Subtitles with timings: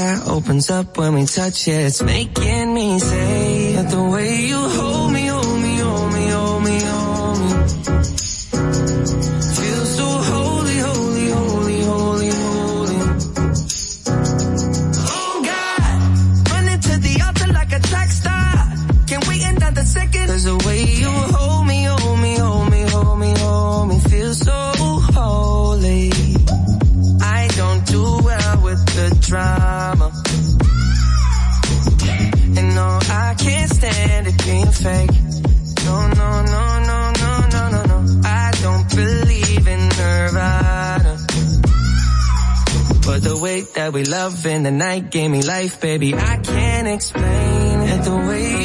[0.00, 1.86] sky opens up when we touch it.
[1.88, 4.60] It's making me say that the way you
[43.92, 46.14] we love in the night gave me life, baby.
[46.14, 48.04] I can't explain it.
[48.04, 48.59] The way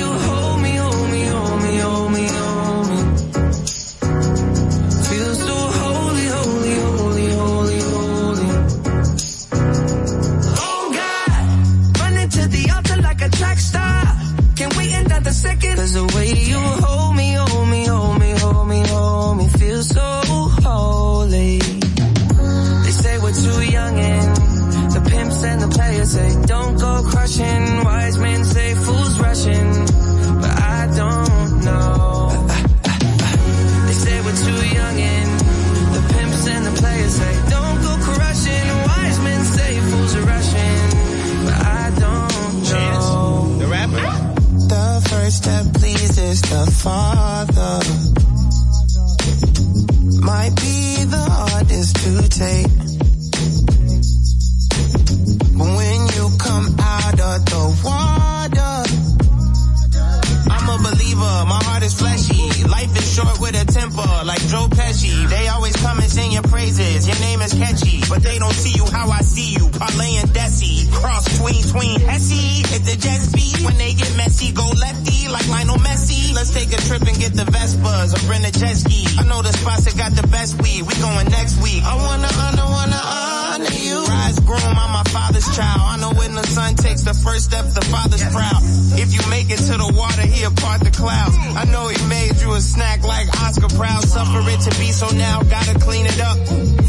[76.75, 79.07] a trip and get the Vespas, or rent a jet ski.
[79.17, 81.81] I know the spots that got the best weed, we going next week.
[81.83, 84.03] I wanna honor, wanna honor you.
[84.03, 85.81] Rise groom, I'm my father's child.
[85.81, 88.59] I know when the son takes the first step, the father's proud.
[88.99, 91.35] If you make it to the water, he'll part the clouds.
[91.55, 94.03] I know he made you a snack like Oscar Proud.
[94.03, 96.37] Suffer it to be so now, gotta clean it up.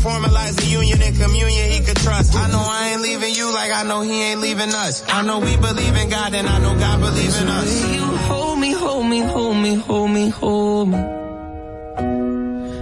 [0.04, 2.34] Formalize the union and communion he could trust.
[2.34, 5.02] I know I ain't leaving you like I know he ain't leaving us.
[5.08, 7.94] I know we believe in God and I know God believes in us.
[7.94, 10.98] you hold me, hold me, hold me, hold me, hold me.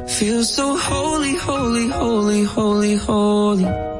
[0.08, 3.93] Feel so holy, holy, holy, holy, holy.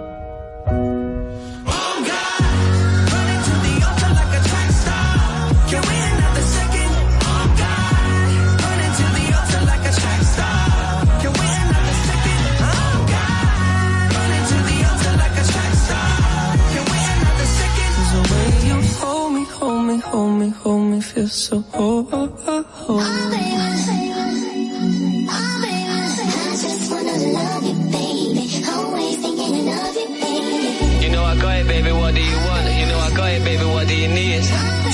[21.29, 21.65] so.
[21.75, 22.65] Oh, oh, oh.
[22.89, 23.55] oh baby,
[26.37, 28.65] I just wanna love you, baby.
[28.69, 31.05] Always thinking of you, baby.
[31.05, 31.93] You know I got it, baby.
[31.93, 32.67] What do you want?
[32.75, 33.65] You know I got it, baby.
[33.65, 34.94] What do you need?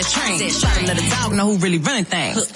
[0.00, 0.38] that train.
[0.38, 2.49] Said, shot another dog, know who really running things.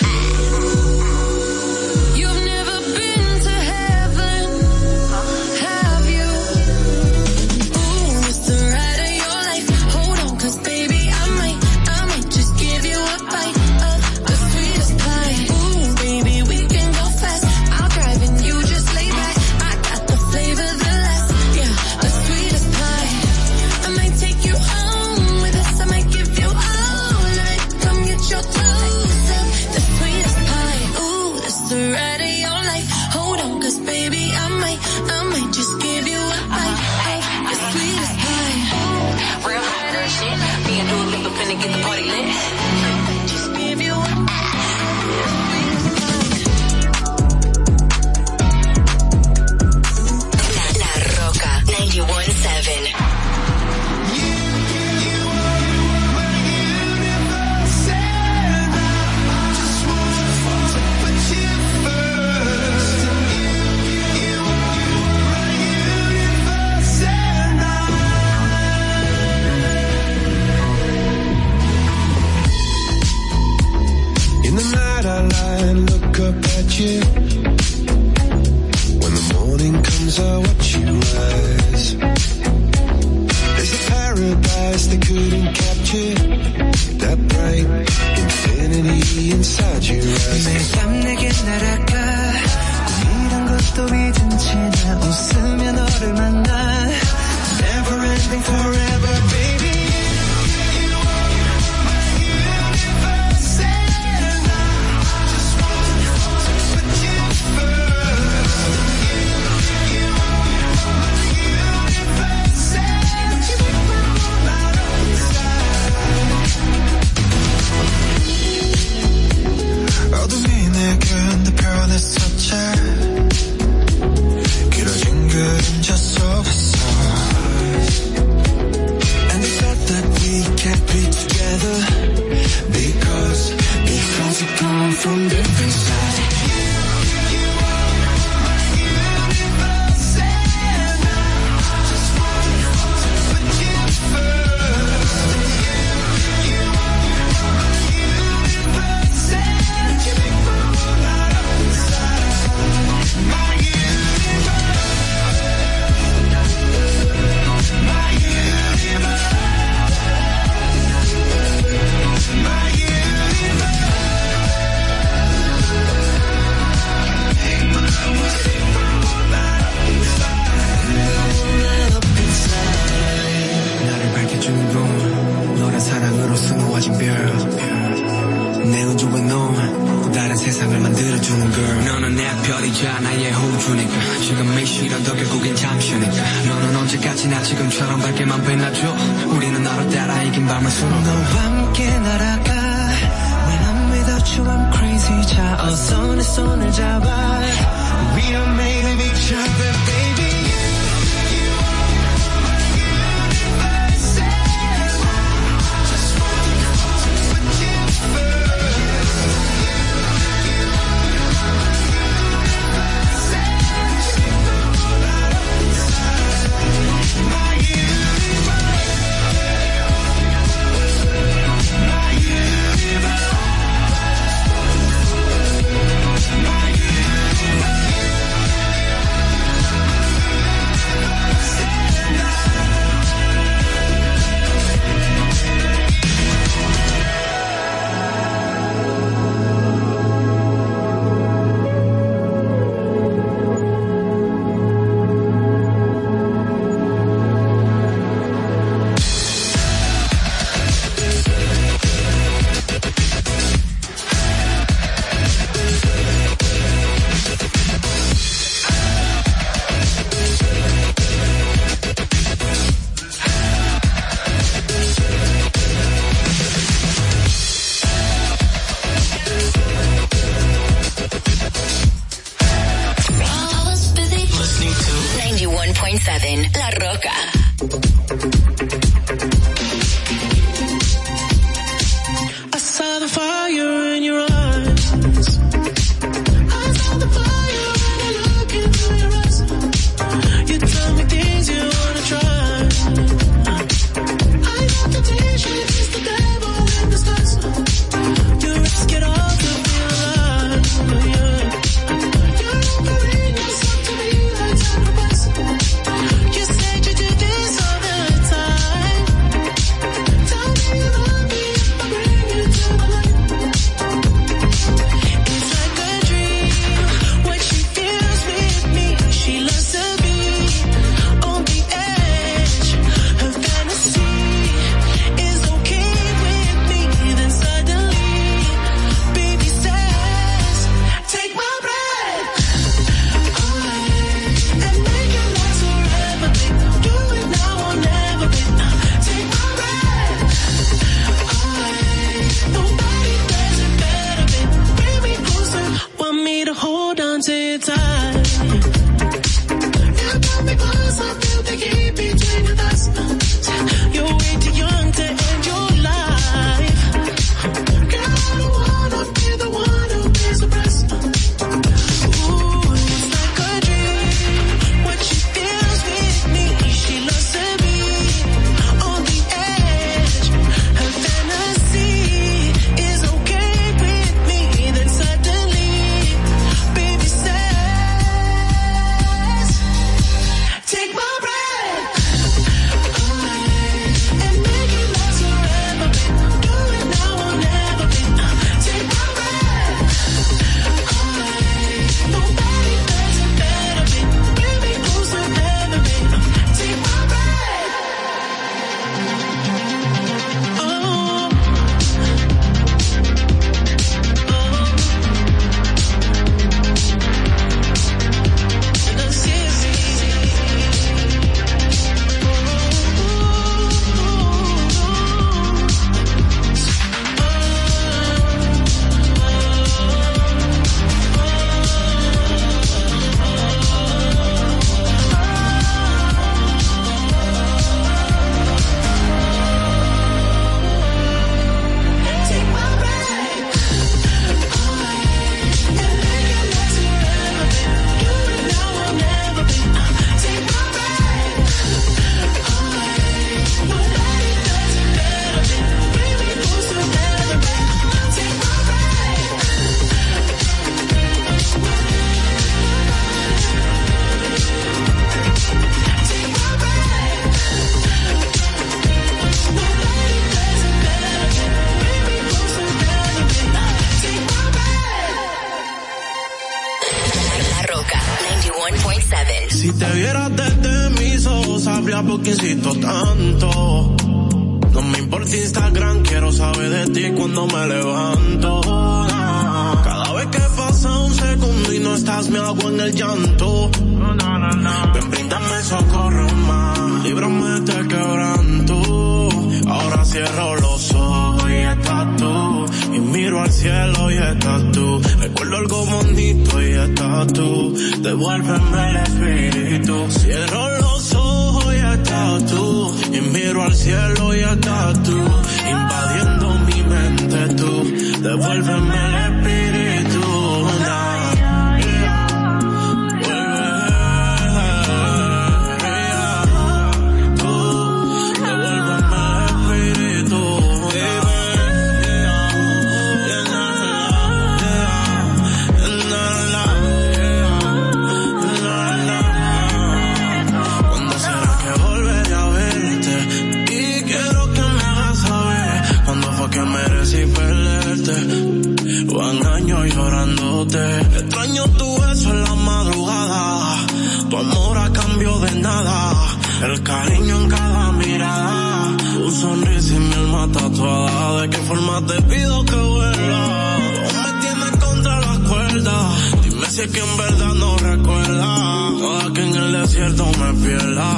[552.34, 553.76] Pido que vuelva?
[553.76, 555.96] O me tienes contra la cuerda.
[556.42, 558.48] Dime si es que en verdad no recuerda.
[558.90, 561.08] Ojalá que en el desierto me pierda.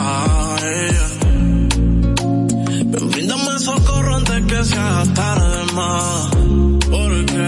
[0.63, 1.09] ella.
[2.93, 6.29] Ven, bríndame socorro antes que se haga tarde más.
[6.91, 7.45] Porque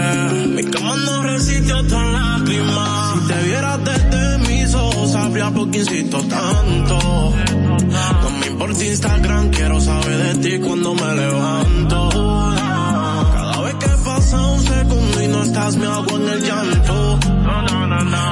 [0.55, 3.15] mi cama no resiste otra lágrima.
[3.15, 6.99] Si te vieras desde mis ojos, sabría por qué insisto tanto.
[8.21, 11.68] No me importa Instagram, quiero saber de ti cuando me levanto.
[15.75, 17.19] No me hago en el llanto.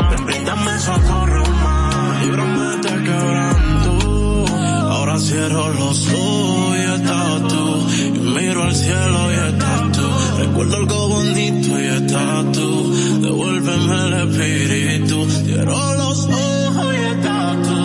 [0.09, 4.45] Ven, bríndame socorro más, líbrame de este quebranto.
[4.89, 7.87] Ahora cierro los ojos y estás tú.
[8.15, 10.07] Y miro al cielo y estás tú.
[10.39, 12.93] Recuerdo algo bonito y estás tú.
[13.21, 15.29] Devuélveme el espíritu.
[15.29, 17.75] Cierro los ojos y estás tú.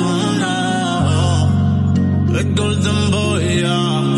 [0.40, 0.62] No.
[2.54, 4.11] Golden boy, yeah.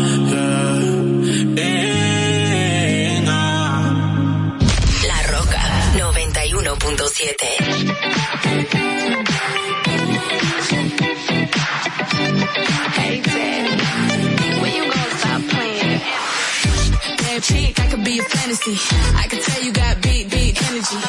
[18.55, 18.95] Fantasy.
[19.15, 20.99] I can tell you got big, big energy.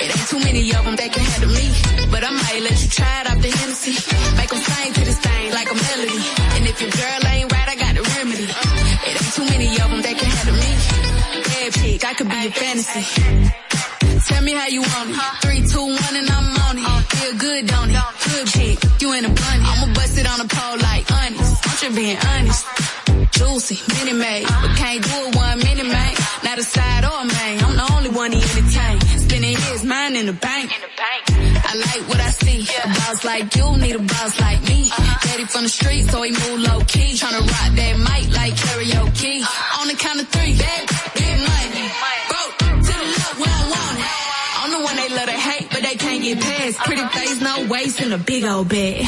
[0.00, 1.66] It ain't too many of them that can handle me.
[2.10, 3.96] But I might let you try it off the Hennessy.
[4.36, 6.22] Make them sing to this thing like a melody.
[6.56, 8.48] And if your girl ain't right, I got the remedy.
[8.48, 10.72] It ain't too many of them that can handle me.
[11.44, 13.04] Bad chick, I could be a fantasy.
[14.26, 15.20] Tell me how you want it.
[15.42, 17.02] Three, two, one, and I'm on it.
[17.12, 18.06] Feel good, don't it?
[18.26, 19.64] Good chick, you in a bunny.
[19.70, 21.52] I'ma bust it on the pole like honest.
[21.66, 22.64] I'm just being honest.
[23.36, 25.35] Juicy, mini made, but can't do it.
[26.96, 27.64] Not a side or a main.
[27.64, 29.00] I'm the only one he entertain.
[29.18, 30.72] Spending his mind in the bank.
[30.74, 31.22] In the bank.
[31.64, 32.60] I like what I see.
[32.60, 32.84] Yeah.
[32.84, 34.88] A boss like you need a boss like me.
[34.90, 35.28] Uh-huh.
[35.28, 37.14] Daddy from the street, so he move low key.
[37.16, 39.40] Tryna rock that mic like karaoke.
[39.40, 39.55] On
[46.26, 46.78] get past.
[46.78, 49.02] Pretty face, no waist, and a big old bag.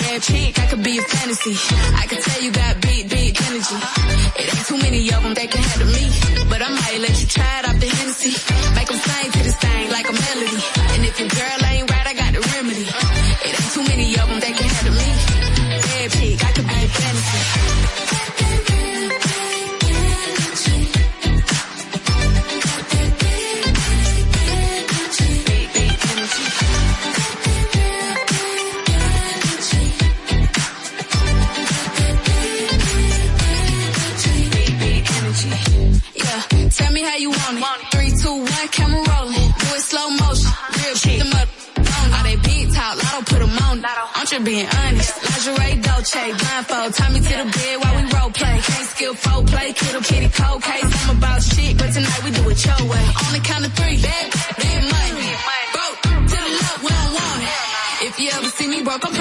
[0.00, 1.54] Bad chick, I could be a fantasy.
[1.96, 3.78] I could tell you got big, big energy.
[4.38, 6.06] It ain't too many of them that can handle me.
[6.48, 8.32] But I might let you try it off the Hennessy.
[8.76, 10.60] Make them sing to this thing like a melody.
[10.94, 11.69] And if your girl ain't
[38.60, 39.50] One, camera rolling.
[39.56, 40.52] Do it slow motion.
[40.52, 40.84] Uh-huh.
[40.84, 41.18] Real shit.
[41.20, 41.48] Them up.
[42.12, 43.80] All they big talk, lotto put them on.
[43.80, 45.16] I'm just being honest.
[45.16, 46.92] Lingerie, Dolce, blindfold.
[46.92, 48.60] Tie me to the bed while we role play.
[48.60, 50.90] Can't skill folk play, kittle kitty cold case.
[51.08, 53.04] I'm about shit, but tonight we do it your way.
[53.24, 54.26] On the count of three, big,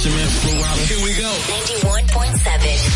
[0.00, 0.78] Fisherman Flew Out.
[0.78, 1.28] Here we go.
[1.84, 2.89] 91.7.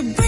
[0.00, 0.27] let you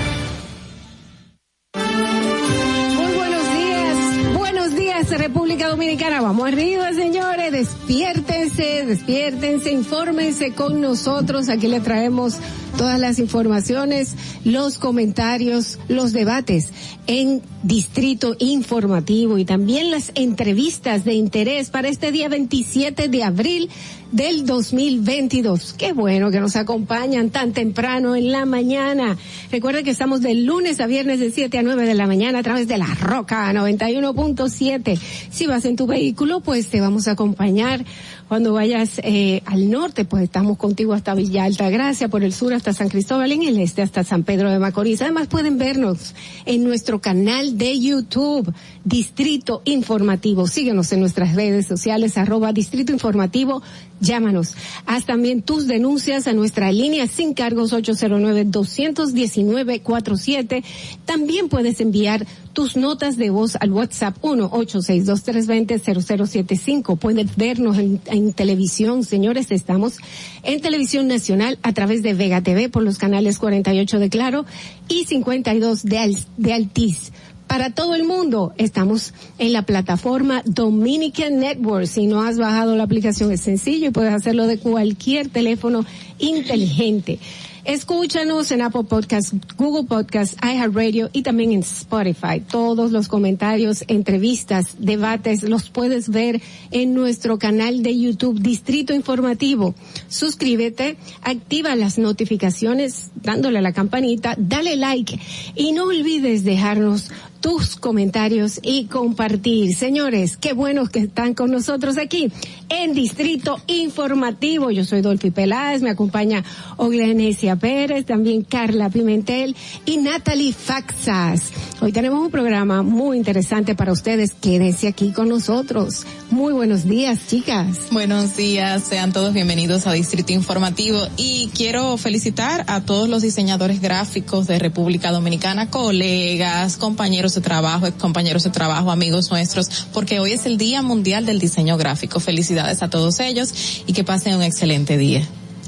[5.17, 12.35] República Dominicana, vamos arriba señores, despiértense, despiértense, infórmense con nosotros, aquí le traemos
[12.77, 16.71] todas las informaciones, los comentarios, los debates
[17.07, 23.69] en Distrito Informativo y también las entrevistas de interés para este día 27 de abril
[24.11, 25.73] del 2022.
[25.73, 29.17] Qué bueno que nos acompañan tan temprano en la mañana.
[29.51, 32.43] Recuerden que estamos de lunes a viernes de 7 a 9 de la mañana a
[32.43, 34.99] través de la Roca 91.7.
[35.29, 37.85] Si vas en tu vehículo, pues te vamos a acompañar
[38.31, 42.71] cuando vayas eh, al norte, pues estamos contigo hasta Villa Altagracia, por el sur hasta
[42.71, 45.01] San Cristóbal, en el este hasta San Pedro de Macorís.
[45.01, 46.15] Además pueden vernos
[46.45, 48.53] en nuestro canal de YouTube,
[48.85, 50.47] Distrito Informativo.
[50.47, 53.61] Síguenos en nuestras redes sociales, arroba Distrito Informativo.
[53.99, 54.55] Llámanos.
[54.85, 60.63] Haz también tus denuncias a nuestra línea sin cargos 809-219-47.
[61.03, 66.97] También puedes enviar tus notas de voz al WhatsApp 1-862-320-0075.
[66.97, 69.51] Puedes vernos en, en, televisión, señores.
[69.51, 69.97] Estamos
[70.43, 74.45] en televisión nacional a través de Vega TV por los canales 48 de Claro
[74.87, 77.11] y 52 de, Al, de Altiz.
[77.51, 81.85] Para todo el mundo, estamos en la plataforma Dominican Network.
[81.85, 85.85] Si no has bajado la aplicación, es sencillo y puedes hacerlo de cualquier teléfono
[86.17, 87.19] inteligente.
[87.63, 92.39] Escúchanos en Apple Podcasts, Google Podcasts, iHeartRadio y también en Spotify.
[92.39, 96.41] Todos los comentarios, entrevistas, debates los puedes ver
[96.71, 99.75] en nuestro canal de YouTube Distrito Informativo.
[100.07, 105.19] Suscríbete, activa las notificaciones dándole a la campanita, dale like
[105.55, 109.75] y no olvides dejarnos tus comentarios y compartir.
[109.75, 112.31] Señores, qué buenos que están con nosotros aquí
[112.69, 114.71] en Distrito Informativo.
[114.71, 116.43] Yo soy Dolphy Peláez, me acompaña
[116.77, 121.51] Oglenesia Pérez, también Carla Pimentel y Natalie Faxas.
[121.81, 124.33] Hoy tenemos un programa muy interesante para ustedes.
[124.33, 126.05] Quédense aquí con nosotros.
[126.29, 127.79] Muy buenos días, chicas.
[127.91, 133.81] Buenos días, sean todos bienvenidos a Distrito Informativo y quiero felicitar a todos los diseñadores
[133.81, 140.33] gráficos de República Dominicana, colegas, compañeros de trabajo, compañeros de trabajo, amigos nuestros, porque hoy
[140.33, 142.19] es el Día Mundial del Diseño Gráfico.
[142.19, 145.27] Felicidades a todos ellos y que pasen un excelente día.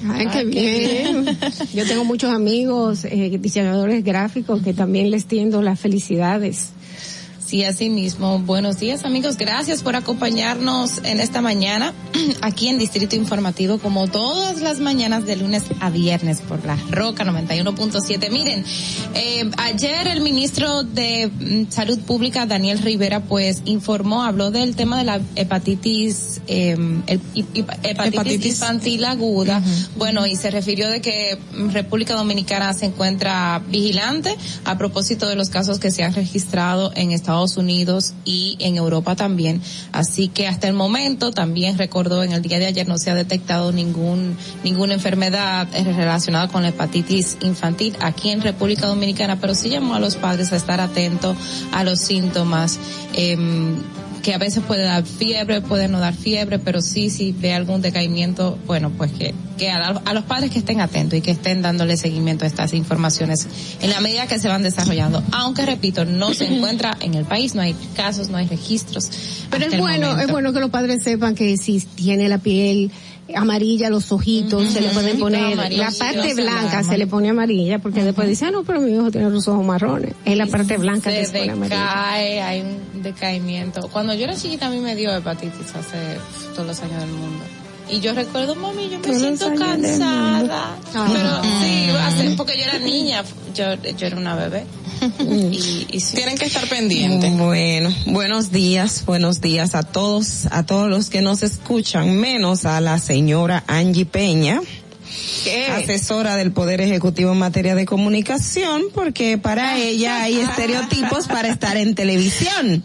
[0.09, 1.37] Ay, qué bien.
[1.73, 6.69] Yo tengo muchos amigos eh, diseñadores gráficos que también les tiendo las felicidades.
[7.45, 8.39] Sí, así mismo.
[8.39, 9.37] Buenos días, amigos.
[9.37, 11.93] Gracias por acompañarnos en esta mañana
[12.41, 17.25] aquí en Distrito Informativo, como todas las mañanas de lunes a viernes por la Roca
[17.25, 18.31] 91.7.
[18.31, 18.63] Miren,
[19.13, 24.97] eh, ayer el ministro de mm, Salud Pública, Daniel Rivera, pues informó, habló del tema
[24.97, 26.77] de la hepatitis, eh,
[27.07, 29.59] hepatitis, hepatitis, infantil aguda.
[29.59, 29.87] Uh -huh.
[29.97, 31.37] Bueno, y se refirió de que
[31.71, 37.11] República Dominicana se encuentra vigilante a propósito de los casos que se han registrado en
[37.11, 39.61] Estados Unidos y en Europa también.
[39.91, 43.15] Así que hasta el momento también recordó en el día de ayer no se ha
[43.15, 49.69] detectado ningún ninguna enfermedad relacionada con la hepatitis infantil aquí en República Dominicana, pero sí
[49.69, 51.35] llamó a los padres a estar atentos
[51.71, 52.79] a los síntomas.
[53.13, 53.37] Eh,
[54.23, 57.81] que a veces puede dar fiebre, puede no dar fiebre, pero sí, si ve algún
[57.81, 61.61] decaimiento, bueno, pues que, que a, a, los padres que estén atentos y que estén
[61.61, 63.47] dándole seguimiento a estas informaciones
[63.81, 65.21] en la medida que se van desarrollando.
[65.33, 69.11] Aunque, repito, no se encuentra en el país, no hay casos, no hay registros.
[69.51, 72.91] Pero es bueno, es bueno que los padres sepan que si tiene la piel
[73.35, 74.71] amarilla los ojitos, uh -huh.
[74.71, 78.05] se le pueden poner, la parte blanca se le pone amarilla, porque uh -huh.
[78.05, 80.13] después dice, ah, no, pero mi hijo tiene los ojos marrones.
[80.25, 82.13] Es la parte blanca se que se pone amarilla.
[82.13, 83.87] hay un decaimiento.
[83.89, 86.17] Cuando yo era chiquita a mí me dio hepatitis hace
[86.53, 87.43] todos los años del mundo.
[87.93, 90.75] Y yo recuerdo, mami, yo me siento cansada.
[90.91, 93.23] Pero sí, hace, porque yo era niña,
[93.53, 94.65] yo, yo era una bebé.
[95.19, 96.15] Y, y sí.
[96.15, 97.37] Tienen que estar pendientes.
[97.37, 102.81] Bueno, buenos días, buenos días a todos, a todos los que nos escuchan, menos a
[102.81, 104.59] la señora Angie Peña.
[105.43, 105.67] ¿Qué?
[105.67, 111.77] asesora del Poder Ejecutivo en materia de comunicación, porque para ella hay estereotipos para estar
[111.77, 112.83] en televisión,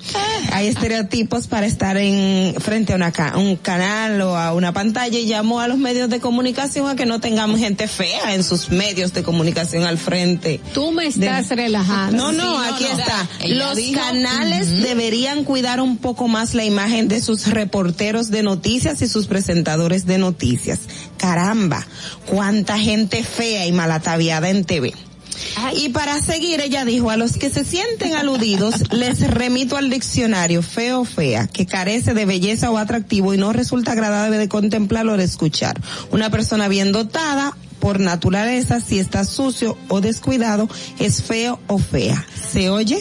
[0.52, 5.26] hay estereotipos para estar en frente a una un canal o a una pantalla y
[5.26, 9.12] llamó a los medios de comunicación a que no tengamos gente fea en sus medios
[9.12, 10.60] de comunicación al frente.
[10.74, 11.56] Tú me estás de...
[11.56, 12.16] relajando.
[12.16, 13.28] No, no, sí, aquí no, está.
[13.46, 14.80] Los dijo, canales uh -huh.
[14.82, 20.06] deberían cuidar un poco más la imagen de sus reporteros de noticias y sus presentadores
[20.06, 20.80] de noticias.
[21.16, 21.86] Caramba,
[22.28, 24.94] cuánta gente fea y malataviada en TV.
[25.76, 30.62] Y para seguir, ella dijo, a los que se sienten aludidos, les remito al diccionario
[30.62, 35.16] feo fea, que carece de belleza o atractivo y no resulta agradable de contemplar o
[35.16, 35.80] de escuchar.
[36.10, 40.68] Una persona bien dotada, por naturaleza, si está sucio o descuidado,
[40.98, 42.26] es feo o fea.
[42.52, 43.00] ¿Se oye?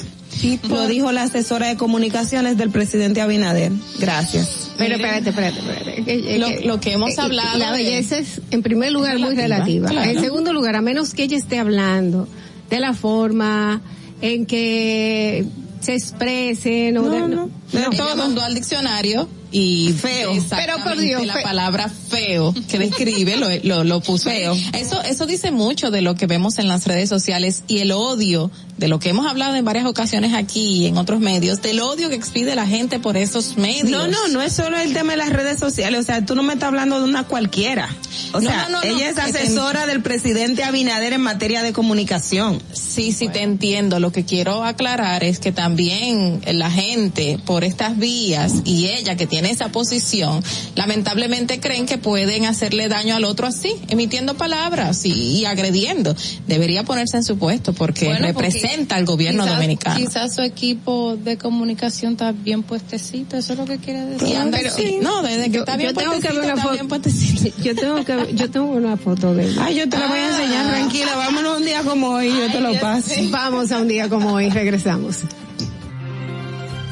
[0.70, 3.72] Lo dijo la asesora de comunicaciones del presidente Abinader.
[4.00, 4.72] Gracias.
[4.78, 6.04] Pero espérate, espérate, espérate.
[6.04, 9.90] Que- que- Lo- que hemos eh, hablado La belleza es, en primer lugar, muy Relativa,
[9.90, 10.10] claro.
[10.12, 12.28] En segundo lugar, a menos que ella esté hablando
[12.70, 13.82] de la forma
[14.22, 15.46] en que
[15.80, 20.34] se expresen o de, no, Ella mandó al diccionario y Feo.
[20.50, 24.56] Pero por Dios, la palabra feo que describe lo, lo, lo puso Feo.
[24.74, 28.52] eso eso dice mucho de lo que vemos en las redes sociales y el odio
[28.78, 32.10] de lo que hemos hablado en varias ocasiones aquí y en otros medios del odio
[32.10, 35.18] que expide la gente por esos medios No, no, no es solo el tema de
[35.18, 37.90] las redes sociales, o sea, tú no me estás hablando de una cualquiera.
[38.34, 38.96] O No, sea, no, no, no.
[38.96, 42.62] ella es asesora del presidente Abinader en materia de comunicación.
[42.74, 44.00] Sí, sí, te entiendo.
[44.00, 49.26] Lo que quiero aclarar es que también la gente por estas vías y ella que
[49.28, 50.44] tiene esa posición,
[50.76, 56.16] lamentablemente creen que pueden hacerle daño al otro así, emitiendo palabras y, y agrediendo.
[56.48, 59.98] Debería ponerse en su puesto porque Bueno, porque representa al gobierno quizás- dominicano.
[59.98, 64.28] Quizás su equipo de comunicación está bien puestecito, eso es lo que quiere decir.
[64.28, 64.98] Sí, Anda pero- así.
[65.02, 67.56] no, desde que yo, está bien yo tengo que puestecito.
[67.64, 69.66] Yo tengo que, yo tengo una foto de ella.
[69.66, 72.60] Ay, yo te la voy a enseñar, tranquila, vámonos un día como hoy, yo te
[72.60, 73.12] lo paso.
[73.30, 75.18] Vamos a un día como hoy, regresamos.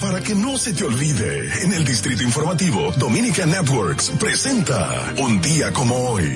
[0.01, 5.71] Para que no se te olvide, en el Distrito Informativo, Dominica Networks presenta Un día
[5.71, 6.29] como hoy.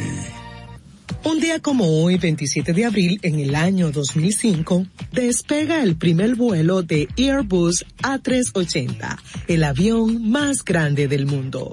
[1.26, 6.82] Un día como hoy, 27 de abril, en el año 2005, despega el primer vuelo
[6.82, 11.72] de Airbus A380, el avión más grande del mundo.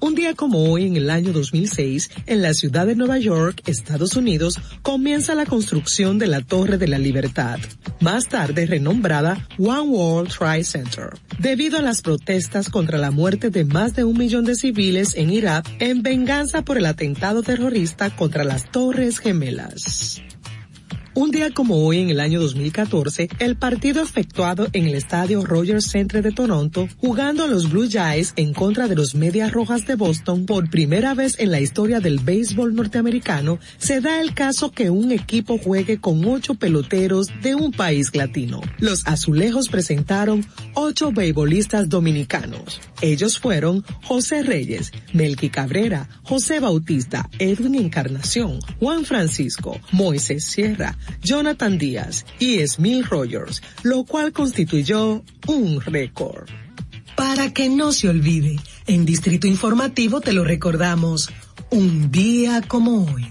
[0.00, 4.16] Un día como hoy, en el año 2006, en la ciudad de Nueva York, Estados
[4.16, 7.58] Unidos, comienza la construcción de la Torre de la Libertad,
[8.00, 13.64] más tarde renombrada One World Trade Center, debido a las protestas contra la muerte de
[13.64, 18.44] más de un millón de civiles en Irak en venganza por el atentado terrorista contra
[18.44, 20.22] las Torres Gemelas.
[21.18, 25.86] Un día como hoy, en el año 2014, el partido efectuado en el estadio Rogers
[25.86, 30.44] Centre de Toronto, jugando los Blue Jays en contra de los Medias Rojas de Boston
[30.44, 35.10] por primera vez en la historia del béisbol norteamericano, se da el caso que un
[35.10, 38.60] equipo juegue con ocho peloteros de un país latino.
[38.78, 40.44] Los azulejos presentaron
[40.74, 42.78] ocho beisbolistas dominicanos.
[43.00, 51.78] Ellos fueron José Reyes, Melqui Cabrera, José Bautista, Edwin Encarnación, Juan Francisco, Moisés Sierra, Jonathan
[51.78, 56.48] Díaz y Smil Rogers, lo cual constituyó un récord.
[57.16, 58.56] Para que no se olvide,
[58.86, 61.30] en Distrito Informativo te lo recordamos,
[61.70, 63.26] un día como hoy.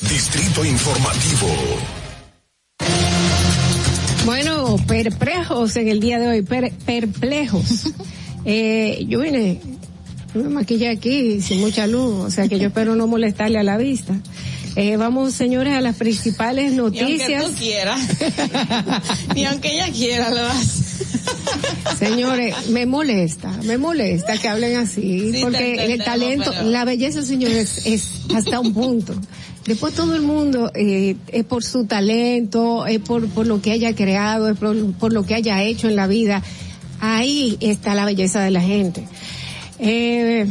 [0.00, 1.48] Distrito Informativo.
[4.24, 7.92] Bueno, perplejos en el día de hoy, per- perplejos.
[8.44, 9.60] eh, yo vine,
[10.34, 13.76] me maquillé aquí sin mucha luz, o sea que yo espero no molestarle a la
[13.76, 14.14] vista.
[14.76, 17.44] Eh, vamos, señores, a las principales Ni aunque noticias.
[17.44, 18.00] tú quieras.
[19.34, 20.84] Ni aunque ella quiera, lo hace.
[21.98, 27.22] Señores, me molesta, me molesta que hablen así, Sí, porque el talento, pero- la belleza,
[27.22, 29.14] señores, es hasta un punto.
[29.66, 33.94] Después todo el mundo eh, es por su talento, es por, por lo que haya
[33.94, 36.42] creado, es por, por lo que haya hecho en la vida.
[37.00, 39.04] Ahí está la belleza de la gente.
[39.78, 40.46] Eh,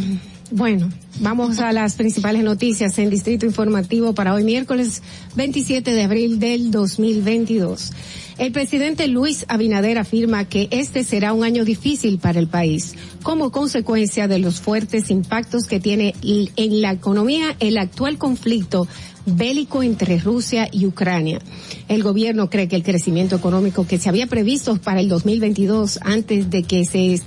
[0.56, 5.02] bueno, vamos a las principales noticias en Distrito Informativo para hoy miércoles
[5.36, 7.92] 27 de abril del 2022.
[8.38, 12.94] El presidente Luis Abinader afirma que este será un año difícil para el país,
[13.24, 18.88] como consecuencia de los fuertes impactos que tiene en la economía el actual conflicto
[19.26, 21.40] bélico entre Rusia y Ucrania.
[21.88, 26.52] El gobierno cree que el crecimiento económico que se había previsto para el 2022 antes
[26.52, 27.20] de que se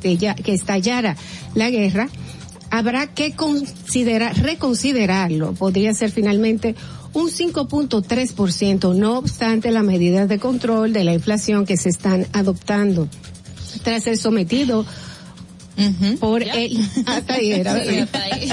[0.47, 1.16] estallara
[1.57, 2.09] la guerra
[2.70, 5.52] habrá que considerar, reconsiderarlo.
[5.55, 6.74] Podría ser finalmente
[7.12, 13.09] un 5.3%, no obstante las medidas de control de la inflación que se están adoptando.
[13.82, 14.84] Tras ser sometido
[16.20, 18.02] por el, hasta ahí era, Sí, ¿verdad?
[18.05, 18.48] hasta ahí.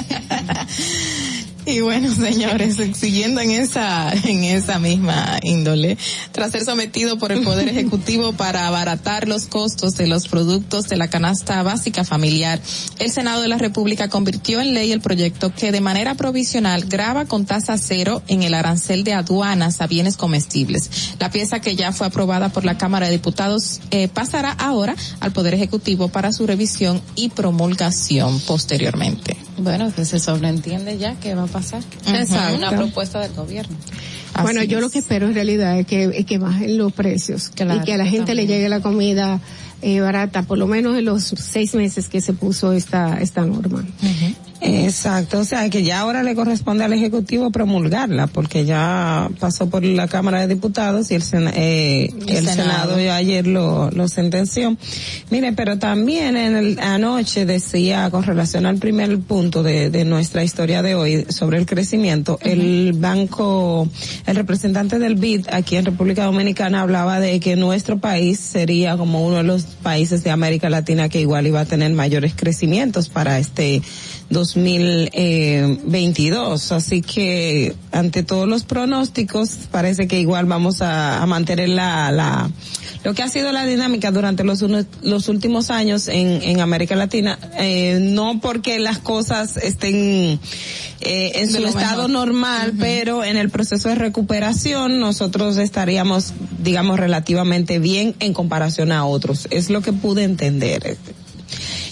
[1.66, 5.98] Y bueno, señores, siguiendo en esa, en esa misma índole,
[6.32, 10.98] tras ser sometido por el Poder Ejecutivo para abaratar los costos de los productos de
[10.98, 12.60] la canasta básica familiar,
[13.00, 17.26] el Senado de la República convirtió en ley el proyecto que de manera provisional graba
[17.26, 21.16] con tasa cero en el arancel de aduanas a bienes comestibles.
[21.20, 25.32] La pieza que ya fue aprobada por la Cámara de Diputados eh, pasará ahora al
[25.32, 29.38] Poder Ejecutivo para su revisión y promulgación posteriormente.
[29.58, 31.82] Bueno, pues se sobreentiende ya que va a pasar.
[32.08, 32.58] Exacto.
[32.58, 33.76] Una propuesta del gobierno.
[34.42, 34.84] Bueno, yo es.
[34.84, 37.94] lo que espero en realidad es que, es que bajen los precios Claro, y que
[37.94, 39.40] a la gente le llegue la comida
[39.84, 43.86] eh, barata, por lo menos en los seis meses que se puso esta, esta norma.
[44.02, 44.34] Eh,
[44.66, 49.84] Exacto, o sea que ya ahora le corresponde al Ejecutivo promulgarla, porque ya pasó por
[49.84, 52.54] la Cámara de Diputados y el, Sena- eh, el, Senado.
[52.96, 53.00] Senado.
[53.00, 54.78] ya ayer lo, lo sentenció.
[55.30, 60.44] Mire, pero también en el, anoche decía con relación al primer punto de, de nuestra
[60.46, 63.90] historia de hoy sobre el crecimiento, el banco,
[64.26, 69.26] el representante del BID aquí en República Dominicana hablaba de que nuestro país sería como
[69.26, 73.40] uno de los países de América Latina que igual iba a tener mayores crecimientos para
[73.40, 73.82] este
[74.34, 76.72] 2022.
[76.72, 82.50] Así que ante todos los pronósticos parece que igual vamos a, a mantener la, la,
[83.04, 84.64] lo que ha sido la dinámica durante los,
[85.02, 90.40] los últimos años en, en América Latina, eh, no porque las cosas estén
[91.02, 92.12] eh, en De su estado mejor.
[92.12, 99.06] normal, pero en el proceso de recuperación nosotros estaríamos, digamos, relativamente bien en comparación a
[99.06, 99.48] otros.
[99.52, 100.98] Es lo que pude entender.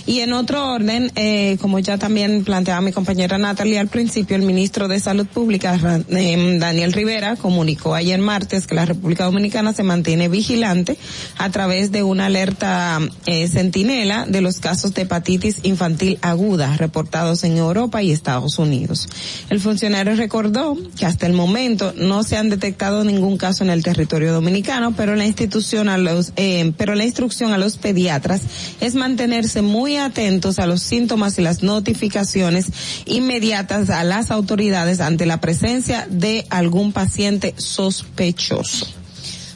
[0.06, 4.44] Y en otro orden, eh, como ya también planteaba mi compañera Natalie al principio, el
[4.44, 5.80] ministro de Salud Pública,
[6.10, 10.98] eh, Daniel Rivera, comunicó ayer martes que la República Dominicana se mantiene vigilante
[11.38, 17.44] a través de una alerta eh, centinela de los casos de hepatitis infantil aguda reportados
[17.44, 19.08] en Europa y Estados Unidos.
[19.50, 23.84] El funcionario recordó que hasta el momento no se han detectado ningún caso en el
[23.84, 28.42] territorio dominicano, pero la institución a los, eh, pero la instrucción a los pediatras
[28.80, 32.68] es mantenerse muy atentos a los síntomas y las notificaciones
[33.06, 38.88] inmediatas a las autoridades ante la presencia de algún paciente sospechoso.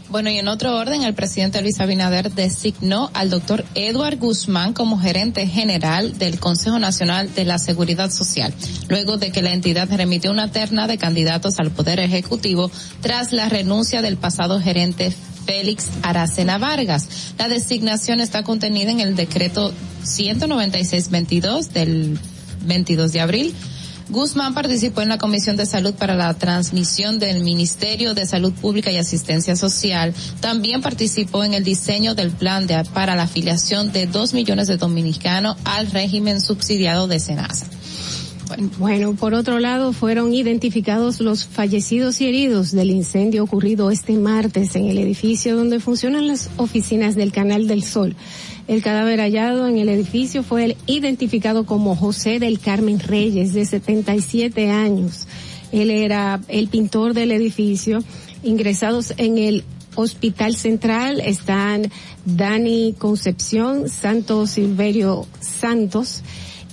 [0.07, 4.99] Bueno, y en otro orden, el presidente Luis Abinader designó al doctor Edward Guzmán como
[4.99, 8.53] gerente general del Consejo Nacional de la Seguridad Social,
[8.87, 12.71] luego de que la entidad remitió una terna de candidatos al Poder Ejecutivo
[13.01, 15.11] tras la renuncia del pasado gerente
[15.45, 17.33] Félix Aracena Vargas.
[17.37, 19.73] La designación está contenida en el decreto
[20.03, 22.19] 196-22 del
[22.65, 23.55] 22 de abril
[24.09, 28.91] Guzmán participó en la Comisión de Salud para la transmisión del Ministerio de Salud Pública
[28.91, 30.13] y Asistencia Social.
[30.41, 34.77] También participó en el diseño del plan de, para la afiliación de dos millones de
[34.77, 37.65] dominicanos al régimen subsidiado de Senasa.
[38.79, 44.75] Bueno, por otro lado, fueron identificados los fallecidos y heridos del incendio ocurrido este martes
[44.75, 48.15] en el edificio donde funcionan las oficinas del Canal del Sol.
[48.67, 53.65] El cadáver hallado en el edificio fue el- identificado como José del Carmen Reyes, de
[53.65, 55.27] 77 años.
[55.71, 58.03] Él era el pintor del edificio.
[58.43, 59.63] Ingresados en el
[59.95, 61.91] Hospital Central están
[62.25, 66.21] Dani Concepción, Santos Silverio Santos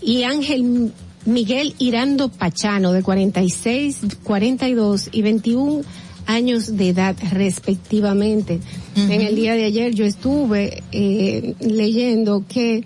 [0.01, 0.93] y Ángel
[1.25, 5.83] Miguel Irando Pachano, de 46, 42 y 21
[6.27, 8.61] años de edad respectivamente.
[8.97, 12.85] En el día de ayer yo estuve eh, leyendo que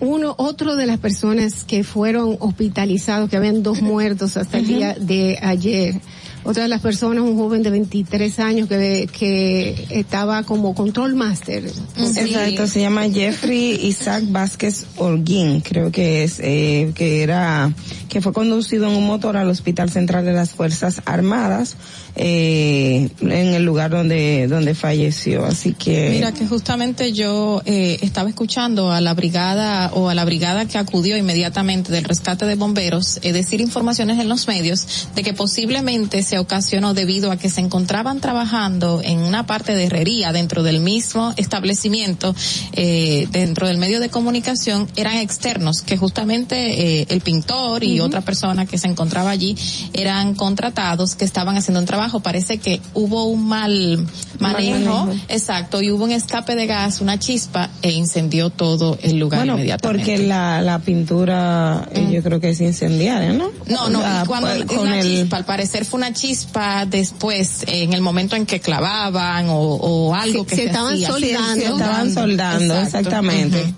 [0.00, 4.94] uno, otro de las personas que fueron hospitalizados, que habían dos muertos hasta el día
[4.98, 6.00] de ayer.
[6.46, 11.64] Otra de las personas, un joven de 23 años que, que estaba como control master.
[11.96, 17.72] Exacto, se llama Jeffrey Isaac Vázquez Holguín, creo que es, eh, que era,
[18.08, 21.76] que fue conducido en un motor al Hospital Central de las Fuerzas Armadas,
[22.16, 26.10] eh, en el lugar donde, donde falleció, así que.
[26.10, 30.78] Mira que justamente yo eh, estaba escuchando a la brigada o a la brigada que
[30.78, 36.22] acudió inmediatamente del rescate de bomberos, es decir, informaciones en los medios de que posiblemente
[36.22, 40.80] se ocasionó debido a que se encontraban trabajando en una parte de herrería dentro del
[40.80, 42.34] mismo establecimiento,
[42.72, 48.06] eh, dentro del medio de comunicación, eran externos, que justamente eh, el pintor y Ujú.
[48.06, 49.56] otra persona que se encontraba allí
[49.92, 52.05] eran contratados que estaban haciendo un trabajo.
[52.22, 54.06] Parece que hubo un mal
[54.40, 55.24] manejo, manejo.
[55.28, 59.54] exacto, y hubo un escape de gas, una chispa e incendió todo el lugar Bueno,
[59.54, 60.04] inmediatamente.
[60.04, 63.50] porque la, la pintura, eh, yo creo que es incendiaria, ¿no?
[63.68, 67.92] No, no, La- y cuando con una chispa, al parecer fue una chispa después, en
[67.92, 71.08] el momento en que clavaban o, o algo Se- que se se, estaban hacía.
[71.08, 71.54] soldando.
[71.54, 73.74] Se estaban soldando, exactamente.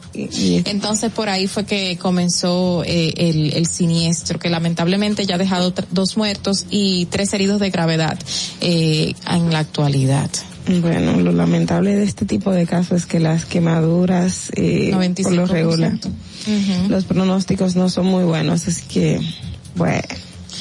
[0.64, 5.72] Entonces por ahí fue que comenzó eh, el, el siniestro, que lamentablemente ya ha dejado
[5.90, 8.18] dos muertos y tres heridos de gravedad
[8.60, 10.30] eh, en la actualidad.
[10.80, 15.46] Bueno, lo lamentable de este tipo de casos es que las quemaduras, eh, por lo
[15.46, 15.48] 95%.
[15.48, 15.92] regular,
[16.88, 19.20] los pronósticos no son muy buenos, así que,
[19.76, 20.02] bueno.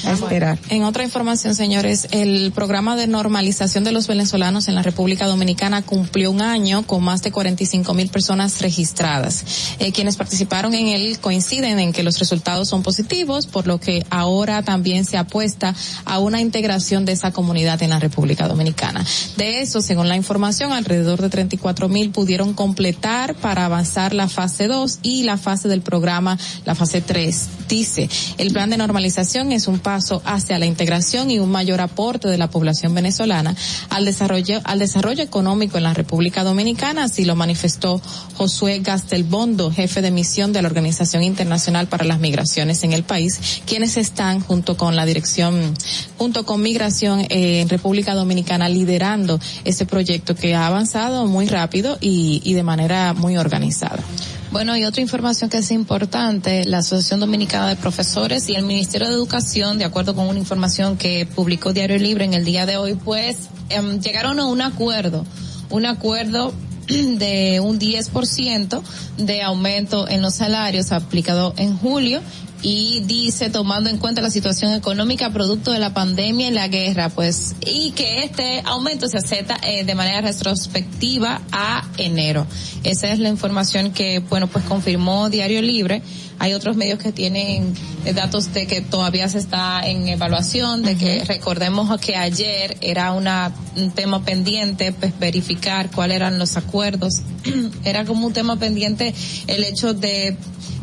[0.04, 0.58] A esperar.
[0.68, 5.82] En otra información, señores, el programa de normalización de los venezolanos en la República Dominicana
[5.82, 9.44] cumplió un año con más de 45 mil personas registradas.
[9.78, 14.04] Eh, quienes participaron en él coinciden en que los resultados son positivos, por lo que
[14.10, 19.04] ahora también se apuesta a una integración de esa comunidad en la República Dominicana.
[19.36, 24.66] De eso, según la información, alrededor de 34 mil pudieron completar para avanzar la fase
[24.66, 27.48] 2 y la fase del programa, la fase 3.
[27.68, 28.08] Dice,
[28.38, 32.36] el plan de normalización es un paso hacia la integración y un mayor aporte de
[32.36, 33.56] la población venezolana
[33.88, 37.98] al desarrollo, al desarrollo económico en la República Dominicana, así lo manifestó
[38.36, 43.62] Josué Gastelbondo, jefe de misión de la Organización Internacional para las Migraciones en el país,
[43.64, 45.72] quienes están junto con la dirección,
[46.18, 51.96] junto con Migración eh, en República Dominicana liderando ese proyecto que ha avanzado muy rápido
[51.98, 54.02] y, y de manera muy organizada.
[54.50, 59.06] Bueno, y otra información que es importante, la Asociación Dominicana de Profesores y el Ministerio
[59.06, 62.78] de Educación, de acuerdo con una información que publicó Diario Libre en el día de
[62.78, 65.26] hoy, pues em, llegaron a un acuerdo,
[65.68, 66.54] un acuerdo
[66.88, 68.82] de un 10%
[69.18, 72.22] de aumento en los salarios aplicado en julio
[72.62, 77.08] y dice tomando en cuenta la situación económica producto de la pandemia y la guerra,
[77.08, 82.46] pues, y que este aumento se acepta eh, de manera retrospectiva a enero.
[82.84, 86.02] Esa es la información que, bueno, pues confirmó Diario Libre.
[86.38, 87.74] Hay otros medios que tienen
[88.04, 93.12] eh, datos de que todavía se está en evaluación, de que recordemos que ayer era
[93.12, 97.20] una, un tema pendiente, pues verificar cuáles eran los acuerdos.
[97.84, 99.14] era como un tema pendiente
[99.46, 100.36] el hecho de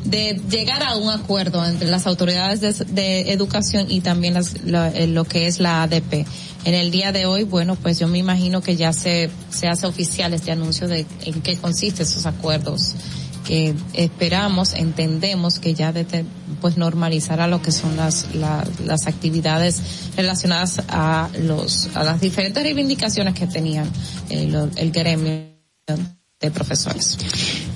[0.06, 4.90] de llegar a un acuerdo entre las autoridades de, de educación y también las, la,
[4.90, 6.26] eh, lo que es la ADP.
[6.64, 9.88] En el día de hoy, bueno, pues yo me imagino que ya se, se hace
[9.88, 12.94] oficial este anuncio de en qué consisten esos acuerdos
[13.46, 16.26] que esperamos, entendemos que ya de,
[16.60, 19.82] pues normalizará lo que son las, la, las actividades
[20.18, 23.90] relacionadas a los, a las diferentes reivindicaciones que tenían
[24.30, 25.56] el, el gremio
[26.40, 27.18] de profesores.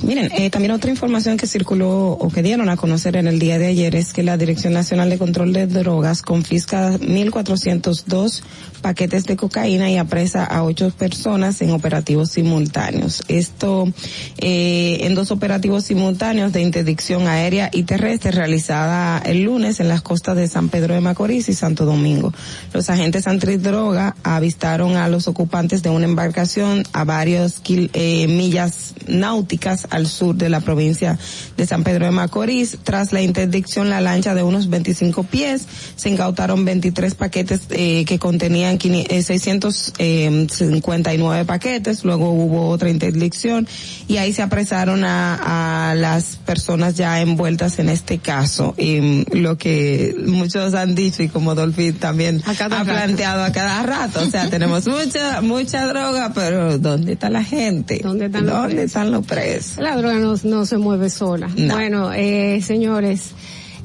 [0.02, 3.60] Miren, eh, también otra información que circuló o que dieron a conocer en el día
[3.60, 8.42] de ayer es que la Dirección Nacional de Control de Drogas confisca 1.402
[8.82, 13.24] paquetes de cocaína y apresa a ocho personas en operativos simultáneos.
[13.28, 13.92] Esto
[14.38, 20.02] eh, en dos operativos simultáneos de interdicción aérea y terrestre realizada el lunes en las
[20.02, 22.34] costas de San Pedro de Macorís y Santo Domingo.
[22.74, 28.94] Los agentes antidroga avistaron a los ocupantes de una embarcación a varios kil, eh, millas
[29.08, 31.18] náuticas al sur de la provincia
[31.58, 32.78] de San Pedro de Macorís.
[32.84, 38.20] Tras la interdicción, la lancha de unos 25 pies se incautaron 23 paquetes eh, que
[38.20, 42.04] contenían 659 paquetes.
[42.04, 43.68] Luego hubo otra interdicción
[44.08, 48.74] y ahí se apresaron a, a las personas ya envueltas en este caso.
[48.78, 52.86] Y lo que muchos han dicho y como Dolphy también ha rato.
[52.86, 54.22] planteado a cada rato.
[54.22, 58.00] O sea, tenemos mucha, mucha droga, pero ¿dónde está la gente?
[58.04, 58.88] ¿Dónde están los ¿Dónde presos?
[58.88, 59.79] están los presos?
[59.80, 61.48] La droga no, no se mueve sola.
[61.56, 61.74] No.
[61.74, 63.34] Bueno, eh, señores,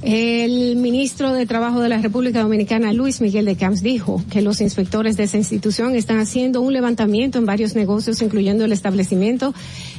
[0.07, 4.61] el ministro de Trabajo de la República Dominicana, Luis Miguel de Camps, dijo que los
[4.61, 9.55] inspectores de esa institución están haciendo un levantamiento en varios negocios, incluyendo el establecimiento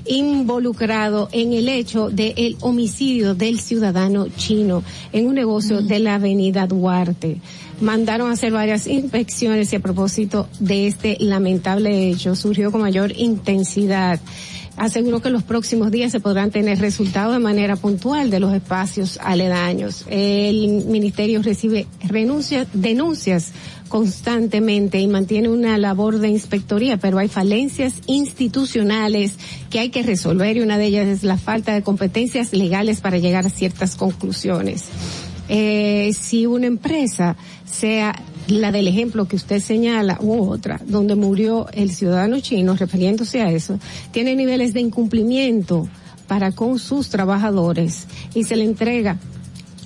[0.06, 6.68] involucrado en el hecho del homicidio del ciudadano chino en un negocio de la avenida
[6.68, 7.38] Duarte.
[7.82, 13.12] Mandaron a hacer varias inspecciones y a propósito de este lamentable hecho surgió con mayor
[13.18, 14.20] intensidad
[14.78, 19.20] aseguró que los próximos días se podrán tener resultados de manera puntual de los espacios
[19.22, 20.06] aledaños.
[20.10, 23.52] El ministerio recibe renuncias, denuncias
[23.88, 29.34] constantemente y mantiene una labor de inspectoría, pero hay falencias institucionales
[29.70, 33.18] que hay que resolver y una de ellas es la falta de competencias legales para
[33.18, 34.86] llegar a ciertas conclusiones.
[35.48, 37.36] Eh, si una empresa
[37.66, 38.16] sea
[38.48, 43.52] la del ejemplo que usted señala u otra, donde murió el ciudadano chino, refiriéndose a
[43.52, 43.80] eso,
[44.12, 45.88] tiene niveles de incumplimiento
[46.28, 49.18] para con sus trabajadores y se le entrega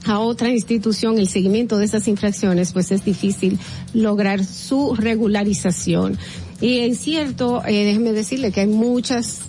[0.06, 3.60] a otra institución el seguimiento de esas infracciones, pues es difícil
[3.94, 6.18] lograr su regularización.
[6.62, 9.42] Y en cierto, eh, déjeme decirle que hay muchas,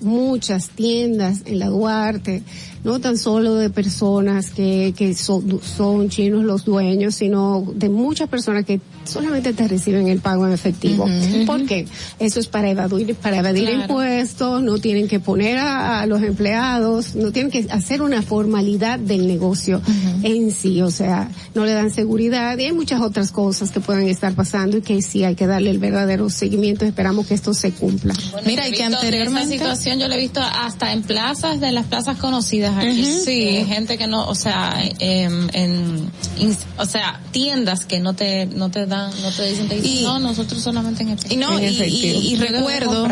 [0.00, 2.42] muchas tiendas en la Duarte,
[2.84, 8.28] no tan solo de personas que, que son, son chinos los dueños, sino de muchas
[8.28, 11.04] personas que solamente te reciben el pago en efectivo.
[11.04, 11.46] Ujú.
[11.46, 11.86] ¿Por qué?
[12.18, 13.80] Eso es para evadir, para evadir Claro.
[13.82, 18.98] impuestos, no tienen que poner a, a los empleados, no tienen que hacer una formalidad
[18.98, 19.80] del negocio
[20.22, 24.08] en sí, o sea, no le dan seguridad y hay muchas otras cosas que pueden
[24.08, 26.84] estar pasando y que sí hay que darle el verdadero seguimiento.
[26.84, 28.14] Esperamos que esto se cumpla.
[28.46, 29.54] Mira, y que anteriormente...
[29.54, 33.20] Esa situación yo la he visto hasta en plazas de las plazas conocidas tiendas aquí.
[33.24, 38.46] Sí, gente que no, o sea, em, en, in- o sea, tiendas que no te,
[38.46, 41.34] no te dan, no te dicen, te dicen, Y- no, nosotros solamente en efectivo.
[41.34, 43.06] Y no, y, y- y recuerdo,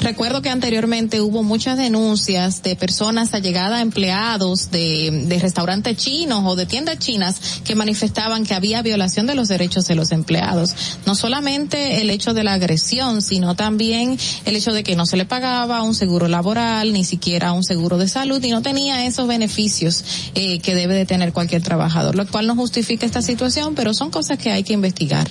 [0.00, 6.42] recuerdo que anteriormente hubo muchas denuncias de personas allegadas a empleados de, de restaurantes chinos
[6.46, 10.74] o de tiendas chinas que manifestaban que había violación de los derechos de los empleados.
[11.06, 15.16] No solamente el hecho de la agresión, sino también el hecho de que no se
[15.16, 19.26] le pagaba un seguro laboral, ni siquiera un seguro de salud y no tenía esos
[19.26, 23.94] beneficios eh, que debe de tener cualquier trabajador, lo cual no justifica esta situación, pero
[23.94, 25.28] son cosas que hay que investigar.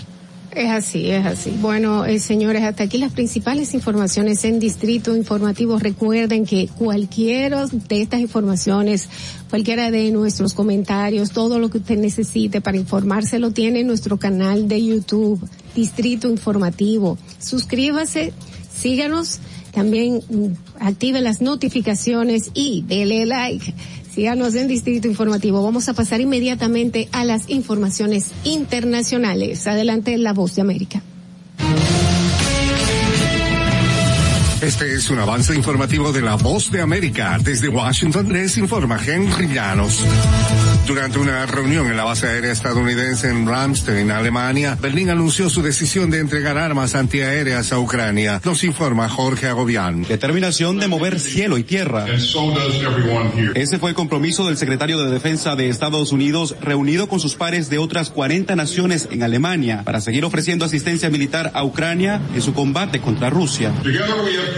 [0.56, 1.58] Es así, es así.
[1.60, 5.80] Bueno, eh, señores, hasta aquí las principales informaciones en Distrito Informativo.
[5.80, 9.10] Recuerden que cualquiera de estas informaciones,
[9.50, 14.18] cualquiera de nuestros comentarios, todo lo que usted necesite para informarse lo tiene en nuestro
[14.18, 15.42] canal de YouTube,
[15.76, 17.18] Distrito Informativo.
[17.40, 18.32] Suscríbase,
[18.72, 19.40] síganos,
[19.74, 20.46] también mm,
[20.80, 23.74] active las notificaciones y dele like.
[24.14, 25.64] Síganos en Distrito Informativo.
[25.64, 29.66] Vamos a pasar inmediatamente a las informaciones internacionales.
[29.66, 31.02] Adelante, La Voz de América.
[34.62, 37.38] Este es un avance informativo de la Voz de América.
[37.44, 40.06] Desde Washington les informa Henry Llanos.
[40.86, 46.12] Durante una reunión en la base aérea estadounidense en Ramstein, Alemania, Berlín anunció su decisión
[46.12, 48.42] de entregar armas antiaéreas a Ucrania.
[48.44, 50.04] Nos informa Jorge Agobián.
[50.04, 52.06] Determinación de mover cielo y tierra.
[53.56, 57.70] Ese fue el compromiso del secretario de Defensa de Estados Unidos reunido con sus pares
[57.70, 62.54] de otras 40 naciones en Alemania para seguir ofreciendo asistencia militar a Ucrania en su
[62.54, 63.72] combate contra Rusia.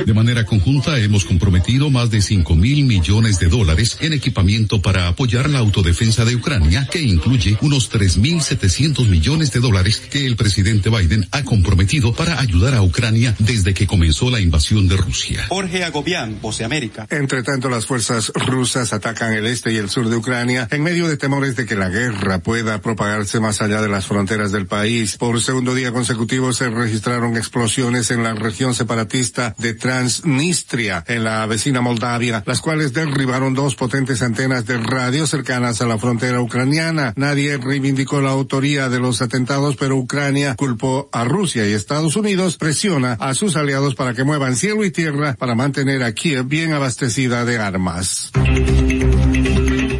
[0.03, 5.07] De manera conjunta hemos comprometido más de 5 mil millones de dólares en equipamiento para
[5.07, 10.89] apoyar la autodefensa de Ucrania, que incluye unos 3.700 millones de dólares que el presidente
[10.89, 15.45] Biden ha comprometido para ayudar a Ucrania desde que comenzó la invasión de Rusia.
[15.49, 17.07] Jorge Agobián, Voz de América.
[17.09, 21.07] Entre tanto, las fuerzas rusas atacan el este y el sur de Ucrania en medio
[21.07, 25.17] de temores de que la guerra pueda propagarse más allá de las fronteras del país.
[25.17, 31.45] Por segundo día consecutivo se registraron explosiones en la región separatista de Transnistria, en la
[31.45, 37.13] vecina Moldavia, las cuales derribaron dos potentes antenas de radio cercanas a la frontera ucraniana.
[37.15, 42.57] Nadie reivindicó la autoría de los atentados, pero Ucrania culpó a Rusia y Estados Unidos
[42.57, 46.73] presiona a sus aliados para que muevan cielo y tierra para mantener a Kiev bien
[46.73, 48.31] abastecida de armas.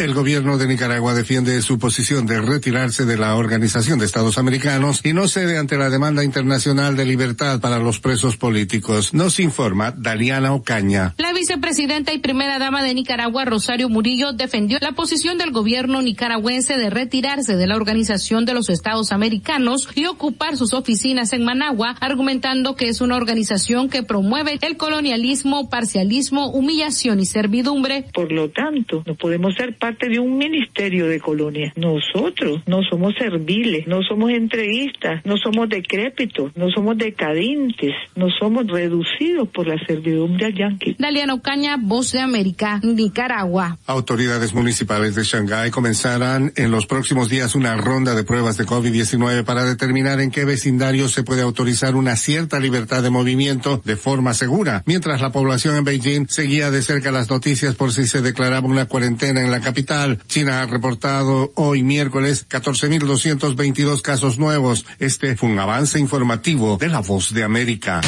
[0.00, 5.02] El gobierno de Nicaragua defiende su posición de retirarse de la Organización de Estados Americanos
[5.04, 9.12] y no cede ante la demanda internacional de libertad para los presos políticos.
[9.12, 11.14] Nos informa Daliana Ocaña.
[11.18, 16.78] La vicepresidenta y primera dama de Nicaragua, Rosario Murillo, defendió la posición del gobierno nicaragüense
[16.78, 21.94] de retirarse de la Organización de los Estados Americanos y ocupar sus oficinas en Managua,
[22.00, 28.06] argumentando que es una organización que promueve el colonialismo, parcialismo, humillación y servidumbre.
[28.14, 31.72] Por lo tanto, no podemos ser parte de un ministerio de colonia.
[31.76, 38.66] Nosotros no somos serviles, no somos entreguistas, no somos decrépitos, no somos decadentes, no somos
[38.66, 40.96] reducidos por la servidumbre al yanqui.
[40.98, 43.78] Daliana Ocaña, Voz de América, Nicaragua.
[43.86, 49.44] Autoridades municipales de Shanghái comenzarán en los próximos días una ronda de pruebas de COVID-19
[49.44, 54.34] para determinar en qué vecindario se puede autorizar una cierta libertad de movimiento de forma
[54.34, 58.66] segura, mientras la población en Beijing seguía de cerca las noticias por si se declaraba
[58.66, 59.79] una cuarentena en la capital.
[60.26, 64.84] China ha reportado hoy miércoles 14.222 casos nuevos.
[64.98, 68.00] Este fue un avance informativo de la voz de América.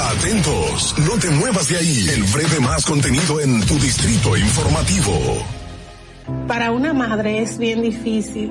[0.00, 2.08] Atentos, no te muevas de ahí.
[2.08, 5.44] El breve más contenido en tu distrito informativo.
[6.48, 8.50] Para una madre es bien difícil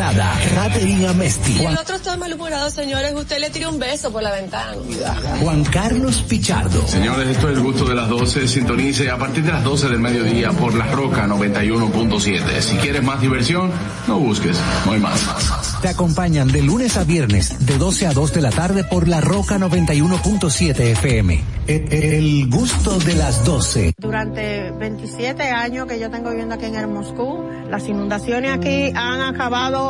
[0.00, 1.52] importada, Caterina Mesti.
[1.52, 4.72] Si el otro está malhumorado, señores, usted le tira un beso por la ventana.
[5.40, 6.86] Juan Carlos Pichardo.
[6.86, 8.48] Señores, esto es el gusto de las 12.
[8.48, 12.60] Sintonice a partir de las 12 del mediodía por La Roca 91.7.
[12.60, 13.70] Si quieres más diversión,
[14.08, 15.20] no busques, no hay más.
[15.82, 19.20] Te acompañan de lunes a viernes, de 12 a 2 de la tarde por La
[19.20, 21.44] Roca 91.7 FM.
[21.66, 23.94] El, el gusto de las 12.
[23.98, 29.20] Durante 27 años que yo tengo viviendo aquí en el Moscú, las inundaciones aquí han
[29.22, 29.89] acabado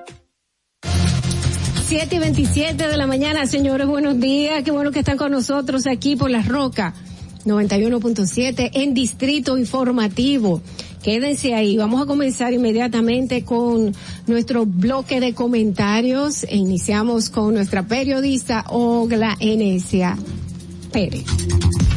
[1.91, 4.63] 7 y 27 de la mañana, señores, buenos días.
[4.63, 6.93] Qué bueno que están con nosotros aquí por La Roca
[7.43, 10.61] 91.7 en Distrito Informativo.
[11.03, 11.75] Quédense ahí.
[11.75, 13.93] Vamos a comenzar inmediatamente con
[14.25, 20.17] nuestro bloque de comentarios e iniciamos con nuestra periodista Ogla Enesia
[20.93, 21.25] Pérez.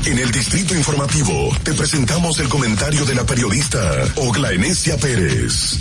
[0.06, 3.78] En el Distrito Informativo te presentamos el comentario de la periodista
[4.16, 5.78] Ogla Enesia Pérez.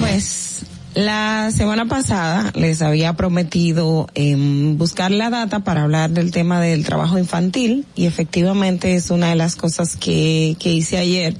[0.00, 0.51] Pues
[0.94, 4.36] la semana pasada les había prometido eh,
[4.76, 9.36] buscar la data para hablar del tema del trabajo infantil y efectivamente es una de
[9.36, 11.36] las cosas que, que hice ayer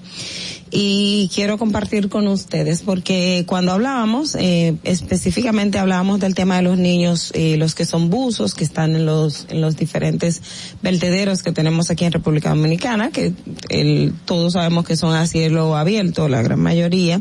[0.74, 6.78] y quiero compartir con ustedes porque cuando hablábamos, eh, específicamente hablábamos del tema de los
[6.78, 10.40] niños, eh, los que son buzos, que están en los, en los diferentes
[10.80, 13.34] vertederos que tenemos aquí en República Dominicana, que
[14.24, 17.20] todos sabemos que son a cielo abierto, la gran mayoría.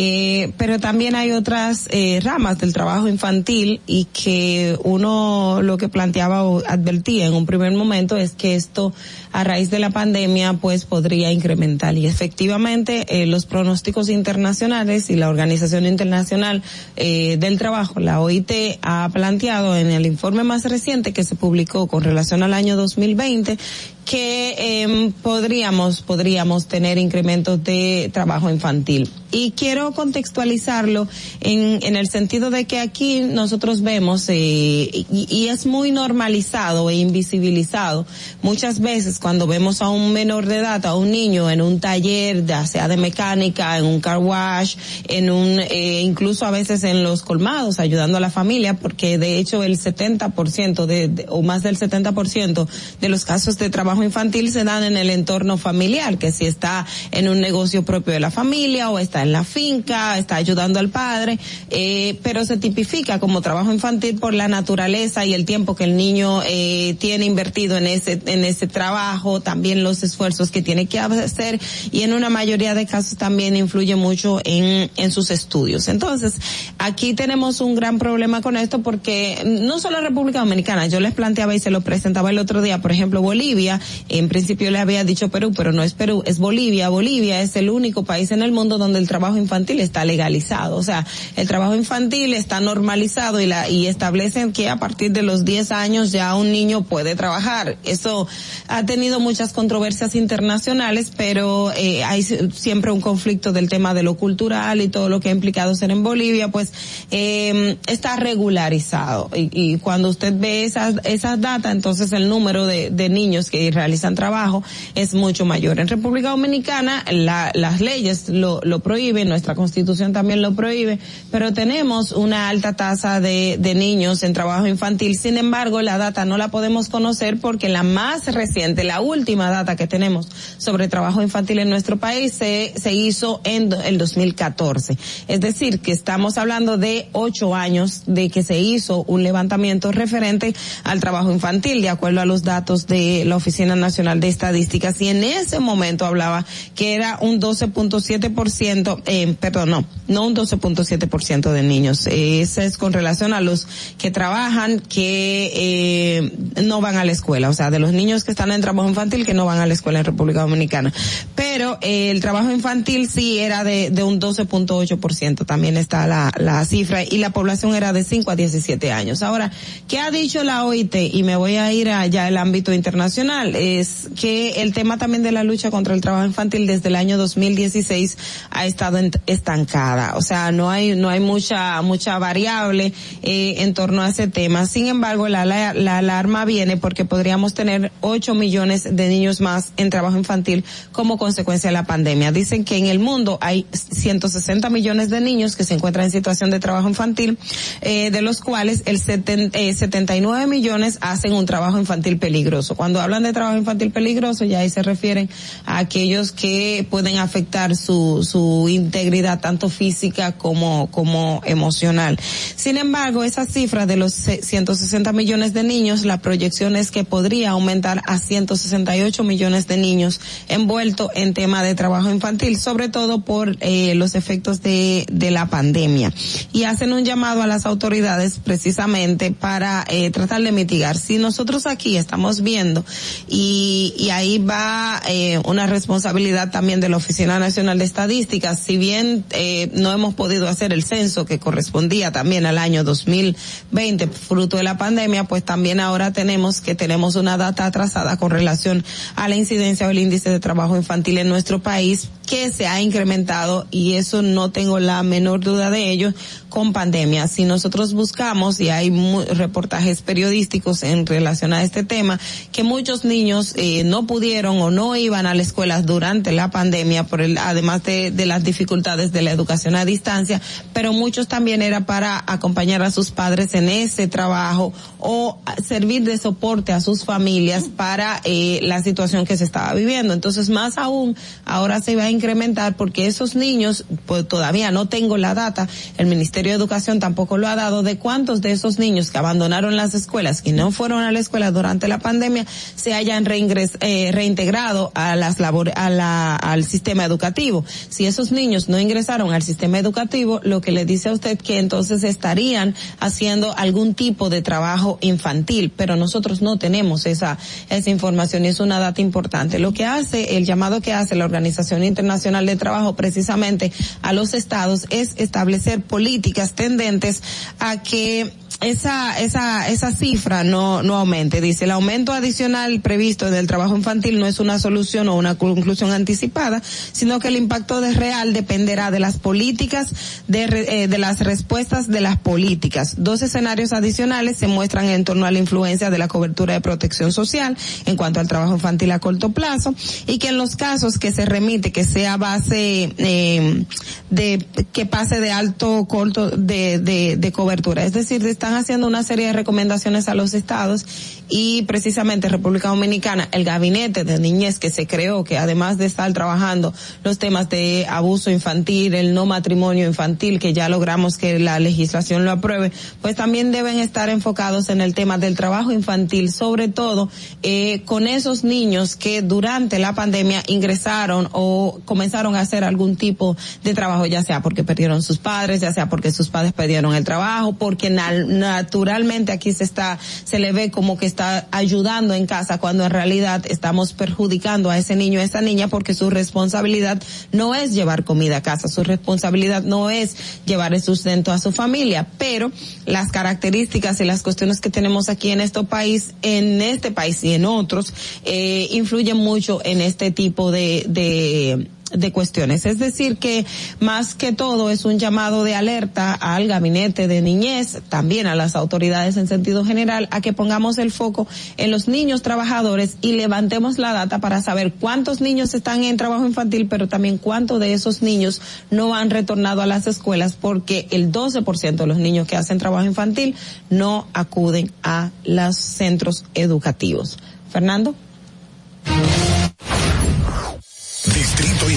[0.00, 5.88] Eh, pero también hay otras eh, ramas del trabajo infantil y que uno lo que
[5.88, 8.92] planteaba o advertía en un primer momento es que esto
[9.32, 11.96] a raíz de la pandemia pues podría incrementar.
[11.96, 16.62] Y efectivamente eh, los pronósticos internacionales y la Organización Internacional
[16.96, 21.86] eh, del Trabajo, la OIT, ha planteado en el informe más reciente que se publicó
[21.86, 23.58] con relación al año 2020
[24.04, 31.06] que eh, podríamos podríamos tener incrementos de trabajo infantil Y quiero contextualizarlo
[31.40, 36.96] en, en el sentido de que aquí nosotros vemos, eh, y, es muy normalizado e
[36.96, 38.06] invisibilizado,
[38.42, 42.46] muchas veces cuando vemos a un menor de edad, a un niño en un taller,
[42.46, 44.76] ya sea de mecánica, en un car wash,
[45.08, 49.38] en un, eh, incluso a veces en los colmados, ayudando a la familia, porque de
[49.38, 52.66] hecho el 70% de, de o más del 70%
[53.00, 56.86] de los casos de trabajo infantil se dan en el entorno familiar, que si está
[57.10, 60.88] en un negocio propio de la familia o está en la finca, está ayudando al
[60.88, 61.38] padre,
[61.70, 65.96] eh, pero se tipifica como trabajo infantil por la naturaleza y el tiempo que el
[65.96, 70.98] niño eh, tiene invertido en ese en ese trabajo, también los esfuerzos que tiene que
[70.98, 75.88] hacer y en una mayoría de casos también influye mucho en en sus estudios.
[75.88, 76.34] Entonces,
[76.78, 81.54] aquí tenemos un gran problema con esto porque no solo República Dominicana, yo les planteaba
[81.54, 85.28] y se lo presentaba el otro día, por ejemplo, Bolivia, en principio le había dicho
[85.28, 86.88] Perú, pero no es Perú, es Bolivia.
[86.88, 90.76] Bolivia es el único país en el mundo donde el trabajo infantil está legalizado.
[90.76, 91.04] O sea,
[91.34, 95.72] el trabajo infantil está normalizado y la, y establecen que a partir de los 10
[95.72, 97.76] años ya un niño puede trabajar.
[97.84, 98.28] Eso
[98.68, 104.14] ha tenido muchas controversias internacionales, pero eh, hay siempre un conflicto del tema de lo
[104.14, 106.72] cultural y todo lo que ha implicado ser en Bolivia, pues
[107.10, 109.30] eh, está regularizado.
[109.34, 113.70] Y, y, cuando usted ve esas, esas datas, entonces el número de, de niños que
[113.70, 114.62] realizan trabajo
[114.94, 115.80] es mucho mayor.
[115.80, 120.98] En República Dominicana la, las leyes lo, lo nuestra constitución también lo prohíbe,
[121.30, 125.16] pero tenemos una alta tasa de, de niños en trabajo infantil.
[125.16, 129.76] Sin embargo, la data no la podemos conocer porque la más reciente, la última data
[129.76, 134.98] que tenemos sobre trabajo infantil en nuestro país se, se hizo en el 2014.
[135.28, 140.54] Es decir, que estamos hablando de ocho años de que se hizo un levantamiento referente
[140.82, 145.00] al trabajo infantil, de acuerdo a los datos de la Oficina Nacional de Estadísticas.
[145.00, 146.44] Y en ese momento hablaba
[146.74, 152.06] que era un 12.7%, eh, perdón, no, no un 12.7% de niños.
[152.06, 153.66] Ese es con relación a los
[153.98, 158.30] que trabajan que eh, no van a la escuela, o sea, de los niños que
[158.30, 160.92] están en trabajo infantil que no van a la escuela en República Dominicana.
[161.34, 166.64] Pero eh, el trabajo infantil sí era de, de un 12.8%, también está la, la
[166.64, 169.22] cifra, y la población era de 5 a 17 años.
[169.22, 169.50] Ahora,
[169.88, 170.94] ¿qué ha dicho la OIT?
[171.12, 175.32] Y me voy a ir allá al ámbito internacional, es que el tema también de
[175.32, 178.16] la lucha contra el trabajo infantil desde el año 2016
[178.50, 182.92] ha estado estancada, o sea, no hay, no hay mucha, mucha variable
[183.22, 184.66] eh, en torno a ese tema.
[184.66, 189.72] Sin embargo, la, la, la alarma viene porque podríamos tener 8 millones de niños más
[189.78, 192.30] en trabajo infantil como consecuencia de la pandemia.
[192.30, 196.50] Dicen que en el mundo hay 160 millones de niños que se encuentran en situación
[196.50, 197.36] de trabajo infantil,
[197.80, 202.76] eh, de los cuales el seten, eh, 79 millones hacen un trabajo infantil peligroso.
[202.76, 205.28] Cuando hablan de trabajo infantil peligroso, ya ahí se refieren
[205.66, 212.18] a aquellos que pueden afectar su, su integridad tanto física como, como emocional.
[212.56, 217.50] Sin embargo, esa cifra de los 160 millones de niños, la proyección es que podría
[217.50, 223.56] aumentar a 168 millones de niños envueltos en tema de trabajo infantil, sobre todo por
[223.60, 226.12] eh, los efectos de, de la pandemia.
[226.52, 230.96] Y hacen un llamado a las autoridades precisamente para eh, tratar de mitigar.
[230.96, 232.84] Si nosotros aquí estamos viendo
[233.28, 238.76] y, y ahí va eh, una responsabilidad también de la Oficina Nacional de Estadísticas, si
[238.76, 244.56] bien eh, no hemos podido hacer el censo que correspondía también al año 2020 fruto
[244.56, 248.84] de la pandemia, pues también ahora tenemos que tenemos una data atrasada con relación
[249.16, 252.80] a la incidencia o el índice de trabajo infantil en nuestro país que se ha
[252.82, 256.12] incrementado y eso no tengo la menor duda de ello
[256.50, 257.26] con pandemia.
[257.26, 258.90] Si nosotros buscamos y hay
[259.30, 262.20] reportajes periodísticos en relación a este tema
[262.52, 267.04] que muchos niños eh, no pudieron o no iban a la escuela durante la pandemia
[267.04, 270.40] por el además de, las dificultades de la educación a distancia,
[270.74, 276.18] pero muchos también era para acompañar a sus padres en ese trabajo o servir de
[276.18, 280.12] soporte a sus familias para eh, la situación que se estaba viviendo.
[280.12, 285.16] Entonces, más aún, ahora se va a incrementar porque esos niños, pues todavía no tengo
[285.16, 289.10] la data, el Ministerio de Educación tampoco lo ha dado de cuántos de esos niños
[289.10, 293.24] que abandonaron las escuelas, que no fueron a la escuela durante la pandemia, se hayan
[293.28, 297.64] eh, reintegrado a las labores, a la, al sistema educativo.
[297.88, 301.58] Si esos niños no ingresaron al sistema educativo, lo que le dice a usted que
[301.58, 307.38] entonces estarían haciendo algún tipo de trabajo infantil, pero nosotros no tenemos esa,
[307.70, 309.60] esa información y es una data importante.
[309.60, 312.07] Lo que hace, el llamado que hace la Organización Internacional
[312.46, 313.72] de Trabajo precisamente
[314.02, 317.22] a los estados es establecer políticas tendentes
[317.58, 321.40] a que esa, esa, esa cifra no, no aumente.
[321.40, 325.92] Dice, el aumento adicional previsto del trabajo infantil no es una solución o una conclusión
[325.92, 326.60] anticipada,
[326.92, 329.92] sino que el impacto de real dependerá de las políticas,
[330.26, 332.96] de, eh, de las respuestas de las políticas.
[332.98, 337.12] Dos escenarios adicionales se muestran en torno a la influencia de la cobertura de protección
[337.12, 337.56] social
[337.86, 339.74] en cuanto al trabajo infantil a corto plazo
[340.06, 343.64] y que en los casos que se remite que sea base eh,
[344.10, 347.84] de que pase de alto corto de, de, de cobertura.
[347.84, 350.86] Es decir, está están haciendo una serie de recomendaciones a los estados
[351.28, 356.12] y precisamente República Dominicana, el gabinete de niñez que se creó, que además de estar
[356.12, 356.72] trabajando
[357.04, 362.24] los temas de abuso infantil, el no matrimonio infantil, que ya logramos que la legislación
[362.24, 362.72] lo apruebe,
[363.02, 367.10] pues también deben estar enfocados en el tema del trabajo infantil, sobre todo
[367.42, 373.36] eh, con esos niños que durante la pandemia ingresaron o comenzaron a hacer algún tipo
[373.64, 377.04] de trabajo, ya sea porque perdieron sus padres, ya sea porque sus padres perdieron el
[377.04, 381.06] trabajo, porque naturalmente aquí se está, se le ve como que
[381.50, 385.94] ayudando en casa cuando en realidad estamos perjudicando a ese niño, a esa niña porque
[385.94, 390.16] su responsabilidad no es llevar comida a casa, su responsabilidad no es
[390.46, 392.50] llevar el sustento a su familia, pero
[392.86, 397.34] las características y las cuestiones que tenemos aquí en este país, en este país y
[397.34, 397.92] en otros,
[398.24, 402.66] eh, influyen mucho en este tipo de, de de cuestiones.
[402.66, 403.46] Es decir, que
[403.80, 408.56] más que todo es un llamado de alerta al gabinete de niñez, también a las
[408.56, 413.78] autoridades en sentido general, a que pongamos el foco en los niños trabajadores y levantemos
[413.78, 418.02] la data para saber cuántos niños están en trabajo infantil, pero también cuántos de esos
[418.02, 418.40] niños
[418.70, 422.86] no han retornado a las escuelas porque el 12% de los niños que hacen trabajo
[422.86, 423.34] infantil
[423.70, 427.18] no acuden a los centros educativos.
[427.50, 427.94] Fernando.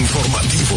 [0.02, 0.76] Informativo.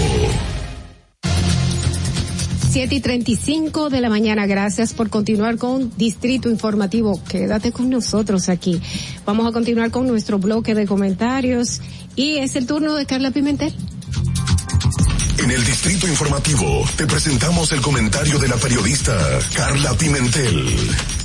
[2.71, 4.45] 7 y 35 de la mañana.
[4.45, 7.19] Gracias por continuar con Distrito Informativo.
[7.27, 8.79] Quédate con nosotros aquí.
[9.25, 11.81] Vamos a continuar con nuestro bloque de comentarios
[12.15, 13.73] y es el turno de Carla Pimentel.
[15.39, 19.17] En el Distrito Informativo te presentamos el comentario de la periodista
[19.55, 21.24] Carla Pimentel.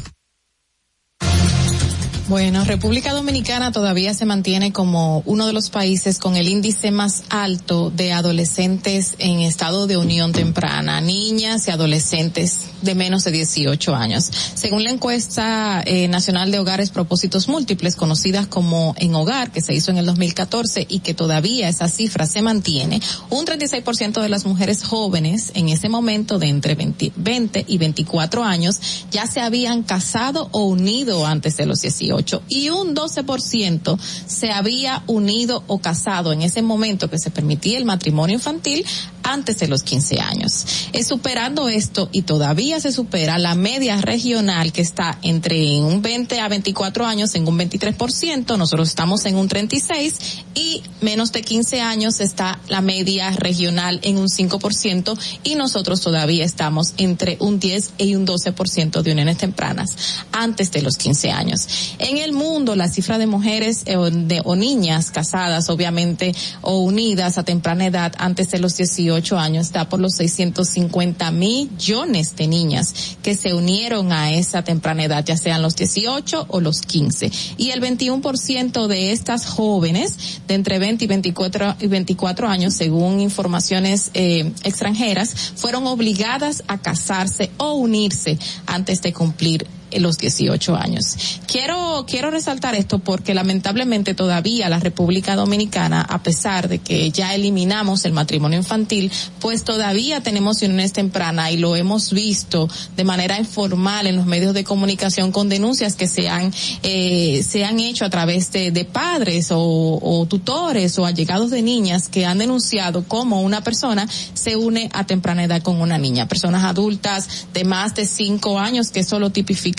[2.31, 7.25] Bueno, República Dominicana todavía se mantiene como uno de los países con el índice más
[7.29, 13.97] alto de adolescentes en estado de unión temprana, niñas y adolescentes de menos de 18
[13.97, 14.31] años.
[14.55, 19.75] Según la encuesta eh, nacional de hogares propósitos múltiples, conocidas como En Hogar, que se
[19.75, 23.01] hizo en el 2014 y que todavía esa cifra se mantiene,
[23.31, 28.45] un 36% de las mujeres jóvenes en ese momento de entre 20, 20 y 24
[28.45, 28.81] años
[29.11, 35.03] ya se habían casado o unido antes de los 18 y un 12% se había
[35.07, 38.85] unido o casado en ese momento que se permitía el matrimonio infantil
[39.23, 40.67] antes de los 15 años.
[40.93, 46.41] Es superando esto y todavía se supera la media regional que está entre un 20
[46.41, 50.19] a 24 años en un 23%, nosotros estamos en un 36
[50.55, 56.45] y menos de 15 años está la media regional en un 5% y nosotros todavía
[56.45, 59.97] estamos entre un 10 y un 12% de uniones tempranas
[60.33, 61.69] antes de los 15 años.
[62.11, 67.45] En el mundo la cifra de mujeres eh, o niñas casadas obviamente o unidas a
[67.45, 73.37] temprana edad antes de los 18 años está por los 650 millones de niñas que
[73.37, 77.31] se unieron a esa temprana edad, ya sean los 18 o los 15.
[77.59, 83.21] Y el 21% de estas jóvenes de entre 20 y 24, y 24 años, según
[83.21, 89.65] informaciones eh, extranjeras, fueron obligadas a casarse o unirse antes de cumplir
[89.99, 91.17] los 18 años.
[91.47, 97.35] Quiero, quiero resaltar esto porque lamentablemente todavía la República Dominicana, a pesar de que ya
[97.35, 99.11] eliminamos el matrimonio infantil,
[99.41, 104.55] pues todavía tenemos uniones tempranas y lo hemos visto de manera informal en los medios
[104.55, 106.53] de comunicación con denuncias que se han,
[106.83, 111.63] eh, se han hecho a través de, de padres o, o tutores o allegados de
[111.63, 116.29] niñas que han denunciado cómo una persona se une a temprana edad con una niña.
[116.29, 119.31] Personas adultas de más de cinco años que eso lo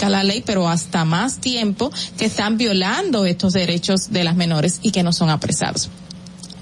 [0.10, 4.92] la ley, pero hasta más tiempo que están violando estos derechos de las menores y
[4.92, 5.90] que no son apresados.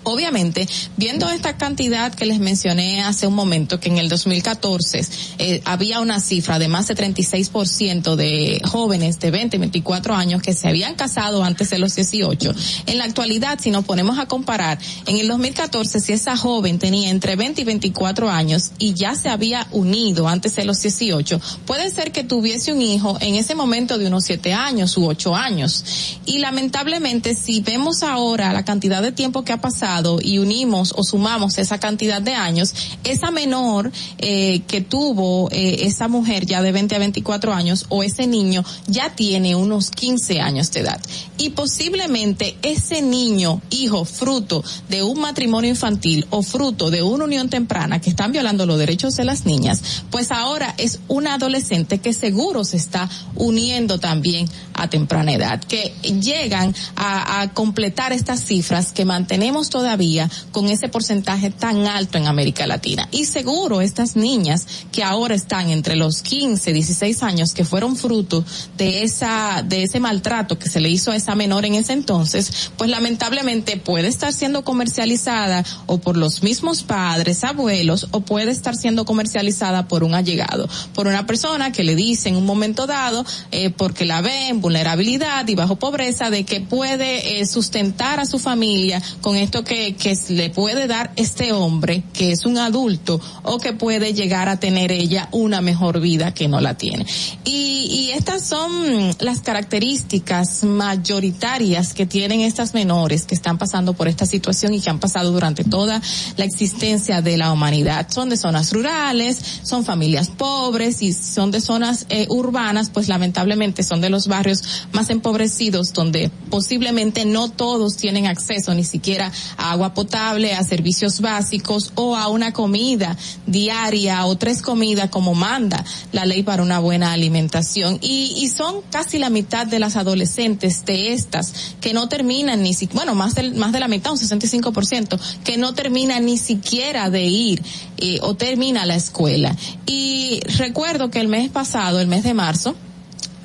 [0.04, 0.68] Obviamente,
[0.98, 5.06] viendo esta cantidad que les mencioné hace un momento, que en el 2014
[5.38, 10.54] eh, había una cifra de más de 36% de jóvenes de 20, 24 años que
[10.54, 12.54] se habían casado antes de los 18,
[12.86, 17.10] en la actualidad, si nos ponemos a comparar, en el 2014, si esa joven tenía
[17.10, 21.90] entre 20 y 24 años y ya se había unido antes de los 18, puede
[21.90, 26.18] ser que tuviese un hijo en ese momento de unos 7 años u 8 años.
[26.26, 29.89] Y lamentablemente, si vemos ahora la cantidad de tiempo que ha pasado,
[30.22, 36.07] y unimos o sumamos esa cantidad de años, esa menor eh, que tuvo eh, esa
[36.07, 40.72] mujer ya de 20 a 24 años o ese niño ya tiene unos 15 años
[40.72, 41.02] de edad.
[41.40, 47.49] Y posiblemente ese niño, hijo, fruto de un matrimonio infantil o fruto de una unión
[47.49, 52.14] temprana que están violando los derechos de las niñas, pues ahora es un adolescente que
[52.14, 58.91] seguro se está uniendo también a temprana edad, que llegan a, a completar estas cifras
[58.91, 63.07] que mantenemos todavía con ese porcentaje tan alto en América Latina.
[63.11, 68.43] Y seguro estas niñas que ahora están entre los 15, 16 años que fueron fruto
[68.77, 72.72] de esa, de ese maltrato que se le hizo a esa menor en ese entonces,
[72.77, 78.76] pues lamentablemente puede estar siendo comercializada o por los mismos padres, abuelos, o puede estar
[78.76, 83.26] siendo comercializada por un allegado, por una persona que le dice en un momento dado,
[83.51, 88.26] eh, porque la ve en vulnerabilidad y bajo pobreza, de que puede eh, sustentar a
[88.26, 93.22] su familia con esto que, que le puede dar este hombre, que es un adulto,
[93.44, 97.06] o que puede llegar a tener ella una mejor vida que no la tiene.
[97.46, 104.08] Y, y estas son las características mayoritarias que tienen estas menores que están pasando por
[104.08, 106.02] esta situación y que han pasado durante toda
[106.36, 108.08] la existencia de la humanidad.
[108.10, 113.84] Son de zonas rurales, son familias pobres y son de zonas eh, urbanas, pues lamentablemente
[113.84, 119.94] son de los barrios más empobrecidos donde posiblemente no todos tienen acceso ni siquiera agua
[119.94, 126.26] potable, a servicios básicos o a una comida diaria o tres comidas como manda la
[126.26, 127.99] ley para una buena alimentación.
[128.02, 132.73] Y, y son casi la mitad de las adolescentes de estas que no terminan ni
[132.73, 137.10] siquiera, bueno, más de, más de la mitad, un 65%, que no termina ni siquiera
[137.10, 137.61] de ir
[137.98, 139.56] eh, o termina la escuela.
[139.86, 142.76] Y recuerdo que el mes pasado, el mes de marzo,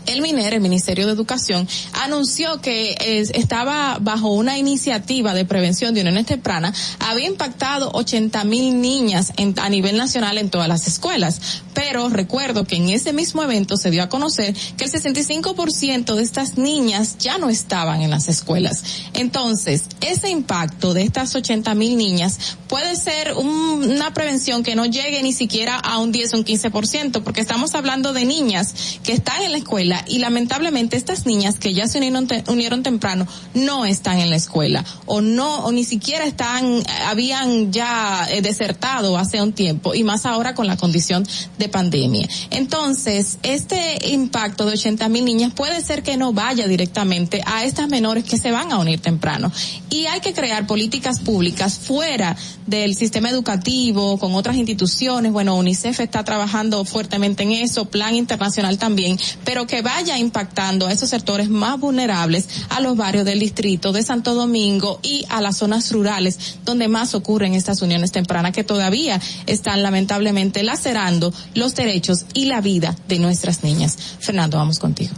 [0.07, 2.95] el MINER, el Ministerio de Educación, anunció que
[3.35, 9.69] estaba bajo una iniciativa de prevención de uniones tempranas, había impactado 80 mil niñas a
[9.69, 11.63] nivel nacional en todas las escuelas.
[11.75, 16.23] Pero recuerdo que en ese mismo evento se dio a conocer que el 65% de
[16.23, 18.85] estas niñas ya no estaban en las escuelas.
[19.13, 25.23] Entonces, ese impacto de estas 80 mil niñas puede ser una prevención que no llegue
[25.23, 29.43] ni siquiera a un 10 o un 15%, porque estamos hablando de niñas que están
[29.43, 34.19] en la escuela y lamentablemente estas niñas que ya se unieron, unieron temprano no están
[34.19, 39.53] en la escuela o no o ni siquiera están habían ya eh, desertado hace un
[39.53, 41.27] tiempo y más ahora con la condición
[41.59, 42.29] de pandemia.
[42.51, 47.89] Entonces, este impacto de 80 mil niñas puede ser que no vaya directamente a estas
[47.89, 49.51] menores que se van a unir temprano
[49.91, 55.33] y hay que crear políticas públicas fuera del sistema educativo con otras instituciones.
[55.33, 60.93] Bueno, UNICEF está trabajando fuertemente en eso, Plan Internacional también, pero que vaya impactando a
[60.93, 65.59] esos sectores más vulnerables, a los barrios del distrito de Santo Domingo y a las
[65.59, 72.24] zonas rurales donde más ocurren estas uniones tempranas que todavía están lamentablemente lacerando los derechos
[72.35, 73.97] y la vida de nuestras niñas.
[74.19, 75.15] Fernando, vamos contigo.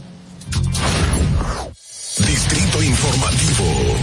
[2.18, 3.96] Distrito Informativo.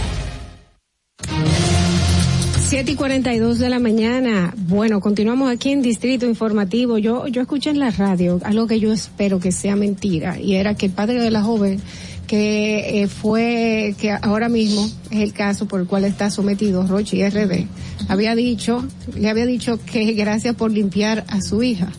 [2.74, 4.52] 7 y 42 de la mañana.
[4.56, 6.98] Bueno, continuamos aquí en Distrito Informativo.
[6.98, 10.74] Yo, yo escuché en la radio algo que yo espero que sea mentira y era
[10.74, 11.80] que el padre de la joven
[12.26, 17.24] que eh, fue, que ahora mismo es el caso por el cual está sometido Rochi
[17.24, 17.68] RD,
[18.08, 18.84] había dicho,
[19.14, 21.92] le había dicho que gracias por limpiar a su hija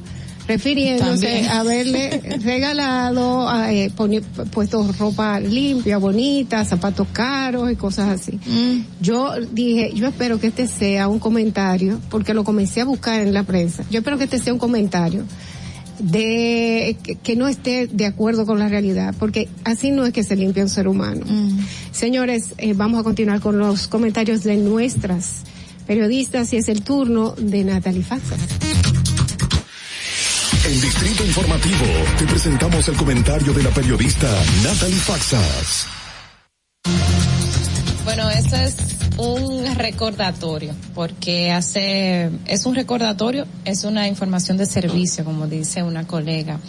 [0.47, 3.91] refiriéndose a haberle regalado, eh,
[4.51, 8.39] puesto ropa limpia, bonita, zapatos caros y cosas así.
[8.45, 8.85] Mm.
[9.01, 13.33] Yo dije, yo espero que este sea un comentario, porque lo comencé a buscar en
[13.33, 15.23] la prensa, yo espero que este sea un comentario
[15.99, 20.35] de que, no esté de acuerdo con la realidad, porque así no es que se
[20.35, 21.25] limpia un ser humano.
[21.25, 21.59] Mm.
[21.91, 25.43] Señores, eh, vamos a continuar con los comentarios de nuestras
[25.87, 28.35] periodistas y es el turno de Natalie Faxa.
[30.67, 31.85] En Distrito Informativo
[32.17, 34.27] te presentamos el comentario de la periodista
[34.63, 35.85] Natalie Faxas.
[38.03, 38.75] Bueno, eso es
[39.17, 46.07] un recordatorio, porque hace, es un recordatorio, es una información de servicio, como dice una
[46.07, 46.59] colega.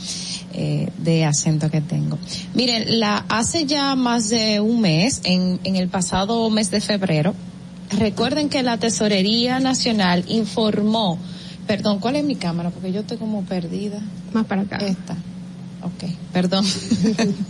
[0.53, 2.19] Eh, de acento que tengo.
[2.55, 7.35] Miren, la hace ya más de un mes, en, en el pasado mes de febrero,
[7.99, 11.19] recuerden que la Tesorería Nacional informó
[11.67, 12.71] Perdón, ¿cuál es mi cámara?
[12.71, 14.01] Porque yo estoy como perdida.
[14.33, 14.77] Más para acá.
[14.77, 15.17] Esta.
[15.83, 16.65] Ok, perdón.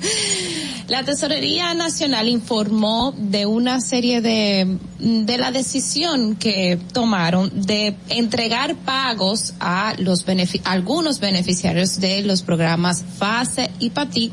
[0.88, 8.76] la Tesorería Nacional informó de una serie de, de la decisión que tomaron de entregar
[8.76, 10.24] pagos a los
[10.64, 14.32] algunos beneficiarios de los programas FASE y PATI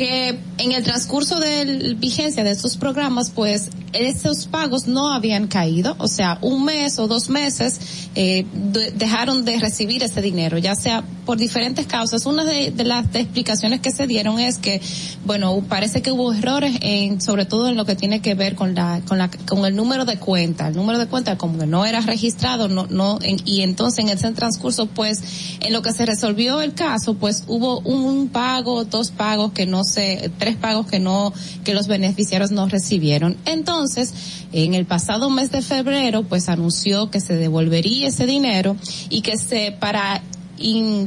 [0.00, 5.94] que en el transcurso de vigencia de estos programas, pues esos pagos no habían caído,
[5.98, 8.46] o sea, un mes o dos meses eh,
[8.94, 12.24] dejaron de recibir ese dinero, ya sea por diferentes causas.
[12.26, 14.80] Una de, las explicaciones que se dieron es que,
[15.26, 18.74] bueno, parece que hubo errores en, sobre todo en lo que tiene que ver con
[18.74, 20.68] la, con la, con el número de cuenta.
[20.68, 24.32] El número de cuenta como que no era registrado, no, no, y entonces en ese
[24.32, 25.20] transcurso, pues,
[25.60, 29.84] en lo que se resolvió el caso, pues hubo un pago, dos pagos que no
[29.90, 31.32] se, tres pagos que no,
[31.64, 33.36] que los beneficiarios no recibieron.
[33.44, 34.12] Entonces,
[34.52, 38.76] en el pasado mes de febrero, pues anunció que se devolvería ese dinero
[39.08, 40.22] y que se, para,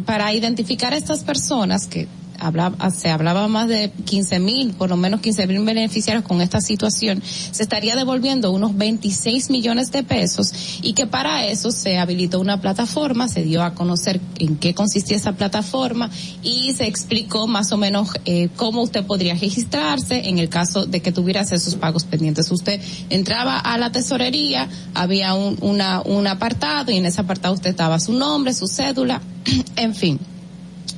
[0.06, 2.08] para identificar a estas personas que
[2.44, 6.62] hablaba, se hablaba más de 15 mil, por lo menos 15 mil beneficiarios con esta
[6.62, 12.40] situación, se estaría devolviendo unos 26 millones de pesos y que para eso se habilitó
[12.40, 16.10] una plataforma, se dio a conocer en qué consistía esa plataforma
[16.42, 21.02] y se explicó más o menos eh, cómo usted podría registrarse en el caso de
[21.02, 22.52] que tuviera esos pagos pendientes.
[22.52, 27.70] Usted entraba a la tesorería, había un, una, un apartado y en ese apartado usted
[27.70, 29.22] estaba su nombre, su cédula,
[29.76, 30.20] en fin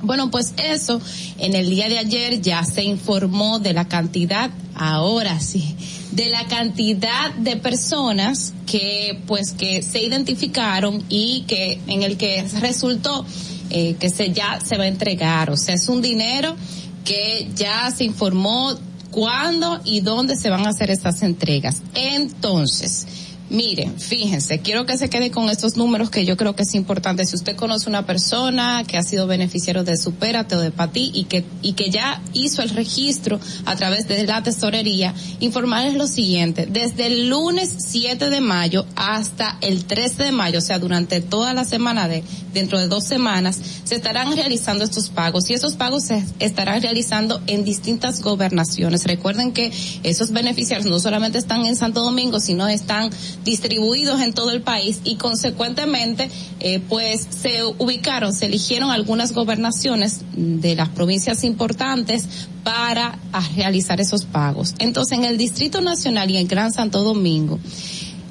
[0.01, 1.01] bueno, pues eso,
[1.39, 5.76] en el día de ayer ya se informó de la cantidad, ahora sí,
[6.11, 12.45] de la cantidad de personas que, pues, que se identificaron y que, en el que
[12.59, 13.26] resultó
[13.69, 15.49] eh, que se ya se va a entregar.
[15.49, 16.55] O sea, es un dinero
[17.03, 18.73] que ya se informó
[19.11, 21.81] cuándo y dónde se van a hacer estas entregas.
[21.93, 23.07] Entonces,
[23.49, 27.26] Miren, fíjense, quiero que se quede con estos números que yo creo que es importante.
[27.26, 31.26] Si usted conoce una persona que ha sido beneficiario de Supérate o de Pati y
[31.26, 36.65] que, y que ya hizo el registro a través de la tesorería, informarles lo siguiente.
[36.65, 41.53] Desde el lunes 7 de mayo hasta el 13 de mayo, o sea, durante toda
[41.53, 46.05] la semana de, dentro de dos semanas, se estarán realizando estos pagos y esos pagos
[46.05, 49.03] se estarán realizando en distintas gobernaciones.
[49.03, 53.11] Recuerden que esos beneficiarios no solamente están en Santo Domingo, sino están
[53.44, 56.30] distribuidos en todo el país y consecuentemente
[56.60, 63.20] eh, pues se ubicaron, se eligieron algunas gobernaciones de las provincias importantes para
[63.56, 64.74] realizar esos pagos.
[64.80, 67.60] Entonces en el Distrito Nacional y en Gran Santo Domingo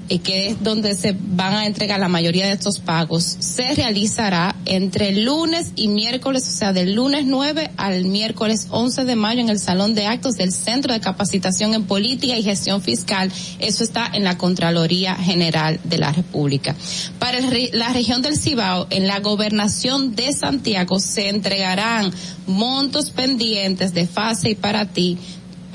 [0.08, 4.54] y que es donde se van a entregar la mayoría de estos pagos, se realizará
[4.66, 9.40] entre el lunes y miércoles, o sea, del lunes 9 al miércoles 11 de mayo
[9.40, 13.30] en el Salón de Actos del Centro de Capacitación en Política y Gestión Fiscal.
[13.58, 16.74] Eso está en la Contraloría General de la República.
[17.18, 17.40] Para
[17.72, 22.12] la región del Cibao, en la gobernación de Santiago, se entregarán
[22.46, 25.18] montos pendientes de fase y para ti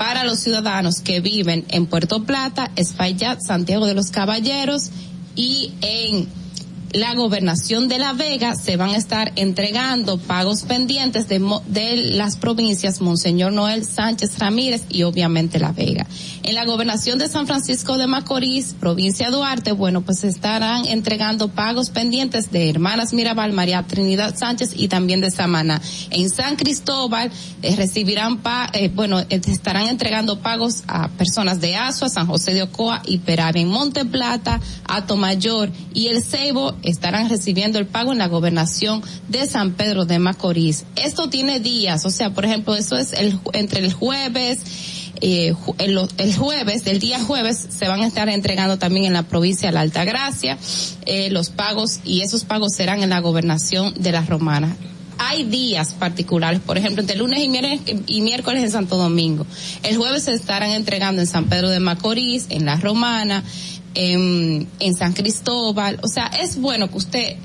[0.00, 4.88] para los ciudadanos que viven en Puerto Plata, Espaillat, Santiago de los Caballeros
[5.36, 6.26] y en
[6.94, 12.38] la gobernación de La Vega se van a estar entregando pagos pendientes de, de las
[12.38, 16.06] provincias Monseñor Noel Sánchez Ramírez y obviamente La Vega.
[16.42, 21.90] En la gobernación de San Francisco de Macorís, provincia Duarte, bueno, pues estarán entregando pagos
[21.90, 25.80] pendientes de Hermanas Mirabal, María Trinidad Sánchez y también de Samaná.
[26.10, 27.30] En San Cristóbal
[27.62, 32.54] eh, recibirán, pa, eh, bueno, eh, estarán entregando pagos a personas de Azua, San José
[32.54, 33.60] de Ocoa y Perave.
[33.60, 34.60] En Monte Plata,
[35.16, 40.18] Mayor y El Ceibo estarán recibiendo el pago en la gobernación de San Pedro de
[40.18, 40.84] Macorís.
[40.96, 44.60] Esto tiene días, o sea, por ejemplo, eso es el, entre el jueves,
[45.20, 49.22] eh, el, el, jueves, del día jueves, se van a estar entregando también en la
[49.22, 50.56] provincia de la Altagracia
[51.06, 54.76] eh, los pagos y esos pagos serán en la gobernación de las romanas.
[55.18, 57.40] Hay días particulares, por ejemplo, entre lunes
[58.06, 59.46] y miércoles, en Santo Domingo.
[59.82, 63.44] El jueves se estarán entregando en San Pedro de Macorís, en La Romana,
[63.94, 64.66] en
[64.96, 65.98] San Cristóbal.
[66.02, 67.36] O sea, es bueno que usted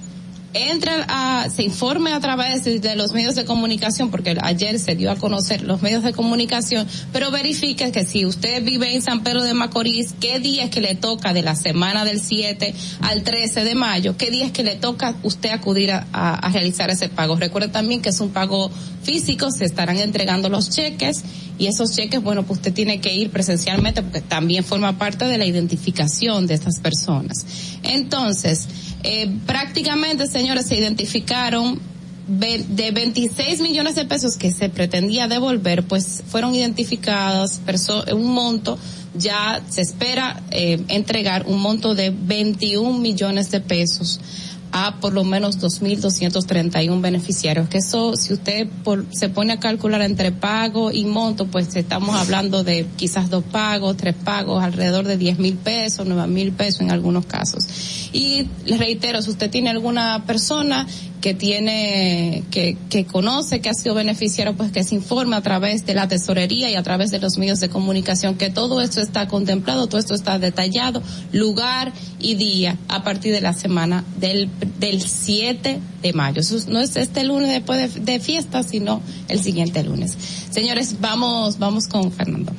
[0.55, 5.11] entre a, se informe a través de los medios de comunicación, porque ayer se dio
[5.11, 9.43] a conocer los medios de comunicación, pero verifique que si usted vive en San Pedro
[9.43, 13.65] de Macorís, qué día es que le toca de la semana del 7 al 13
[13.65, 17.35] de mayo, qué día es que le toca usted acudir a, a realizar ese pago.
[17.35, 18.71] Recuerde también que es un pago
[19.03, 21.23] físico, se estarán entregando los cheques
[21.57, 25.37] y esos cheques, bueno, pues usted tiene que ir presencialmente porque también forma parte de
[25.37, 27.45] la identificación de estas personas.
[27.83, 28.67] Entonces,
[29.07, 31.79] eh, prácticamente, señores, se identificaron
[32.27, 37.61] de 26 millones de pesos que se pretendía devolver, pues fueron identificadas
[38.11, 38.79] un monto,
[39.13, 44.19] ya se espera eh, entregar un monto de 21 millones de pesos
[44.71, 47.69] a por lo menos 2.231 beneficiarios.
[47.69, 48.67] Que eso, si usted
[49.11, 53.95] se pone a calcular entre pago y monto, pues estamos hablando de quizás dos pagos,
[53.95, 58.04] tres pagos, alrededor de 10 mil pesos, 9 mil pesos en algunos casos.
[58.15, 60.87] Y les reitero, si usted tiene alguna persona
[61.19, 65.85] que tiene, que, que conoce que ha sido beneficiario, pues que se informe a través
[65.85, 69.27] de la tesorería y a través de los medios de comunicación, que todo esto está
[69.27, 75.01] contemplado, todo esto está detallado, lugar y día a partir de la semana del, del
[75.01, 76.41] 7 de mayo.
[76.69, 80.15] No es este lunes después de, de fiesta, sino el siguiente lunes.
[80.51, 82.53] Señores, vamos, vamos con Fernando.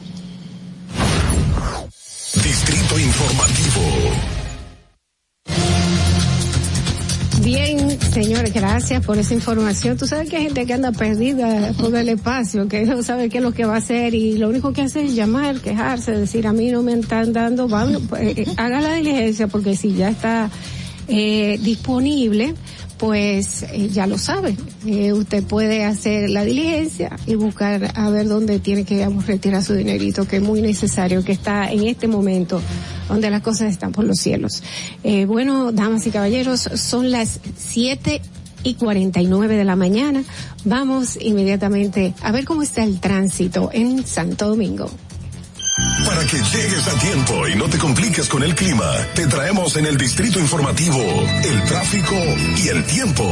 [2.35, 4.35] Distrito Informativo.
[7.47, 9.97] Bien, señores, gracias por esa información.
[9.97, 13.39] Tú sabes que hay gente que anda perdida por el espacio, que no sabe qué
[13.39, 16.48] es lo que va a hacer y lo único que hace es llamar, quejarse, decir
[16.48, 20.09] a mí no me están dando, bueno, pues, eh, haga la diligencia porque si ya
[20.09, 20.51] está
[21.06, 22.52] eh, disponible,
[22.98, 24.56] pues eh, ya lo sabe.
[24.86, 29.62] Eh, usted puede hacer la diligencia y buscar a ver dónde tiene que digamos, retirar
[29.62, 32.60] su dinerito, que es muy necesario, que está en este momento
[33.09, 34.62] donde las cosas están por los cielos.
[35.05, 38.20] Eh, bueno, damas y caballeros, son las siete
[38.62, 40.24] y 49 de la mañana.
[40.64, 44.90] Vamos inmediatamente a ver cómo está el tránsito en Santo Domingo.
[46.07, 49.85] Para que llegues a tiempo y no te compliques con el clima, te traemos en
[49.85, 51.03] el distrito informativo
[51.44, 52.15] el tráfico
[52.65, 53.24] y el tiempo.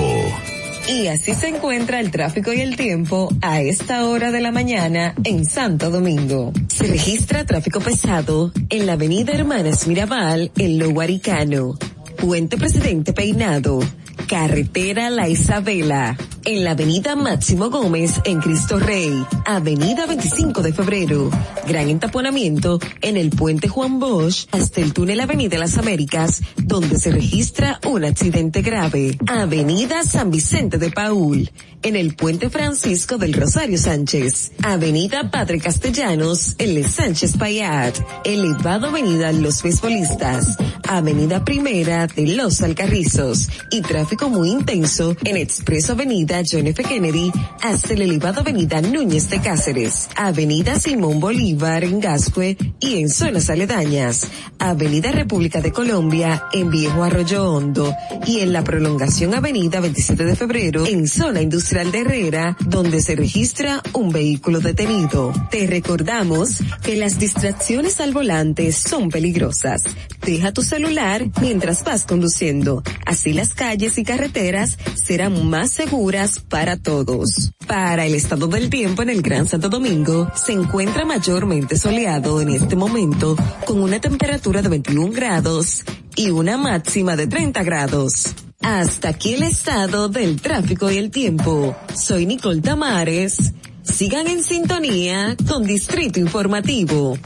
[0.87, 5.15] Y así se encuentra el tráfico y el tiempo a esta hora de la mañana
[5.25, 6.53] en Santo Domingo.
[6.69, 11.79] Se registra tráfico pesado en la avenida Hermanas Mirabal en Lo Guaricano,
[12.19, 13.81] Puente Presidente Peinado,
[14.29, 21.31] Carretera La Isabela, en la avenida Máximo Gómez en Cristo Rey, avenida 25 de febrero,
[21.67, 27.11] gran entaponamiento en el puente Juan Bosch hasta el túnel Avenida Las Américas, donde se
[27.11, 31.51] registra un accidente grave, avenida San Vicente de Paul,
[31.83, 39.33] en el puente Francisco del Rosario Sánchez, avenida Padre Castellanos, el Sánchez Payat, elevado avenida
[39.33, 40.57] Los Beisbolistas,
[40.89, 43.49] avenida Primera de Los Alcarrizos.
[43.71, 46.83] Y tráfico muy intenso en Expreso Avenida John F.
[46.83, 47.31] Kennedy
[47.63, 53.51] hasta el elevado Avenida Núñez de Cáceres, Avenida Simón Bolívar en Gascue y en zonas
[53.51, 54.29] aledañas,
[54.59, 57.95] Avenida República de Colombia en Viejo Arroyo Hondo
[58.27, 63.15] y en la prolongación Avenida 27 de Febrero en zona industrial de Herrera donde se
[63.17, 65.33] registra un vehículo detenido.
[65.51, 69.83] Te recordamos que las distracciones al volante son peligrosas.
[70.25, 72.83] Deja tu celular mientras vas conduciendo.
[73.05, 77.53] Así las calles y carreteras serán más seguras para todos.
[77.67, 82.51] Para el estado del tiempo en el Gran Santo Domingo, se encuentra mayormente soleado en
[82.51, 83.37] este momento,
[83.67, 85.85] con una temperatura de 21 grados
[86.17, 88.35] y una máxima de 30 grados.
[88.61, 91.77] Hasta aquí el estado del tráfico y el tiempo.
[91.95, 93.53] Soy Nicole Tamares.
[93.83, 97.19] Sigan en sintonía con Distrito Informativo.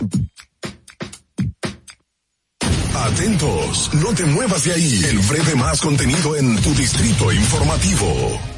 [2.95, 5.05] Atentos, no te muevas de ahí.
[5.09, 8.58] El breve más contenido en tu distrito informativo.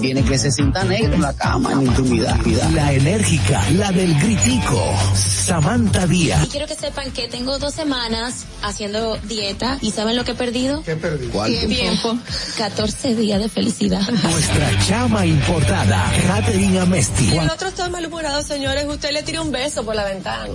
[0.00, 2.38] tiene que se sienta negro en la cama en intimidad.
[2.74, 4.82] La enérgica, la del gritico.
[5.14, 6.44] Samantha Díaz.
[6.46, 10.34] Y quiero que sepan que tengo dos semanas haciendo dieta y ¿saben lo que he
[10.34, 10.82] perdido?
[10.82, 11.26] ¿Qué perdí?
[11.26, 11.52] ¿Cuál?
[11.66, 12.16] Tiempo.
[12.56, 14.00] 14 días de felicidad.
[14.22, 17.34] Nuestra chama importada, Catherine Amesti.
[17.34, 18.84] Y el otro está malhumorado, señores.
[18.86, 20.48] Usted le tira un beso por la ventana.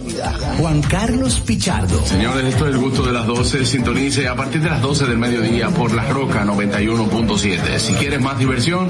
[0.60, 2.06] Juan Carlos Pichardo.
[2.06, 3.66] Señores, esto es el gusto de las 12.
[3.66, 7.80] Sintonice a partir de las 12 del mediodía por La Roca 91.7.
[7.80, 8.90] Si quieres más diversión,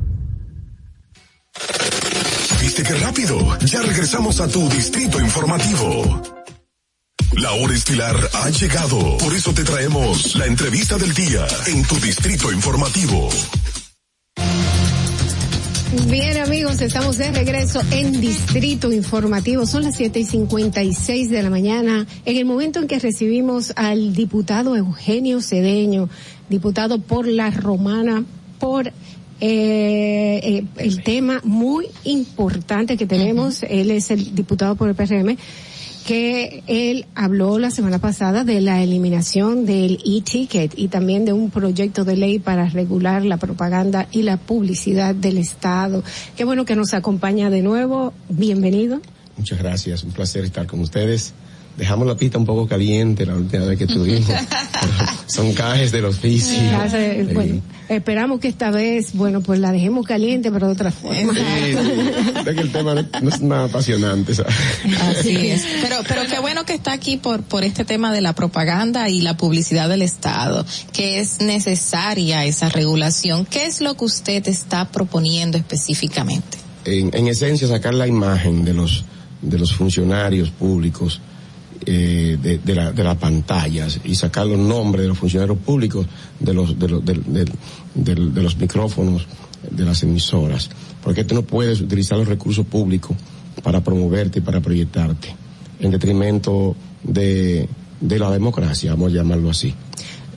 [2.61, 3.57] ¿Viste qué rápido?
[3.65, 6.21] Ya regresamos a tu distrito informativo.
[7.33, 9.17] La hora estilar ha llegado.
[9.17, 13.29] Por eso te traemos la entrevista del día en tu distrito informativo.
[16.07, 19.65] Bien amigos, estamos de regreso en Distrito Informativo.
[19.65, 22.99] Son las siete y cincuenta y seis de la mañana, en el momento en que
[22.99, 26.09] recibimos al diputado Eugenio Cedeño,
[26.47, 28.23] diputado por la Romana,
[28.59, 28.93] por
[29.41, 33.63] eh, eh, el tema muy importante que tenemos.
[33.63, 35.35] Él es el diputado por el PRM
[36.05, 41.51] que él habló la semana pasada de la eliminación del e-ticket y también de un
[41.51, 46.03] proyecto de ley para regular la propaganda y la publicidad del Estado.
[46.35, 48.13] Qué bueno que nos acompaña de nuevo.
[48.29, 48.99] Bienvenido.
[49.37, 51.33] Muchas gracias, un placer estar con ustedes.
[51.77, 54.29] Dejamos la pista un poco caliente la última vez que estuvimos.
[55.25, 56.59] Son cajes del oficio.
[56.93, 61.33] Eh, bueno, esperamos que esta vez, bueno, pues la dejemos caliente, pero de otra forma.
[61.33, 62.39] Sí, sí.
[62.45, 64.53] Es que el tema no es nada apasionante, ¿sabes?
[65.01, 65.65] Así es.
[65.81, 69.21] Pero, pero qué bueno que está aquí por, por este tema de la propaganda y
[69.21, 73.45] la publicidad del Estado, que es necesaria esa regulación.
[73.45, 76.57] ¿Qué es lo que usted está proponiendo específicamente?
[76.83, 79.05] En, en esencia, sacar la imagen de los,
[79.41, 81.21] de los funcionarios públicos
[81.85, 86.05] eh, de, de, la, de las pantallas y sacar los nombres de los funcionarios públicos
[86.39, 89.25] de los, de los, de, los micrófonos
[89.69, 90.69] de las emisoras.
[91.03, 93.17] Porque tú no puedes utilizar los recursos públicos
[93.63, 95.35] para promoverte y para proyectarte
[95.79, 97.67] en detrimento de,
[97.99, 99.73] de la democracia, vamos a llamarlo así.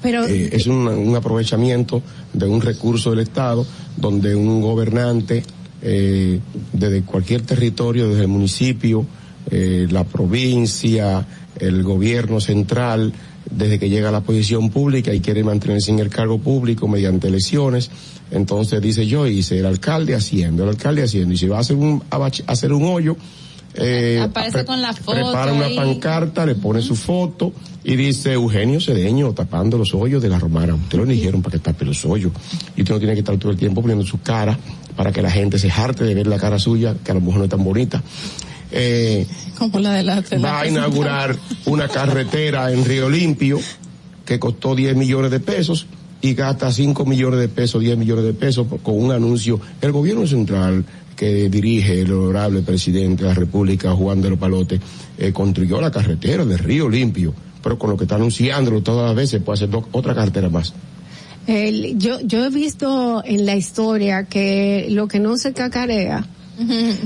[0.01, 2.03] Pero, eh, es un, un, aprovechamiento
[2.33, 3.66] de un recurso del Estado
[3.97, 5.43] donde un gobernante
[5.87, 6.41] eh,
[6.73, 9.05] desde cualquier territorio, desde el municipio,
[9.51, 11.27] eh, la provincia,
[11.59, 13.12] el gobierno central,
[13.51, 17.29] desde que llega a la posición pública y quiere mantenerse en el cargo público mediante
[17.29, 17.91] elecciones,
[18.31, 21.77] entonces dice yo hice el alcalde haciendo, el alcalde haciendo, y si va a hacer
[21.77, 23.16] un, a hacer un hoyo,
[23.77, 27.53] eh, aparece con la foto prepara una pancarta, le pone su foto
[27.83, 30.75] Y dice Eugenio Cedeño tapando los hoyos de la romana.
[30.75, 32.33] Usted lo eligieron para que tape los hoyos.
[32.77, 34.57] Y usted no tiene que estar todo el tiempo poniendo su cara
[34.97, 37.39] para que la gente se jarte de ver la cara suya, que a lo mejor
[37.39, 38.01] no es tan bonita.
[38.76, 39.26] Eh,
[39.56, 41.36] Como la de la, de la va a inaugurar
[41.66, 43.60] una carretera en Río Limpio
[44.24, 45.86] que costó 10 millones de pesos
[46.20, 49.60] y gasta 5 millones de pesos, 10 millones de pesos con un anuncio.
[49.80, 50.84] El gobierno central
[51.14, 54.80] que dirige el honorable presidente de la República, Juan de los Palotes,
[55.18, 57.32] eh, construyó la carretera de Río Limpio,
[57.62, 60.74] pero con lo que está anunciándolo todas las veces puede hacer otra carretera más.
[61.46, 66.26] El- yo, yo he visto en la historia que lo que no se cacarea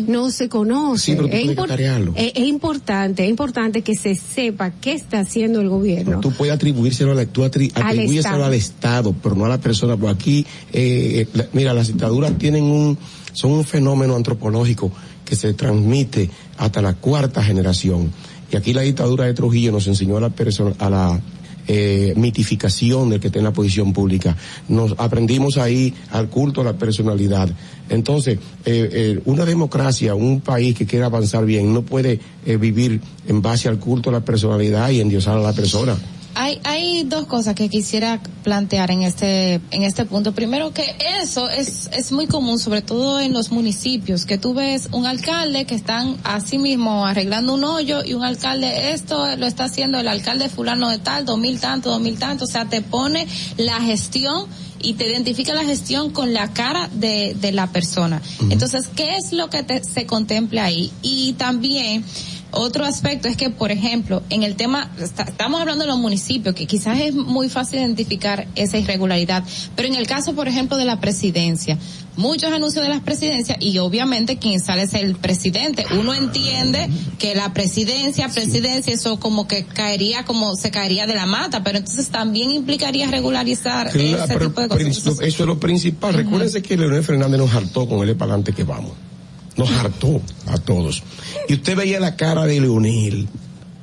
[0.06, 1.04] no se conoce.
[1.04, 5.20] Sí, pero tú es, impor- es- es importante, es importante que se sepa qué está
[5.20, 6.20] haciendo el gobierno.
[6.20, 8.44] Tú puedes atribuírselo, a la, tú atri- Al Estado.
[8.44, 9.96] al Estado, pero no a la persona.
[9.96, 12.98] Porque aquí, eh, la- mira, las dictaduras tienen un,
[13.32, 14.92] son un fenómeno antropológico
[15.24, 18.10] que se transmite hasta la cuarta generación.
[18.50, 21.20] Y aquí la dictadura de Trujillo nos enseñó a la persona, a la
[21.68, 24.36] eh, mitificación del que está en la posición pública.
[24.68, 27.48] Nos aprendimos ahí al culto a la personalidad.
[27.88, 33.00] Entonces, eh, eh, una democracia, un país que quiera avanzar bien, no puede eh, vivir
[33.26, 35.96] en base al culto a la personalidad y endiosar a la persona.
[36.40, 40.32] Hay, hay dos cosas que quisiera plantear en este, en este punto.
[40.36, 40.84] Primero que
[41.20, 45.64] eso es, es muy común, sobre todo en los municipios, que tú ves un alcalde
[45.64, 50.06] que están así mismo arreglando un hoyo y un alcalde, esto lo está haciendo el
[50.06, 53.80] alcalde fulano de tal, dos mil tanto, dos mil tanto, o sea, te pone la
[53.80, 54.46] gestión
[54.80, 58.22] y te identifica la gestión con la cara de, de la persona.
[58.48, 60.92] Entonces, ¿qué es lo que te- se contempla ahí?
[61.02, 62.04] Y también,
[62.50, 66.54] otro aspecto es que, por ejemplo, en el tema, está- estamos hablando de los municipios,
[66.54, 69.44] que quizás es muy fácil identificar esa irregularidad,
[69.76, 71.76] pero en el caso, por ejemplo, de la presidencia,
[72.16, 75.84] muchos anuncios de las presidencias y obviamente quien sale es el presidente.
[76.00, 76.88] Uno entiende
[77.18, 81.78] que la presidencia, presidencia, eso como que caería, como se caería de la mata, pero
[81.78, 84.86] entonces también implicaría regularizar Claro, ese tipo de cosas.
[84.86, 86.14] eso es lo principal.
[86.14, 88.92] Recuérdense que Leonel Fernández nos hartó con él para adelante que vamos.
[89.58, 91.02] Nos hartó a todos.
[91.48, 93.28] Y usted veía la cara de Leonel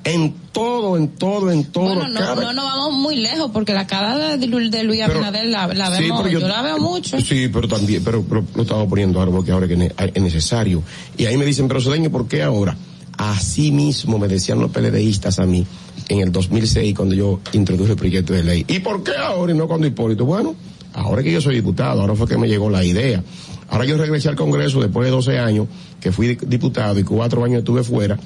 [0.04, 1.86] en todo, en todo, en todo.
[1.86, 5.46] Bueno, no, cada- no, no vamos muy lejos porque la cara de, de Luis Abinader
[5.48, 7.20] la, la Sí, vemos, pero yo, la veo mucho.
[7.20, 10.82] Sí, pero también, pero, pero lo estamos poniendo ahora ahora que ne- es necesario.
[11.18, 12.78] Y ahí me dicen, pero Cedeño, ¿por qué ahora?
[13.18, 15.66] Así mismo me decían los PLDistas a mí
[16.10, 18.66] en el 2006 cuando yo introduje el proyecto de ley.
[18.68, 20.26] ¿Y por qué ahora y no cuando Hipólito?
[20.26, 20.54] Bueno,
[20.96, 23.24] ahora que yo soy diputado, ahora fue que me llegó la idea.
[23.70, 25.68] Ahora yo regresé al Congreso después de 12 años
[26.00, 28.18] que fui di- diputado y cuatro años estuve fuera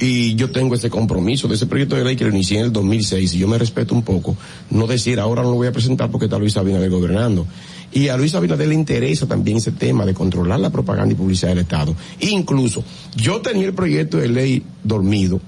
[0.00, 2.72] y yo tengo ese compromiso de ese proyecto de ley que lo inicié en el
[2.72, 4.36] 2006 y yo me respeto un poco,
[4.70, 7.46] no decir ahora no lo voy a presentar porque está Luis Abinader gobernando.
[7.90, 11.48] Y a Luis Abinader le interesa también ese tema de controlar la propaganda y publicidad
[11.48, 11.94] del Estado.
[12.20, 12.84] Incluso,
[13.16, 15.40] yo tenía el proyecto de ley dormido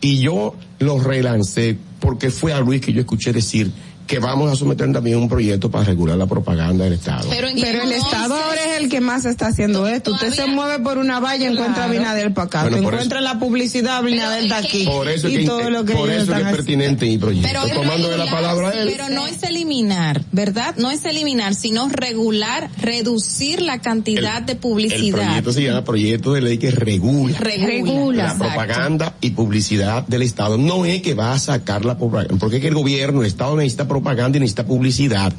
[0.00, 3.70] y yo lo relancé porque fue a Luis que yo escuché decir
[4.06, 7.28] que vamos a someter también un proyecto para regular la propaganda del Estado.
[7.30, 10.12] Pero, el Estado ahora es el que más está haciendo esto.
[10.12, 12.68] Usted se mueve por una valla, encuentra a Abinader para acá.
[12.76, 14.84] Encuentra la publicidad, Abinader está aquí.
[14.84, 17.18] Por eso es y que, todo lo que por eso es que es pertinente mi
[17.18, 17.48] proyecto.
[17.48, 18.88] Pero, Tomando de la palabra a él.
[18.90, 20.74] pero no es eliminar, ¿verdad?
[20.76, 25.24] No es eliminar, sino regular, reducir la cantidad de El publicidad.
[25.26, 28.44] proyecto se llama proyecto de ley que regula, Regula, la exacto.
[28.44, 30.58] propaganda y publicidad del Estado.
[30.58, 33.56] No es que va a sacar la propaganda, porque es que el gobierno, el Estado
[33.56, 35.32] necesita propaganda y necesita publicidad.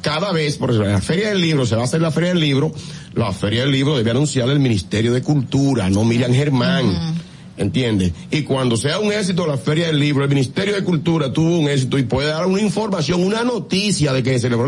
[0.00, 2.40] Cada vez, por ejemplo, la Feria del Libro, se va a hacer la Feria del
[2.40, 2.72] Libro,
[3.14, 7.17] la Feria del Libro debe anunciar el Ministerio de Cultura, no Miriam Germán.
[7.58, 8.12] ¿Entiendes?
[8.30, 11.68] Y cuando sea un éxito la Feria del Libro, el Ministerio de Cultura tuvo un
[11.68, 14.66] éxito y puede dar una información, una noticia de que se celebró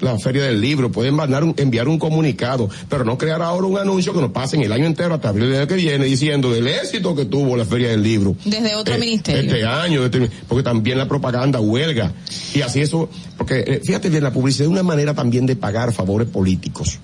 [0.00, 3.78] la Feria del Libro, pueden mandar un- enviar un comunicado, pero no crear ahora un
[3.78, 6.66] anuncio que nos pasen el año entero hasta abril del año que viene diciendo del
[6.66, 8.34] éxito que tuvo la Feria del Libro.
[8.44, 9.42] Desde otro Eh, ministerio.
[9.52, 12.12] Este año, este- porque también la propaganda huelga.
[12.54, 13.08] Y así eso,
[13.38, 16.98] porque eh, fíjate bien, la publicidad es una manera también de pagar favores políticos.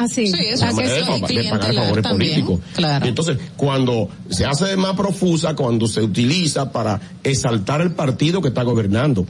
[0.00, 0.28] Así.
[0.28, 2.60] Sí, eso Una manera de, de pagar favores políticos.
[2.74, 3.06] Claro.
[3.06, 8.62] Entonces, cuando se hace más profusa, cuando se utiliza para exaltar el partido que está
[8.62, 9.26] gobernando.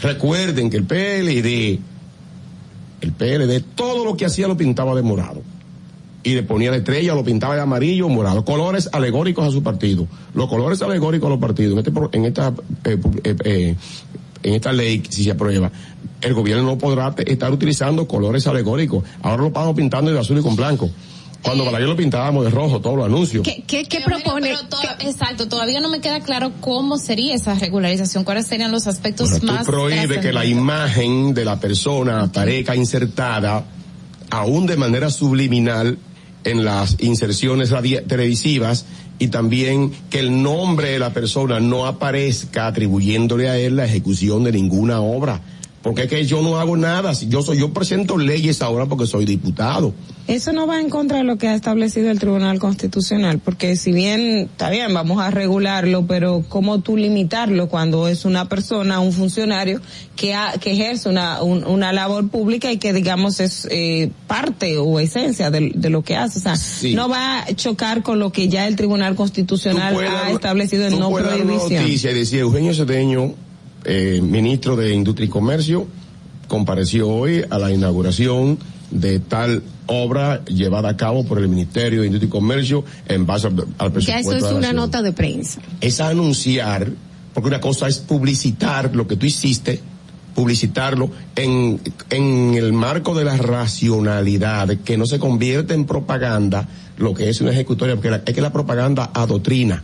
[0.00, 1.78] Recuerden que el PLD,
[3.02, 5.42] el PLD, todo lo que hacía lo pintaba de morado.
[6.22, 8.46] Y le ponía la estrella, lo pintaba de amarillo o morado.
[8.46, 10.08] Colores alegóricos a su partido.
[10.32, 11.72] Los colores alegóricos a los partidos.
[11.74, 12.54] En, este, en esta,
[12.84, 13.76] eh, eh, eh,
[14.42, 15.70] en esta ley, si se aprueba,
[16.20, 19.04] el gobierno no podrá estar utilizando colores alegóricos.
[19.22, 20.90] Ahora lo estamos pintando de azul y con blanco.
[21.40, 23.44] Cuando para lo pintábamos de rojo, todos los anuncios.
[23.44, 24.48] ¿Qué, qué, qué Pero mire, propone?
[24.48, 28.88] pero to- exacto, todavía no me queda claro cómo sería esa regularización, cuáles serían los
[28.88, 33.64] aspectos Bueno, más tú prohíbes que la imagen de la persona aparezca insertada,
[34.30, 35.98] aún de manera subliminal,
[36.44, 37.72] en las inserciones
[38.08, 38.84] televisivas
[39.18, 44.44] y también que el nombre de la persona no aparezca atribuyéndole a él la ejecución
[44.44, 45.40] de ninguna obra.
[45.88, 49.06] Porque es que yo no hago nada, si yo soy, yo presento leyes ahora porque
[49.06, 49.92] soy diputado.
[50.26, 53.92] Eso no va en contra de lo que ha establecido el Tribunal Constitucional, porque si
[53.92, 59.12] bien, está bien, vamos a regularlo, pero ¿cómo tú limitarlo cuando es una persona, un
[59.12, 59.80] funcionario
[60.16, 64.76] que, ha, que ejerce una, un- una labor pública y que digamos es eh, parte
[64.76, 66.38] o esencia de, de lo que hace?
[66.40, 66.94] O sea, Sí.
[66.94, 70.98] no va a chocar con lo que ya el Tribunal Constitucional puedes ha establecido en
[70.98, 71.82] no prohibición.
[71.84, 73.32] noticia y decir Eugenio Cedeño,
[73.88, 75.86] eh, ministro de Industria y Comercio,
[76.46, 78.58] compareció hoy a la inauguración
[78.90, 83.46] de tal obra llevada a cabo por el Ministerio de Industria y Comercio en base
[83.48, 84.06] al, presupuesto.
[84.12, 85.60] Ya eso es de la una nota de prensa.
[85.80, 86.88] Es anunciar,
[87.34, 89.80] porque una cosa es publicitar lo que tú hiciste,
[90.34, 97.14] publicitarlo en, en el marco de la racionalidad, que no se convierte en propaganda lo
[97.14, 99.82] que es una ejecutoria, porque la- es que la propaganda adoctrina.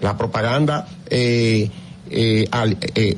[0.00, 1.68] La propaganda eh,
[2.14, 2.48] eh,
[2.94, 3.16] eh,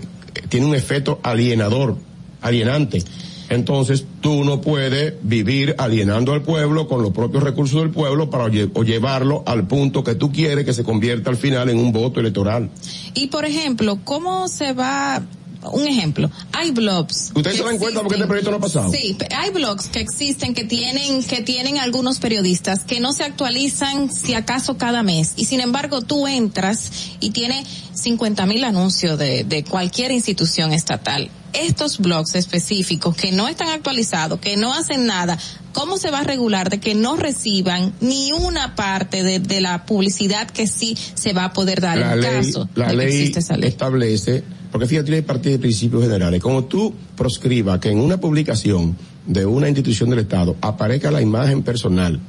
[0.48, 1.97] tiene un efecto alienador,
[2.40, 3.02] alienante.
[3.48, 8.44] Entonces tú no puedes vivir alienando al pueblo con los propios recursos del pueblo para
[8.47, 12.18] o llevarlo al punto que tú quieres que se convierta al final en un voto
[12.18, 12.70] electoral.
[13.14, 15.23] Y por ejemplo, ¿cómo se va?
[15.71, 17.33] Un ejemplo, hay blogs.
[17.35, 18.91] ¿Ustedes se dan cuenta por qué este proyecto no ha pasado?
[18.91, 24.13] Sí, hay blogs que existen que tienen que tienen algunos periodistas que no se actualizan
[24.13, 26.91] si acaso cada mes y sin embargo tú entras
[27.21, 27.65] y tiene
[27.95, 31.31] 50 mil anuncios de, de cualquier institución estatal.
[31.53, 35.39] Estos blogs específicos que no están actualizados, que no hacen nada,
[35.73, 39.87] ¿cómo se va a regular de que no reciban ni una parte de, de la
[39.87, 43.39] publicidad que sí se va a poder dar la en ley, caso la de que
[43.39, 43.71] esa ley?
[43.71, 46.41] establece, porque fíjate, tiene parte de principios generales.
[46.41, 51.63] Como tú proscribas que en una publicación de una institución del Estado aparezca la imagen
[51.63, 52.21] personal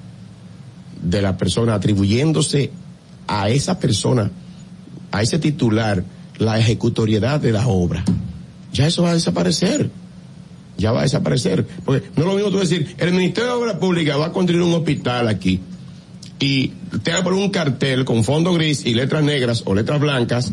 [1.02, 2.72] de la persona atribuyéndose
[3.28, 4.32] a esa persona,
[5.12, 6.04] a ese titular,
[6.38, 8.04] la ejecutoriedad de la obra,
[8.74, 9.90] ya eso va a desaparecer.
[10.78, 11.66] Ya va a desaparecer.
[11.84, 14.62] Porque no es lo mismo tú decir, el Ministerio de Obras Públicas va a construir
[14.62, 15.60] un hospital aquí
[16.40, 16.68] y
[17.02, 20.52] te va a un cartel con fondo gris y letras negras o letras blancas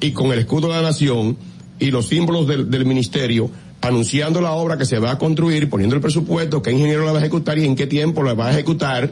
[0.00, 1.36] y con el escudo de la nación
[1.78, 3.50] y los símbolos del, del ministerio
[3.80, 7.18] anunciando la obra que se va a construir, poniendo el presupuesto, qué ingeniero la va
[7.18, 9.10] a ejecutar y en qué tiempo la va a ejecutar,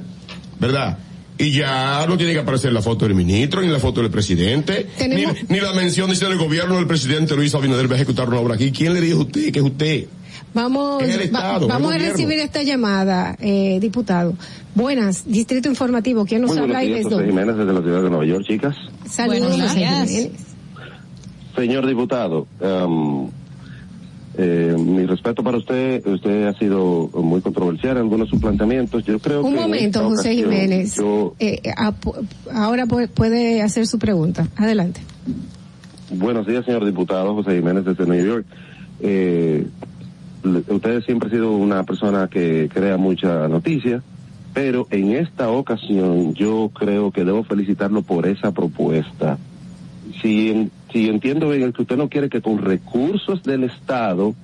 [0.58, 0.98] ¿verdad?
[1.38, 4.86] Y ya no tiene que aparecer la foto del ministro, ni la foto del presidente,
[5.08, 8.28] ni, ni la mención de si el gobierno del presidente Luis Abinader va a ejecutar
[8.28, 8.70] una obra aquí.
[8.72, 10.04] ¿Quién le dijo a usted que es usted?
[10.54, 14.34] Vamos, Es el va- Estado, vamos a recibir esta llamada, eh, diputado.
[14.74, 17.30] Buenas, Distrito Informativo, ¿quién nos Muy buenos habla y días, desde José dónde?
[17.42, 18.76] Jiménez desde la ciudad de Nueva York, chicas.
[19.10, 20.28] Saludos, Buenos días.
[21.56, 23.28] Señor diputado, em,
[24.38, 29.04] eh, mi respeto para usted, usted ha sido muy controversial en algunos de sus planteamientos.
[29.04, 30.96] Yo creo Un que en momento, José Jiménez.
[30.96, 32.06] yo- Eh, ap-
[32.52, 34.48] ahora pu- puede hacer su pregunta.
[34.56, 35.00] Adelante.
[36.14, 38.44] buenos días, señor diputado José Jiménez desde New York.
[39.00, 39.66] Eh,
[40.68, 44.02] usted siempre ha sido una persona que crea mucha noticia,
[44.52, 49.38] pero en esta ocasión yo creo que debo felicitarlo por esa propuesta.
[50.20, 54.34] Si, en- si entiendo bien, es que usted no quiere que con recursos del Estado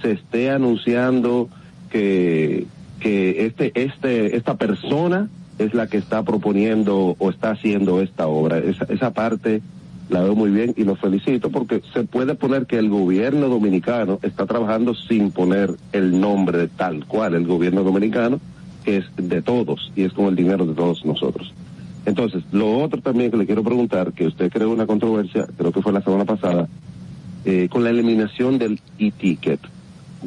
[0.00, 1.48] se esté anunciando
[1.90, 2.66] que,
[3.00, 8.58] que este, este, esta persona es la que está proponiendo o está haciendo esta obra.
[8.58, 9.60] Esa, esa parte
[10.08, 14.20] la veo muy bien y lo felicito porque se puede poner que el gobierno dominicano
[14.22, 18.40] está trabajando sin poner el nombre tal cual el gobierno dominicano,
[18.84, 21.52] que es de todos y es con el dinero de todos nosotros.
[22.08, 25.82] Entonces, lo otro también que le quiero preguntar, que usted creó una controversia, creo que
[25.82, 26.66] fue la semana pasada,
[27.44, 29.60] eh, con la eliminación del e-ticket.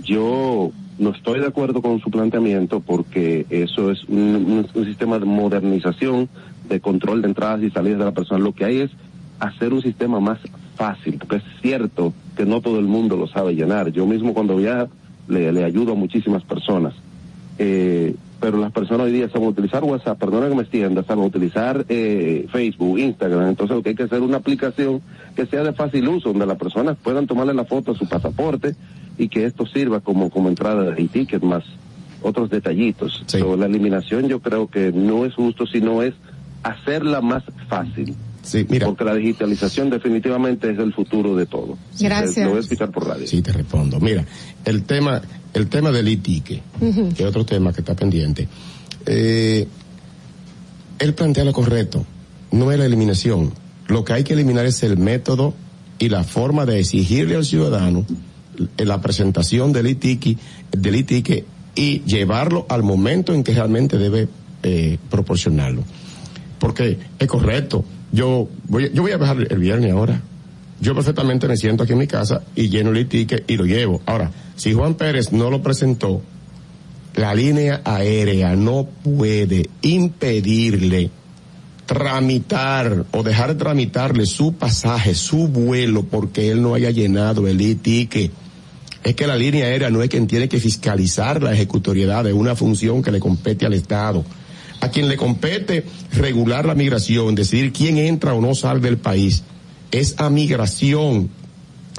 [0.04, 6.30] Yo no estoy de acuerdo con su planteamiento porque eso es un, sistema de modernización,
[6.70, 8.44] de control de entradas y salidas de la persona.
[8.44, 8.92] Lo que hay es
[9.40, 10.38] hacer un sistema más
[10.76, 13.92] fácil, porque es cierto que no todo el mundo lo sabe llenar.
[13.92, 14.92] Yo mismo cuando viajo
[15.28, 16.94] le, le ayudo a muchísimas personas.
[17.58, 21.86] Eh, pero las personas hoy día saben utilizar WhatsApp, perdona que me extienda, saben utilizar
[21.88, 23.50] eh, Facebook, Instagram.
[23.50, 25.02] Entonces lo que hay que hacer es una aplicación
[25.36, 28.76] que sea de fácil uso, donde las personas puedan tomarle la foto a su pasaporte
[29.20, 31.64] y que esto sirva como, como entrada de ticket más
[32.24, 33.24] otros detallitos.
[33.28, 36.16] So, la eliminación yo creo que no es justo, sino es
[36.64, 38.16] hacerla más fácil.
[38.42, 38.88] Sí, mira.
[38.88, 41.78] Porque la digitalización definitivamente es el futuro de todo.
[42.00, 42.46] Gracias.
[42.46, 43.28] Lo voy a escuchar por radio.
[43.28, 44.00] Sí, te respondo.
[44.00, 44.26] Mira,
[44.66, 45.22] el tema,
[45.54, 48.48] el tema del itique, que es otro tema que está pendiente.
[49.06, 49.68] Eh,
[51.00, 52.06] él plantea lo correcto,
[52.52, 53.52] no es la eliminación.
[53.88, 55.54] Lo que hay que eliminar es el método
[56.00, 58.06] y la forma de exigirle al ciudadano
[58.78, 60.38] eh, la presentación del itique,
[60.72, 61.46] del itique
[61.76, 64.28] y llevarlo al momento en que realmente debe
[64.64, 65.84] eh, proporcionarlo.
[66.60, 67.84] porque es correcto.
[68.12, 70.22] Yo voy, yo voy a viajar el viernes ahora.
[70.80, 74.02] Yo perfectamente me siento aquí en mi casa y lleno el ticket y lo llevo.
[74.06, 74.32] Ahora,
[74.62, 76.22] si Juan Pérez no lo presentó,
[77.16, 81.10] la línea aérea no puede impedirle
[81.88, 87.60] tramitar o dejar de tramitarle su pasaje, su vuelo, porque él no haya llenado el
[87.60, 88.32] e-ticket.
[89.04, 92.56] Es que la línea aérea no es quien tiene que fiscalizar la ejecutoriedad de una
[92.56, 94.24] función que le compete al Estado.
[94.80, 99.42] A quien le compete regular la migración, decidir quién entra o no sale del país,
[99.90, 101.32] es a migración.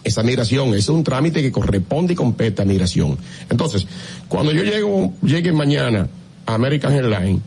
[0.05, 3.19] Esa migración es un trámite que corresponde y compete a migración.
[3.49, 3.87] Entonces,
[4.29, 6.09] cuando yo llego, llegue mañana
[6.47, 7.41] a American Airlines,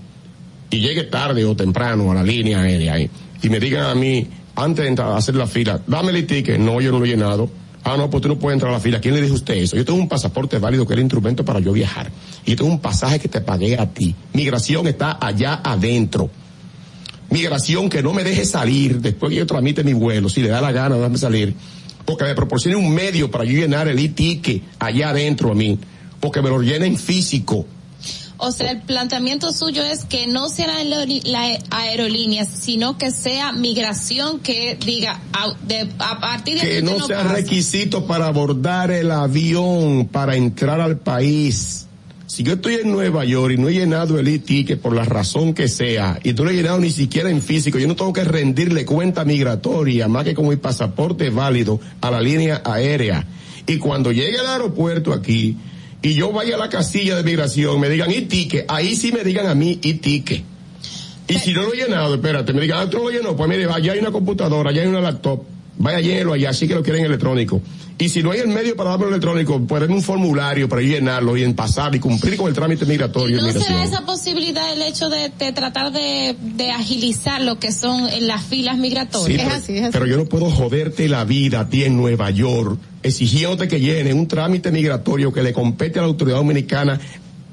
[0.70, 3.10] y llegue tarde o temprano a la línea aérea y,
[3.50, 7.00] me digan a mí, antes de hacer la fila, dame el ticket, no, yo no
[7.00, 7.50] lo he llenado.
[7.84, 9.00] Ah, no, pues tú no puedes entrar a la fila.
[9.00, 9.76] ¿Quién le dijo usted eso?
[9.76, 12.10] Yo tengo un pasaporte válido que era instrumento para yo viajar.
[12.44, 14.16] Y tengo un pasaje que te pagué a ti.
[14.34, 16.32] Migración está allá adentro.
[17.30, 20.62] Migración que no me deje salir después que yo tramite mi vuelo, si le da
[20.62, 21.54] la gana, déjame salir.
[22.06, 25.80] O que me proporcione un medio para yo llenar el e-ticket allá adentro a mí.
[26.22, 27.66] O que me lo llenen físico.
[28.38, 34.40] O sea, el planteamiento suyo es que no sean las aerolíneas, sino que sea migración
[34.40, 37.34] que diga a, de, a partir de que no, no sea pasa.
[37.36, 41.85] requisito para abordar el avión para entrar al país.
[42.28, 45.54] Si yo estoy en Nueva York y no he llenado el e-ticket por la razón
[45.54, 48.24] que sea, y no lo he llenado ni siquiera en físico, yo no tengo que
[48.24, 53.28] rendirle cuenta migratoria, más que con mi pasaporte válido a la línea aérea.
[53.68, 55.56] Y cuando llegue al aeropuerto aquí,
[56.02, 59.24] y yo vaya a la casilla de migración, me digan y ticket, ahí sí me
[59.24, 60.44] digan a mí y ticket.
[61.28, 63.48] Y si no lo he llenado, espérate, me digan, ah, tú no lo llenó, pues
[63.48, 65.44] mire, allá hay una computadora, allá hay una laptop,
[65.78, 67.62] vaya llénelo allá, sí que lo quieren electrónico.
[67.98, 71.44] Y si no hay el medio para darlo electrónico, pueden un formulario para llenarlo y
[71.44, 73.42] en pasar y cumplir con el trámite migratorio.
[73.42, 78.10] ¿No será esa posibilidad el hecho de, de tratar de, de, agilizar lo que son
[78.28, 79.28] las filas migratorias?
[79.28, 79.92] Sí, pero, es así, es así.
[79.94, 84.14] pero yo no puedo joderte la vida a ti en Nueva York exigiéndote que llene
[84.14, 87.00] un trámite migratorio que le compete a la autoridad dominicana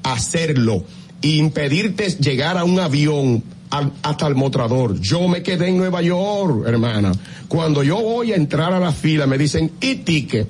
[0.01, 0.83] hacerlo
[1.21, 3.43] e impedirte llegar a un avión
[3.73, 4.99] al, hasta el mostrador.
[4.99, 7.11] Yo me quedé en Nueva York, hermana.
[7.47, 10.47] Cuando yo voy a entrar a la fila, me dicen, y ticket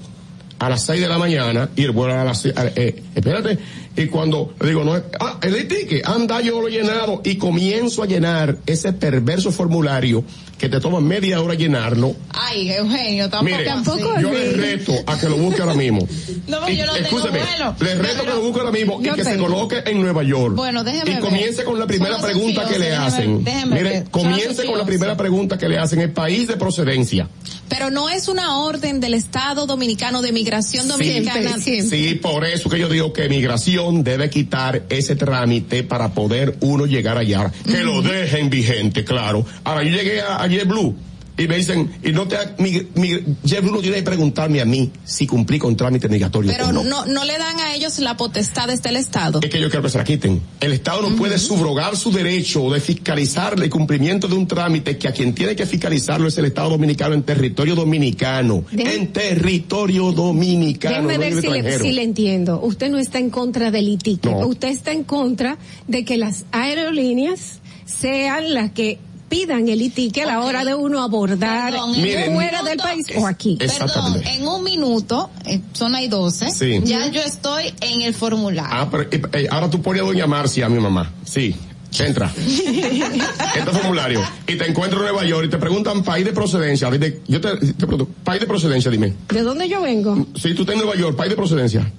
[0.59, 3.57] a las seis de la mañana y el vuelo a las eh, espérate
[3.95, 8.03] y cuando le digo no ah el ticket anda yo lo he llenado y comienzo
[8.03, 10.23] a llenar ese perverso formulario
[10.63, 12.15] que te toma media hora llenarlo.
[12.31, 16.07] Ay Eugenio tampoco Mire, tampoco yo le reto a que lo busque ahora mismo.
[16.47, 19.23] No y, yo no escúcheme bueno, le reto que lo busque ahora mismo y que
[19.23, 19.29] tengo.
[19.29, 20.55] se coloque en Nueva York.
[20.55, 23.43] Bueno déjeme y comience con la primera pregunta que le déjeme, hacen.
[23.43, 24.09] déjeme mire ver.
[24.09, 25.99] comience con la primera pregunta que le hacen.
[25.99, 27.27] El país de procedencia.
[27.69, 31.57] Pero no es una orden del Estado Dominicano de Migración Dominicana.
[31.59, 36.85] Sí, por eso que yo digo que Migración debe quitar ese trámite para poder uno
[36.85, 37.51] llegar allá.
[37.65, 39.45] Que lo dejen vigente, claro.
[39.63, 40.95] Ahora, yo llegué a, a JetBlue
[41.35, 43.09] y me dicen, y no te, mi, mi,
[43.43, 46.83] JetBlue no tiene que preguntarme a mí si cumplí con trámite migratorio Pero o no.
[46.83, 49.39] no, no le dan a ellos la potestad desde el Estado.
[49.41, 50.41] Es que yo quiero que se la quiten.
[50.59, 51.17] El Estado no uh -huh.
[51.17, 55.55] puede subrogar su derecho de fiscalizar el cumplimiento de un trámite que a quien tiene
[55.55, 58.63] que fiscalizarlo es el Estado dominicano en territorio dominicano.
[58.71, 61.07] Deje, en territorio dominicano.
[61.07, 62.61] Déjeme ver no si le, si le, entiendo.
[62.61, 64.25] Usted no está en contra del ITIC.
[64.25, 64.47] No.
[64.47, 65.57] Usted está en contra
[65.87, 68.99] de que las aerolíneas sean las que
[69.33, 73.25] pidan el ITIC a la hora de uno abordar Perdón, Miren, fuera del país o
[73.25, 73.57] aquí.
[73.57, 76.81] Perdón, en un minuto, eh, son ahí 12, sí.
[76.83, 78.69] ya yo estoy en el formulario.
[78.71, 81.11] Ah, pero eh, ahora tú pones a doña Marcia, a mi mamá.
[81.25, 81.55] Sí.
[81.99, 82.31] Entra.
[82.37, 84.21] este formulario.
[84.47, 86.89] Y te encuentro en Nueva York y te preguntan país de procedencia.
[87.27, 89.13] Yo te, te pregunto, país de procedencia, dime.
[89.29, 90.27] ¿De dónde yo vengo?
[90.35, 91.91] Sí, tú estás en Nueva York, país de procedencia.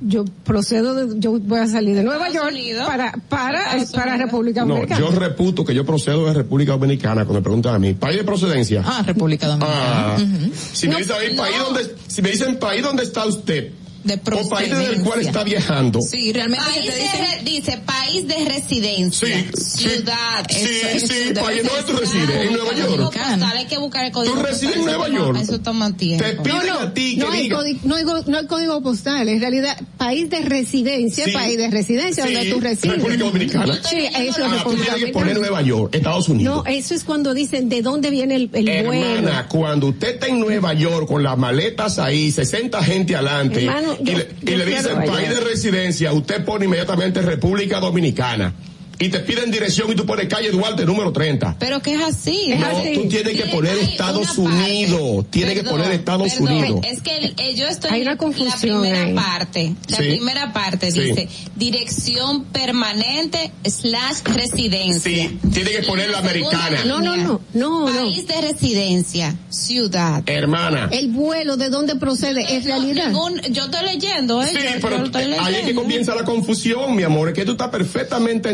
[0.00, 3.60] Yo procedo de, yo voy a salir de Nueva York Unidos, para, para,
[3.92, 5.00] para República Dominicana.
[5.00, 8.18] No, yo reputo que yo procedo de República Dominicana cuando me preguntan a mí, país
[8.18, 8.82] de procedencia.
[8.84, 10.14] Ah, República Dominicana.
[10.14, 10.52] Ah, uh -huh.
[10.54, 11.42] Si me no, dicen no.
[11.42, 13.72] país donde, si me dicen país donde está usted,
[14.06, 16.00] de o país del cual está viajando.
[16.00, 19.28] Sí, realmente país te dice, dice país de residencia.
[19.28, 20.46] Sí, ciudad.
[20.48, 22.96] Sí, eso, sí, país donde tú resides, en Nueva York.
[23.14, 25.38] Postal, hay que buscar el código Tú resides en Nueva York.
[25.40, 26.24] Eso toma tiempo.
[26.24, 27.56] Te piden no, no, a ti no que hay, diga.
[27.56, 31.32] código, no, hay, no hay código postal, en realidad país de residencia, Sí.
[31.32, 32.96] país de residencia Sí, donde tú resides.
[32.96, 33.80] República Dominicana.
[33.88, 35.36] Sí, eso es Ah, tú República tienes que poner.
[35.36, 36.64] Nueva York, Estados Unidos.
[36.64, 39.04] No, eso es cuando dicen de dónde viene el, el vuelo.
[39.06, 43.95] Hermana, cuando usted está en Nueva York con las maletas ahí, 60 gente adelante, Hermano,
[44.00, 48.52] y le, y le dicen país de residencia, usted pone inmediatamente República Dominicana.
[48.98, 51.56] Y te piden dirección y tú pones calle Duarte número 30.
[51.58, 52.54] Pero que es así.
[52.56, 52.94] no, así.
[52.94, 55.26] tú tienes que poner Estados Unidos.
[55.30, 56.80] Tienes que poner Estados perdón, Unidos.
[56.84, 59.14] Es que el- eh, yo estoy Hay una la primera ahí.
[59.14, 59.74] parte.
[59.88, 60.02] La Sí.
[60.04, 61.00] primera parte Sí.
[61.00, 65.28] dice dirección permanente slash residencia.
[65.28, 66.84] Sí, tiene que poner la americana.
[66.84, 68.00] No, no, no, no, no.
[68.02, 70.22] País de residencia, ciudad.
[70.26, 70.88] Hermana.
[70.92, 72.56] El vuelo, ¿de dónde procede?
[72.56, 73.08] Es realidad.
[73.08, 74.48] Ningún- yo estoy leyendo, ¿eh?
[74.50, 77.52] Sí, Yo- pero estoy ahí es que comienza la confusión, mi amor, es que tú
[77.52, 78.50] estás perfectamente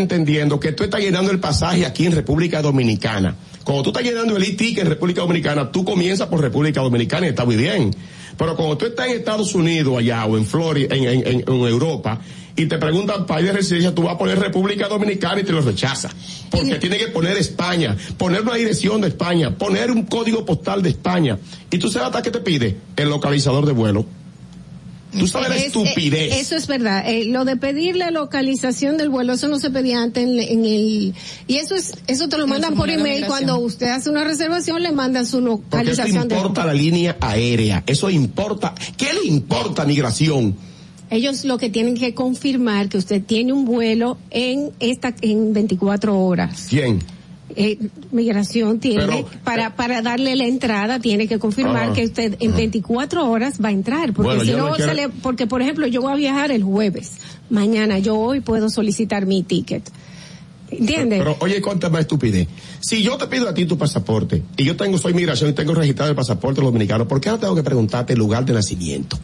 [0.60, 3.36] que tú estás llenando el pasaje aquí en República Dominicana.
[3.64, 7.30] Cuando tú estás llenando el e-ticket en República Dominicana, tú comienzas por República Dominicana y
[7.30, 7.94] está muy bien.
[8.36, 11.54] Pero cuando tú estás en Estados Unidos allá o en Florida, en, en- en- en
[11.68, 12.20] Europa,
[12.56, 15.60] y te preguntan país de residencia, tú vas a poner República Dominicana y te lo
[15.62, 16.10] rechaza.
[16.50, 20.90] Porque tiene que poner España, poner una dirección de España, poner un código postal de
[20.90, 21.38] España.
[21.70, 24.04] Y tú sabes hasta qué te pide el localizador de vuelo.
[25.18, 26.32] Tú sabes la Es- estupidez.
[26.32, 27.04] eh, eso es verdad.
[27.06, 30.64] Eh, lo de pedir la localización del vuelo, eso no se pedía antes en, en
[30.64, 31.14] el...
[31.46, 33.16] Y eso es eso te lo mandan por email.
[33.20, 33.28] migración.
[33.28, 37.82] Cuando usted hace una reservación, le mandan su localización del importa la línea aérea.
[37.86, 38.74] Eso importa.
[38.96, 40.56] ¿Qué le importa migración?
[41.10, 46.18] Ellos lo que tienen que confirmar que usted tiene un vuelo en esta en 24
[46.18, 46.68] horas.
[46.70, 47.00] ¿Quién?
[47.56, 47.78] Eh,
[48.12, 52.54] migración tiene Pero- para para darle la entrada tiene que confirmar Ah, que usted en
[52.56, 55.60] 24 horas va a entrar porque Bueno, si no no quiero- se le- porque por
[55.62, 57.12] ejemplo yo voy a viajar el jueves
[57.50, 59.82] mañana yo hoy puedo solicitar mi ticket
[60.70, 61.18] ¿entiendes?
[61.18, 62.48] Pero oye, cuánta más estupidez.
[62.80, 65.74] Si yo te pido a ti tu pasaporte y yo tengo, soy migración y tengo
[65.74, 69.18] registrado el pasaporte dominicano, ¿por qué ahora tengo que preguntarte el lugar de nacimiento?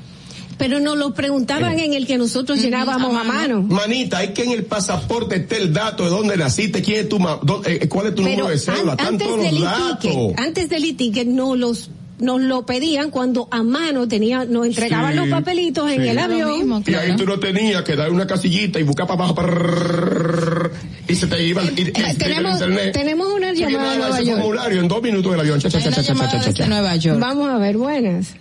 [0.59, 4.51] Pero nos lo preguntaban en el que nosotros llenábamos a mano Manita, es que en
[4.51, 8.09] el pasaporte esté el dato de dónde naciste, quién es tu ma- dó- eh, cuál
[8.09, 10.05] es tu Pero número de cédula, an- están antes todos del los datos.
[10.05, 11.90] e-ticket, antes del e-ticket no los
[12.20, 16.82] nos lo pedían cuando a mano tenía, nos entregaban Sí, los papelitos en el avión.
[16.85, 20.72] Y ahí tú no tenías que dar una casillita y buscar para abajo prrrr,
[21.06, 22.93] y se te iba el, y- y- Eh, el tenemos, internet.
[22.93, 24.40] tenemos una llamada de Nueva ese York.
[24.40, 25.60] formulario en dos minutos del avión.
[25.60, 26.66] Cha, cha, cha, cha, cha, cha, cha, cha.
[26.66, 27.20] Nueva York.
[27.20, 28.35] Vamos a ver, buenas.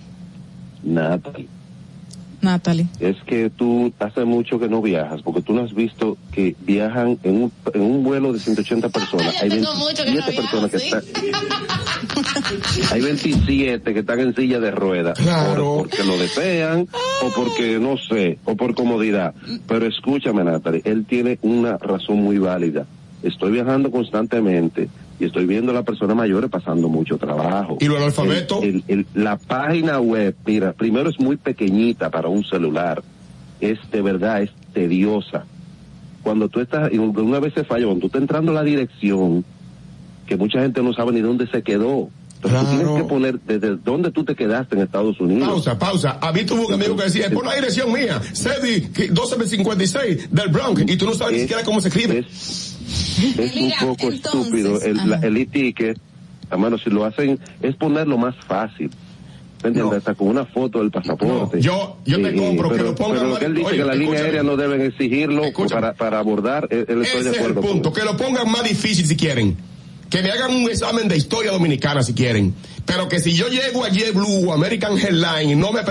[0.83, 1.47] Natalie,
[2.41, 2.87] Natalie.
[2.99, 7.17] es que tú hace mucho que no viajas, porque tú no has visto que viajan
[7.23, 9.35] en un, en un vuelo de 180 personas.
[9.41, 11.01] Hay tengo mucho que no 27 personas que están...
[12.91, 15.17] Hay 27 que están en silla de ruedas.
[15.17, 15.73] Claro.
[15.73, 16.87] O porque lo desean,
[17.23, 19.33] o porque no sé, o por comodidad.
[19.67, 22.85] Pero escúchame, Natalie, él tiene una razón muy válida.
[23.23, 24.89] Estoy viajando constantemente
[25.19, 27.77] y estoy viendo a las personas mayores pasando mucho trabajo.
[28.25, 28.27] ¿Y?
[28.63, 33.01] El- el- la página web, mira, primero es muy pequeñita para un celular.
[33.59, 35.45] Es de verdad, es tediosa.
[36.21, 39.43] Cuando tú estás, y una vez se falla, cuando tú estás entrando a la dirección,
[40.27, 42.09] que mucha gente no sabe ni dónde se quedó.
[42.35, 45.47] Entonces tú tienes que poner desde dónde tú te quedaste en Estados Unidos.
[45.49, 46.19] Pausa, pausa.
[46.21, 50.83] A mí tuvo un amigo que decía, por la dirección mía, CEDI 1256 del Bronx,
[50.87, 52.19] y tú no sabes ni siquiera cómo se escribe.
[52.19, 52.76] es
[53.37, 55.97] un poco estúpido el, la- el e-ticket.
[56.49, 58.89] Hermano, si lo hacen, es ponerlo más fácil.
[59.63, 59.97] ¿Me entiendes?
[59.97, 61.59] Hasta con una foto del pasaporte.
[61.59, 63.83] yo- yo te compro que pero, lo pongan Pero lo que él dice oye, que
[63.85, 67.37] la línea aérea no deben exigirlo para, para abordar, él, él estoy Ese de es
[67.37, 69.57] el acuerdo con punto, que lo pongan más difícil si quieren.
[70.09, 72.53] Que me hagan un examen de historia dominicana si quieren.
[72.87, 75.81] Pero que si yo llego a JetBlue o American Airlines y no me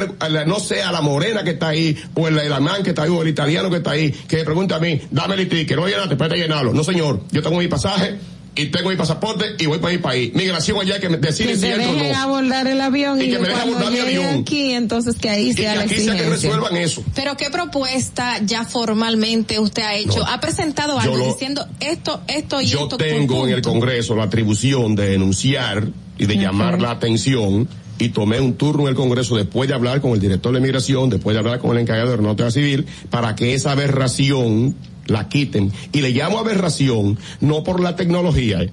[0.47, 3.28] no sea la morena que está ahí, o el alemán que está ahí, o el
[3.28, 6.36] italiano que está ahí, que me pregunte a mí, dame el ticket, no llenate, espérate
[6.36, 6.73] llenarlo.
[6.73, 8.16] No señor, yo tengo mi pasaje
[8.58, 10.33] y tengo mi pasaporte y voy para mi país.
[10.34, 12.16] Migración allá que me decide que si entro no.
[12.18, 14.41] abordar el avión Y y, que me dejen abordar mi avión.
[14.41, 16.49] aquí, entonces que ahí Y que sea la aquí sea que exigencia.
[16.50, 17.05] resuelvan eso.
[17.15, 20.20] Pero qué propuesta ya formalmente usted ha hecho?
[20.20, 20.26] No.
[20.26, 22.97] ¿Ha presentado Yo algo lo- diciendo esto, esto y Yo esto?
[22.97, 23.60] por tengo en el?
[23.60, 25.89] Congreso la atribución de denunciar
[26.19, 30.01] y de llamar la atención y tomé un turno en el Congreso después de hablar
[30.01, 33.35] con el director de migración, después de hablar con el encargado de aeronáutica civil, para
[33.35, 34.75] que esa aberración
[35.07, 35.73] la quiten.
[35.93, 38.62] Y le llamo aberración no por la tecnología.
[38.62, 38.70] ¿eh?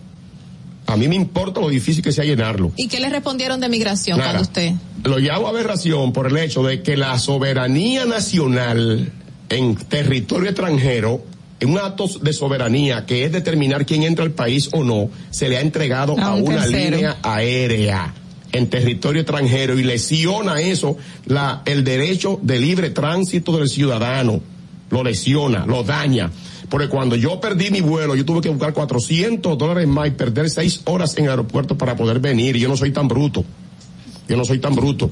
[0.87, 2.71] A mí me importa lo difícil que sea llenarlo.
[2.75, 4.31] ¿Y qué le respondieron de migración Nada.
[4.31, 4.73] cuando usted?
[5.03, 9.11] Lo llamo aberración por el hecho de que la soberanía nacional
[9.49, 11.23] en territorio extranjero,
[11.63, 15.47] en un acto de soberanía que es determinar quién entra al país o no, se
[15.47, 16.97] le ha entregado A a, un una tercero.
[16.97, 18.13] línea aérea
[18.51, 24.41] en territorio extranjero y lesiona eso la, el derecho de libre tránsito del ciudadano.
[24.89, 26.29] Lo lesiona, lo daña.
[26.69, 30.49] Porque cuando yo perdí mi vuelo, yo tuve que buscar 400 dólares más y perder
[30.49, 32.57] seis horas en el aeropuerto para poder venir.
[32.57, 33.45] Y yo no soy tan bruto.
[34.27, 35.09] Yo no soy tan bruto.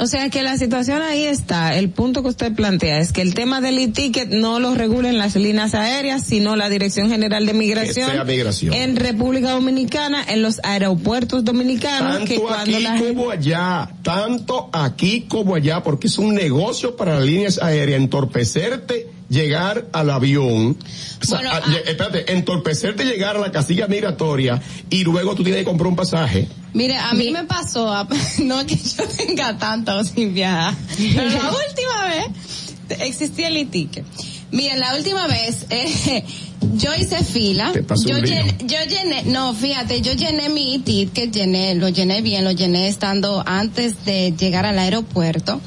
[0.00, 1.76] O sea que la situación ahí está.
[1.76, 5.34] El punto que usted plantea es que el tema del e-ticket no lo regulen las
[5.34, 8.74] líneas aéreas, sino la Dirección General de Migración, sea migración.
[8.74, 14.70] en República Dominicana, en los aeropuertos dominicanos, Tanto que cuando aquí la como allá, tanto
[14.72, 20.76] aquí como allá, porque es un negocio para las líneas aéreas entorpecerte llegar al avión,
[21.22, 21.76] o sea, Bueno, a- ah.
[21.86, 26.48] espérate, entorpecerte llegar a la casilla migratoria y luego tú tienes que comprar un pasaje.
[26.72, 28.08] Mire, a mí me pasó, a-
[28.42, 34.04] no que yo tenga tanto sin viajar, pero la última vez existía el e-ticket.
[34.50, 36.24] Miren, la última vez, eh,
[36.76, 41.30] yo hice fila, Te pasó yo llené, yo llené, no, fíjate, yo llené mi e-ticket,
[41.34, 45.60] llené, lo llené bien, lo llené estando antes de llegar al aeropuerto.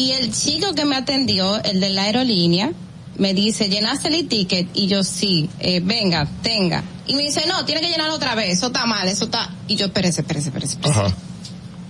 [0.00, 2.72] Y el chico que me atendió, el de la aerolínea,
[3.18, 4.68] me dice, ¿llenaste el e-ticket?
[4.72, 6.82] Y yo, sí, eh, venga, tenga.
[7.06, 9.50] Y me dice, no, tiene que llenarlo otra vez, eso está mal, eso está...
[9.68, 10.76] Y yo, espérese, espérese, espérese.
[10.76, 11.00] espérese.
[11.00, 11.14] Ajá.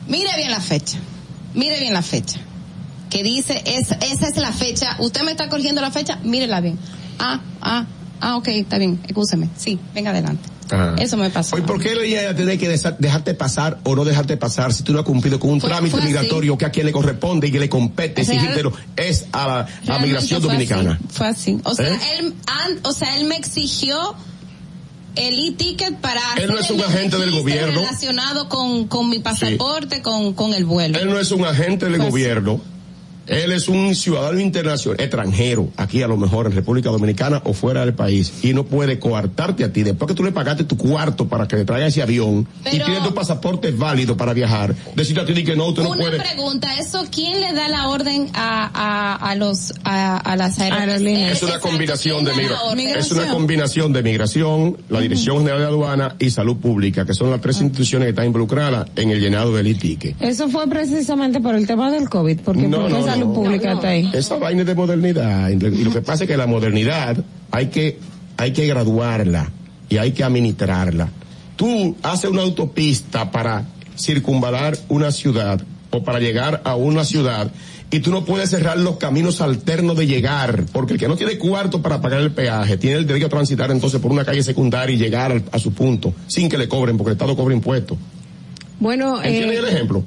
[0.09, 0.99] Mire bien la fecha,
[1.55, 2.41] mire bien la fecha.
[3.11, 6.81] Que dice, es, esa es la fecha, usted me está corrigiendo la fecha, mírela bien.
[7.21, 7.87] Ah, ah,
[8.21, 10.49] ah, ok, está bien, escúcheme, sí, venga adelante.
[10.73, 10.95] Ajá.
[11.01, 11.57] Eso me pasó.
[11.65, 15.01] ¿por qué la línea tiene que dejarte pasar o no dejarte pasar si tú no
[15.01, 16.09] has cumplido con un Fue- trámite fue así.
[16.09, 20.41] migratorio que a quien le corresponde y que le compete exigírtelo es a la, migración
[20.41, 20.93] fue dominicana?
[20.93, 21.59] así, fue así.
[21.65, 21.99] O sea, ¿Eh?
[22.21, 24.15] él, an- o sea, él me exigió
[25.17, 27.81] el e-ticket para Él no es un agente del gobierno.
[27.81, 31.01] relacionado con, con mi pasaporte, con, con el vuelo.
[31.01, 32.61] Él no es un agente del Pues- gobierno.
[33.31, 37.81] Él es un ciudadano internacional, extranjero, aquí a lo mejor en República Dominicana o fuera
[37.85, 39.83] del país, y no puede coartarte a ti.
[39.83, 43.01] Después que tú le pagaste tu cuarto para que le traiga ese avión y tiene
[43.05, 46.19] tu pasaporte válido para viajar, decirte a ti que no, usted no Una puede.
[46.21, 51.33] pregunta, ¿eso quién le da la orden a, a, a los, a, a las aerolíneas?
[51.37, 52.99] Es una combinación de ¿Quién da la migración.
[53.01, 57.31] Es una combinación de migración, la Dirección General de Aduana y Salud Pública, que son
[57.31, 60.17] las tres instituciones que están involucradas en el llenado del itique.
[60.21, 63.43] Eso fue precisamente por el tema del COVID, porque No, ¿por qué no, salud no.
[63.43, 64.11] pública está ahí?
[64.13, 65.49] Esa vaina es de modernidad.
[65.51, 67.17] Y lo que pasa es que la modernidad
[67.51, 67.99] hay que,
[68.37, 69.51] hay que graduarla
[69.89, 71.09] y hay que administrarla.
[71.57, 73.67] Tú haces una autopista para
[73.99, 77.51] circunvalar una ciudad o para llegar a una ciudad
[77.91, 81.37] y tú no puedes cerrar los caminos alternos de llegar, porque el que no tiene
[81.39, 84.95] cuarto para pagar el peaje tiene el derecho a transitar entonces por una calle secundaria
[84.95, 87.99] y llegar al- a su punto sin que le cobren, porque el Estado cobra impuestos.
[88.79, 90.05] Bueno, ¿Entiendes eh, el ejemplo?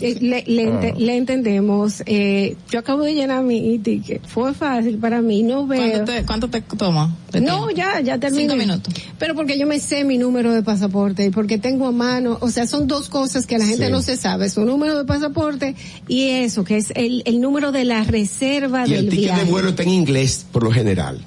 [0.00, 0.98] Eh, le, le ente- Ah.
[0.98, 2.02] le entendemos.
[2.06, 4.26] Eh, yo acabo de llenar mi e-ticket.
[4.26, 5.42] Fue fácil para mí.
[5.42, 5.90] No veo.
[5.90, 7.16] ¿Cuánto te, cuánto te toma?
[7.34, 7.70] No, tiempo?
[7.70, 8.42] ya, ya terminé.
[8.44, 8.94] Cinco minutos.
[9.18, 12.50] Pero porque yo me sé mi número de pasaporte y porque tengo a mano, o
[12.50, 13.92] sea, son dos cosas que la gente Sí.
[13.92, 15.74] no se sabe, su número de pasaporte
[16.08, 19.44] y eso, que es el, el número de la reserva Y del el ticket viaje.
[19.44, 21.20] de vuelo está en inglés por lo general.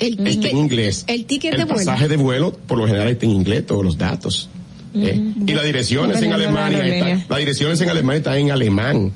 [0.00, 1.04] el Está ticket, en inglés.
[1.08, 1.78] el ticket el de vuelo.
[1.78, 4.48] pasaje de vuelo, por lo general, está en inglés, todos los datos.
[4.94, 5.20] ¿Eh?
[5.46, 8.50] Y las direcciones en Dependiendo de la Alemania, está, las direcciones en Alemania están en
[8.50, 9.12] alemán.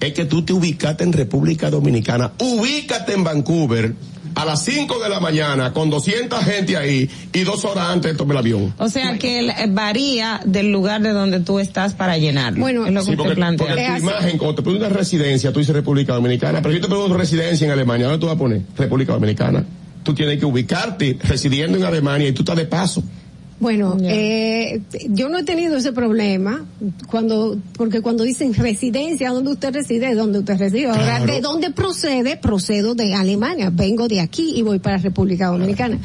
[0.00, 3.94] Es que tú te ubicaste en República Dominicana, ubícate en Vancouver
[4.34, 8.16] a las 5 de la mañana con 200 gente ahí y dos horas antes de
[8.16, 8.74] tomar el avión.
[8.78, 12.60] O sea que el- eh, varía del lugar de donde tú estás para llenarlo.
[12.60, 13.66] Bueno, es lo que Sí, porque, plantea.
[13.66, 14.02] porque Es tu así.
[14.04, 17.64] imagen, cuando te pones una residencia, tú dices República Dominicana, pero yo te pregunto residencia
[17.64, 18.62] en Alemania, ¿dónde tú vas a poner?
[18.76, 19.64] República Dominicana.
[20.04, 23.02] Tú tienes que ubicarte residiendo en Alemania y tú estás de paso.
[23.60, 26.64] Bueno, eh, yo no he tenido ese problema
[27.10, 30.14] cuando, porque cuando dicen residencia, ¿dónde usted reside?
[30.14, 30.86] ¿Dónde usted reside?
[30.86, 31.26] Ahora.
[31.26, 32.36] ¿de dónde procede?
[32.36, 35.98] Procedo de Alemania, vengo de aquí y voy para República Dominicana.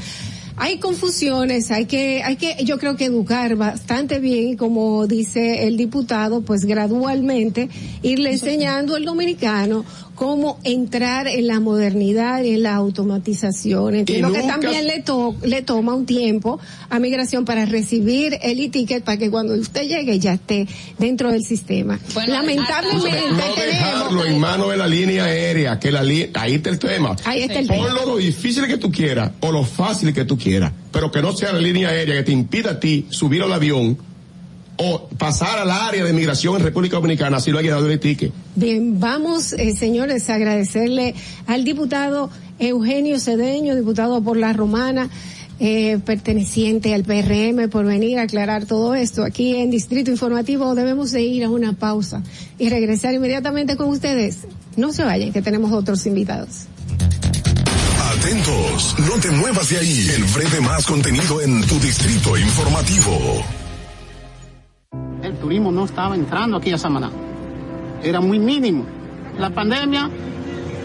[0.56, 5.78] Hay confusiones, hay que, hay que, yo creo que educar bastante bien, como dice el
[5.78, 7.70] diputado, pues gradualmente
[8.04, 9.84] irle enseñando al dominicano
[10.24, 13.96] cómo entrar en la modernidad y en la automatización.
[13.96, 18.60] Entiendo que nunca- también le, to- le toma un tiempo a migración para recibir el
[18.60, 20.66] e-ticket para que cuando usted llegue ya esté
[20.98, 22.00] dentro del sistema.
[22.14, 26.54] Bueno, Lamentablemente no dejarlo en tenemos, manos de la línea aérea, que la li- ahí
[26.56, 27.16] está el tema.
[27.26, 27.84] ahí está el tema.
[27.86, 31.34] Ponlo lo difícil que tú quieras o lo fácil que tú quieras, pero que no
[31.36, 33.98] sea la línea aérea que te impida a ti subir al avión
[34.78, 38.32] o pasar al área de migración en República Dominicana si lo hay dado el ticket.
[38.56, 41.16] Bien, vamos, eh, señores, a agradecerle
[41.48, 42.30] al diputado
[42.60, 45.10] Eugenio Cedeño, diputado por la Romana,
[45.60, 49.24] eh, perteneciente al PRM, por venir a aclarar todo esto.
[49.24, 52.24] Aquí en Distrito Informativo debemos de ir a una pausa
[52.58, 54.40] y regresar inmediatamente con ustedes.
[54.76, 56.66] No se vayan, que tenemos otros invitados.
[58.18, 60.08] Atentos, no te muevas de ahí.
[60.16, 63.44] El breve más contenido en tu distrito informativo.
[65.22, 67.10] El turismo no estaba entrando aquí a Samaná.
[68.04, 68.86] Era muy mínimo.
[69.40, 70.10] La pandemia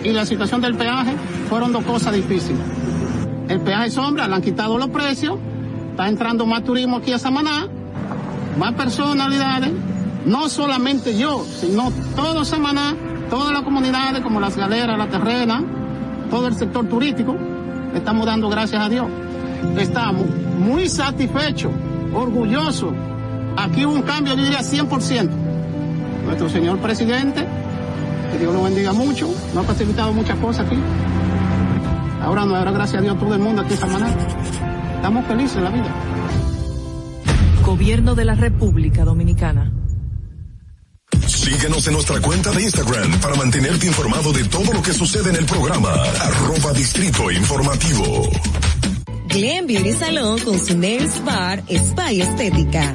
[0.04, 1.12] y la situación del peaje
[1.48, 2.60] fueron dos cosas difíciles.
[3.48, 5.38] El peaje sombra, le han quitado los precios,
[5.90, 7.66] está entrando más turismo aquí a Samaná,
[8.58, 9.72] más personalidades,
[10.26, 12.94] no solamente yo, sino todo Samaná,
[13.30, 15.64] todas las comunidades como las galeras, la terrena,
[16.30, 17.36] todo el sector turístico,
[17.94, 19.06] estamos dando gracias a Dios.
[19.78, 20.26] Estamos
[20.58, 21.72] muy satisfechos,
[22.14, 22.92] orgullosos.
[23.58, 25.28] Aquí hubo un cambio, yo diría 100%.
[26.24, 27.44] Nuestro señor presidente,
[28.30, 30.76] que Dios lo bendiga mucho, nos ha facilitado muchas cosas aquí.
[32.22, 34.14] Ahora no, ahora gracias a Dios todo el mundo aquí en Samaná.
[34.94, 35.92] Estamos felices en la vida.
[37.64, 39.72] Gobierno de la República Dominicana.
[41.26, 45.36] Síguenos en nuestra cuenta de Instagram para mantenerte informado de todo lo que sucede en
[45.36, 45.90] el programa.
[45.90, 48.30] Arroba Distrito Informativo.
[49.28, 52.94] Glen Beauty Salón con su Nails Bar Spa y Estética.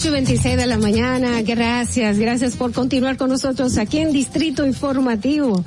[0.00, 4.64] 8 y 26 de la mañana, gracias, gracias por continuar con nosotros aquí en Distrito
[4.64, 5.62] Informativo.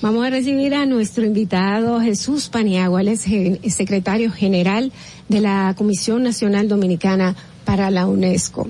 [0.00, 4.92] Vamos a recibir a nuestro invitado Jesús Paniagua, él es secretario general
[5.28, 8.68] de la Comisión Nacional Dominicana para la UNESCO.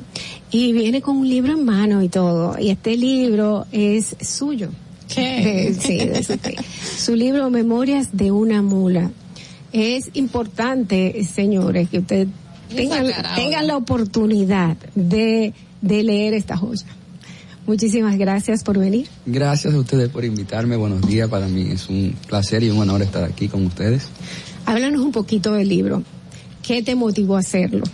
[0.51, 4.71] Y viene con un libro en mano y todo, y este libro es suyo.
[5.15, 5.77] ¿Qué?
[5.79, 6.23] Sí, de
[6.97, 9.11] su, libro Memorias de una mula.
[9.75, 12.29] Es importante, señores, que ustedes
[12.75, 16.87] tengan, la oportunidad de, de leer esta joya.
[17.67, 19.07] Muchísimas gracias por venir.
[19.25, 20.77] Gracias a ustedes por invitarme.
[20.77, 21.29] Buenos días.
[21.29, 24.09] Para mí es un placer y un honor estar aquí con ustedes.
[24.67, 26.03] Háblanos un poquito del libro.
[26.63, 27.85] ¿Qué te motivó a hacerlo?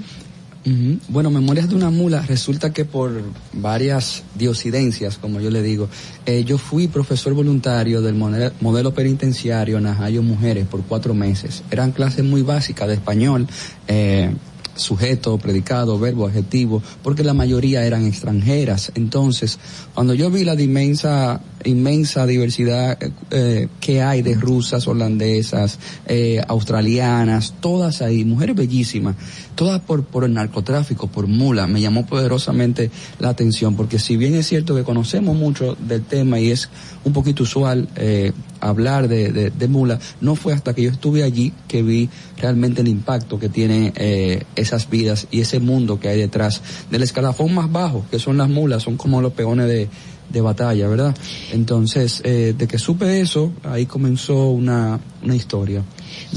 [1.08, 3.23] Bueno, Memorias de una mula, resulta que por
[3.55, 5.89] varias diosidencias, como yo le digo,
[6.26, 11.62] eh, yo fui profesor voluntario del mone- modelo penitenciario Najayo Mujeres por cuatro meses.
[11.70, 13.47] Eran clases muy básicas de español,
[13.86, 14.34] eh,
[14.78, 18.92] sujeto, predicado, verbo, adjetivo, porque la mayoría eran extranjeras.
[18.94, 19.58] Entonces,
[19.94, 22.99] cuando yo vi la inmensa inmensa diversidad
[23.31, 29.17] eh, que hay de rusas, holandesas, eh, australianas, todas ahí, mujeres bellísimas,
[29.55, 31.67] todas por, por el narcotráfico, por mula.
[31.67, 36.39] Me llamó poderosamente la atención, porque si bien es cierto que conocemos mucho del tema
[36.41, 36.69] y es
[37.05, 41.23] un poquito usual eh, hablar de, de, de, mula, no fue hasta que yo estuve
[41.23, 46.09] allí que vi realmente el impacto que tienen eh, esas vidas y ese mundo que
[46.09, 49.89] hay detrás del escalafón más bajo, que son las mulas, son como los peones de,
[50.28, 51.16] de batalla, ¿verdad?
[51.52, 55.82] Entonces, eh, de que supe eso, ahí comenzó una, una historia.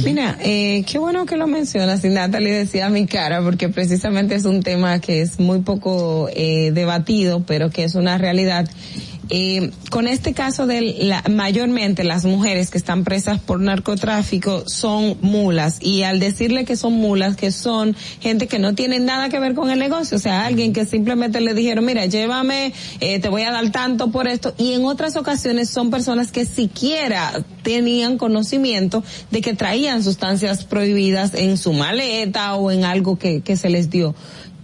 [0.03, 4.45] Mira, eh, qué bueno que lo mencionas, y Natalie decía mi cara, porque precisamente es
[4.45, 8.69] un tema que es muy poco eh, debatido, pero que es una realidad.
[9.33, 15.17] Eh, con este caso de la, mayormente las mujeres que están presas por narcotráfico son
[15.21, 19.39] mulas y al decirle que son mulas que son gente que no tiene nada que
[19.39, 23.29] ver con el negocio, o sea, alguien que simplemente le dijeron, mira, llévame, eh, te
[23.29, 27.31] voy a dar tanto por esto y en otras ocasiones son personas que siquiera
[27.63, 29.01] tenían conocimiento
[29.31, 33.89] de que traían sustancias prohibidas en su maleta o en algo que, que se les
[33.89, 34.13] dio.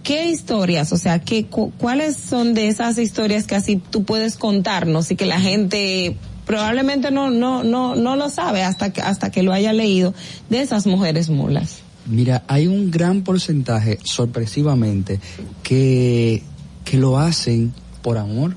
[0.02, 5.10] ¿Qué historias, o sea, qué, cuáles son de esas historias que así tú puedes contarnos
[5.10, 9.42] y que la gente probablemente no, no, no, no lo sabe hasta que, hasta que
[9.42, 10.14] lo haya leído
[10.48, 11.80] de esas mujeres mulas?
[12.06, 15.20] Mira, hay un gran porcentaje, sorpresivamente,
[15.62, 16.42] que,
[16.86, 18.56] que lo hacen por amor,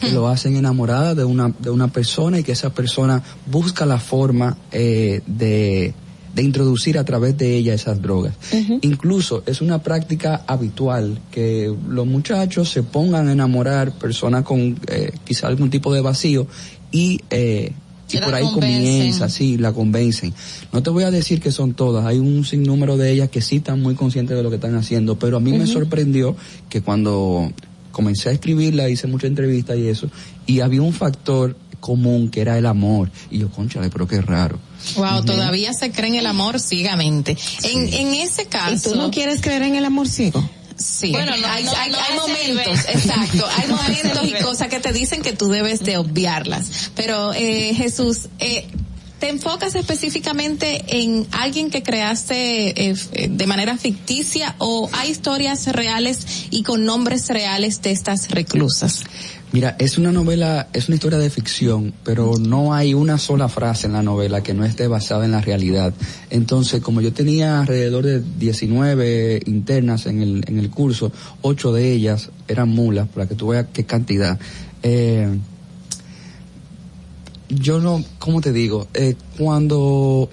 [0.00, 4.00] que lo hacen enamorada de una, de una persona y que esa persona busca la
[4.00, 5.94] forma eh, de,
[6.36, 8.34] de introducir a través de ella esas drogas.
[8.52, 8.78] Uh -huh.
[8.82, 15.12] Incluso es una práctica habitual que los muchachos se pongan a enamorar personas con eh,
[15.24, 16.46] quizá algún tipo de vacío
[16.92, 17.72] y eh,
[18.12, 20.32] y por ahí comienza, sí, la convencen.
[20.72, 23.56] No te voy a decir que son todas, hay un sinnúmero de ellas que sí
[23.56, 25.58] están muy conscientes de lo que están haciendo, pero a mí uh -huh.
[25.60, 26.36] me sorprendió
[26.68, 27.50] que cuando
[27.90, 30.08] comencé a escribirla, hice muchas entrevistas y eso,
[30.46, 33.10] y había un factor común que era el amor.
[33.30, 34.58] Y yo, conchale, pero qué raro.
[34.94, 35.24] Wow, uh -huh.
[35.24, 37.36] todavía se cree en el amor ciegamente.
[37.36, 37.68] Sí.
[37.72, 38.90] En, en ese caso.
[38.90, 40.48] ¿Y tú no quieres creer en el amor ciego?
[40.78, 41.10] Sí.
[41.10, 44.92] Bueno, no, hay, no, hay, no hay momentos, exacto, hay momentos y cosas que te
[44.92, 46.90] dicen que tú debes de obviarlas.
[46.94, 48.66] Pero, eh, Jesús, eh,
[49.18, 56.46] ¿Te enfocas específicamente en alguien que creaste eh, de manera ficticia o hay historias reales
[56.50, 59.04] y con nombres reales de estas reclusas?
[59.56, 63.86] Mira, es una novela, es una historia de ficción, pero no hay una sola frase
[63.86, 65.94] en la novela que no esté basada en la realidad.
[66.28, 71.10] Entonces, como yo tenía alrededor de 19 internas en el, en el curso,
[71.40, 74.38] ocho de ellas eran mulas, para que tú veas qué cantidad.
[74.82, 75.38] Eh,
[77.48, 78.88] yo no, ¿cómo te digo?
[78.92, 80.28] Eh, cuando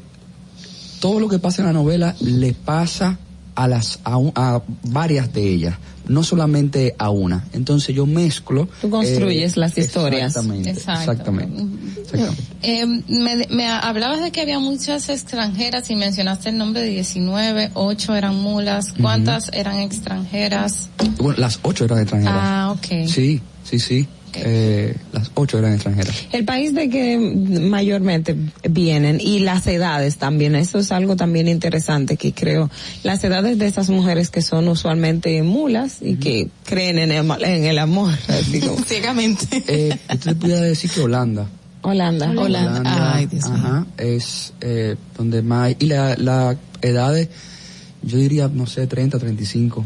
[1.00, 3.20] todo lo que pasa en la novela le pasa
[3.56, 5.76] a las a, a, varias de ellas,
[6.08, 7.46] no solamente a una.
[7.54, 8.68] Entonces yo mezclo.
[8.82, 10.36] Tú construyes eh, las historias.
[10.36, 10.70] Exactamente.
[10.70, 11.62] Exactamente.
[12.02, 12.44] exactamente.
[12.62, 17.72] Eh, me, me, hablabas de que había muchas extranjeras y mencionaste el nombre de 19,
[17.74, 18.94] 8 eran mulas.
[19.00, 19.60] ¿Cuántas uh -huh.
[19.60, 20.90] eran extranjeras?
[21.18, 22.38] Bueno, las 8 eran extranjeras.
[22.38, 23.08] Ah, ok.
[23.08, 24.08] Sí, sí, sí.
[24.36, 26.28] Eh, las ocho eran extranjeras.
[26.32, 28.36] El país de que mayormente
[28.70, 32.70] vienen y las edades también, eso es algo también interesante que creo,
[33.04, 37.66] las edades de esas mujeres que son usualmente mulas y que creen en el, en
[37.66, 38.14] el amor,
[38.52, 38.76] digo.
[38.86, 39.64] ciegamente.
[39.68, 41.48] Eh, yo te podría decir que Holanda.
[41.82, 42.30] Holanda.
[42.30, 42.80] Holanda.
[42.80, 43.16] Holanda.
[43.16, 47.30] Ay, Dios Ajá, es eh, donde más, y la, la edades,
[48.02, 49.86] yo diría, no sé, 30, 35.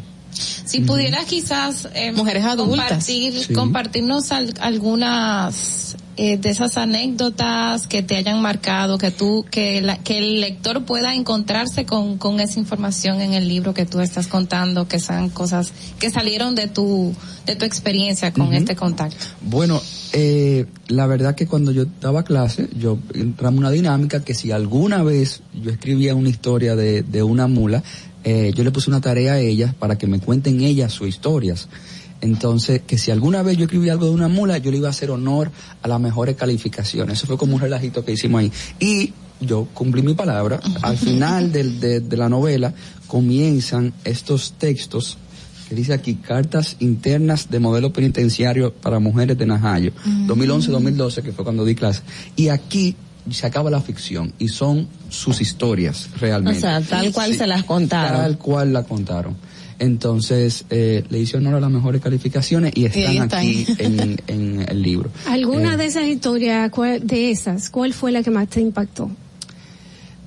[0.66, 3.53] Si pudieras quizás eh, mujeres adultas compartir, sí.
[3.53, 9.99] compartirnos al, algunas eh, de esas anécdotas que te hayan marcado, que tú, que, la,
[9.99, 14.25] que el lector pueda encontrarse con, con esa información en el libro que tú estás
[14.25, 17.14] contando, que sean cosas que salieron de tu,
[17.45, 18.57] de tu experiencia con uh -huh.
[18.57, 19.24] este contacto.
[19.41, 19.80] Bueno,
[20.11, 25.03] eh, la verdad que cuando yo daba clase, yo entramos una dinámica que si alguna
[25.03, 27.83] vez yo escribía una historia de, de una mula,
[28.30, 31.69] eh, yo le puse una tarea a ellas para que me cuenten ellas sus historias.
[32.19, 34.91] Entonces, que si alguna vez yo escribí algo de una mula, yo le iba a
[34.91, 35.49] hacer honor
[35.81, 37.19] a las mejores calificaciones.
[37.19, 38.51] Eso fue como un relajito que hicimos ahí.
[38.81, 40.59] Y yo cumplí mi palabra.
[40.81, 42.73] Al final del, de, de la novela
[43.07, 45.17] comienzan estos textos
[45.69, 50.30] que dice aquí cartas internas de modelo penitenciario para mujeres de Najayo, mm.
[50.30, 52.01] 2011-2012, que fue cuando di clase.
[52.35, 52.93] Y aquí
[53.33, 56.59] se acaba la ficción y son sus historias realmente.
[56.59, 58.22] O sea, tal cual sí, se las contaron.
[58.22, 59.35] Tal cual la contaron.
[59.80, 64.65] Entonces, eh, le hice honor a las mejores calificaciones y están y aquí en, en,
[64.67, 65.11] el libro.
[65.27, 69.11] ¿Alguna eh, de esas historias, cuál, de esas, cuál fue la que más te impactó?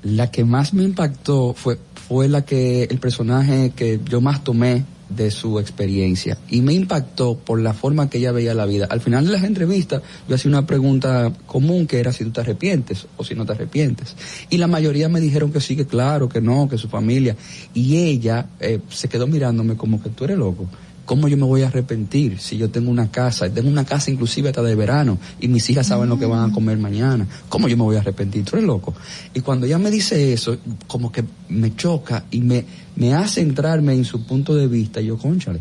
[0.03, 4.85] La que más me impactó fue, fue la que, el personaje que yo más tomé
[5.11, 8.87] de su experiencia y me impactó por la forma que ella veía la vida.
[8.89, 12.41] Al final de las entrevistas yo hacía una pregunta común que era si tú te
[12.41, 14.17] arrepientes o si no te arrepientes.
[14.49, 17.37] Y la mayoría me dijeron que sí, que claro, que no, que su familia.
[17.75, 20.69] Y ella eh, se quedó mirándome como que tú eres loco.
[21.11, 23.53] ¿Cómo yo me voy a arrepentir si yo tengo una casa?
[23.53, 26.53] Tengo una casa inclusive hasta de verano y mis hijas saben lo que van a
[26.53, 27.27] comer mañana.
[27.49, 28.45] ¿Cómo yo me voy a arrepentir?
[28.45, 28.95] Tú eres loco.
[29.35, 30.57] Y cuando ella me dice eso,
[30.87, 32.65] como que me choca y me,
[32.95, 35.01] me hace entrarme en su punto de vista.
[35.01, 35.59] Y yo, conchale,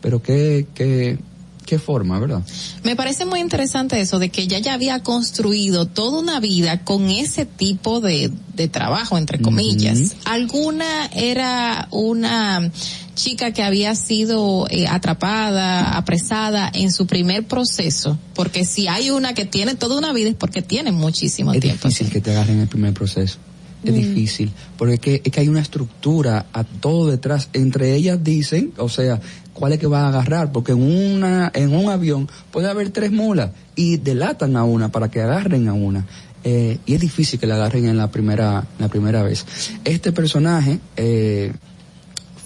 [0.00, 1.18] pero qué, qué,
[1.66, 2.42] qué forma, ¿verdad?
[2.82, 7.10] Me parece muy interesante eso de que ella ya había construido toda una vida con
[7.10, 10.16] ese tipo de, de trabajo, entre comillas.
[10.24, 12.70] Alguna era una
[13.16, 19.34] chica que había sido eh, atrapada, apresada en su primer proceso, porque si hay una
[19.34, 21.88] que tiene toda una vida es porque tiene muchísimo es tiempo.
[21.88, 23.38] Es difícil que te agarren en el primer proceso.
[23.82, 23.96] Es mm.
[23.96, 27.48] difícil, porque es que, es que hay una estructura a todo detrás.
[27.52, 29.20] Entre ellas dicen, o sea,
[29.52, 33.10] cuál es que va a agarrar, porque en una, en un avión puede haber tres
[33.10, 36.06] mulas y delatan a una para que agarren a una.
[36.44, 39.44] Eh, y es difícil que la agarren en la primera, la primera vez.
[39.84, 41.52] Este personaje, eh,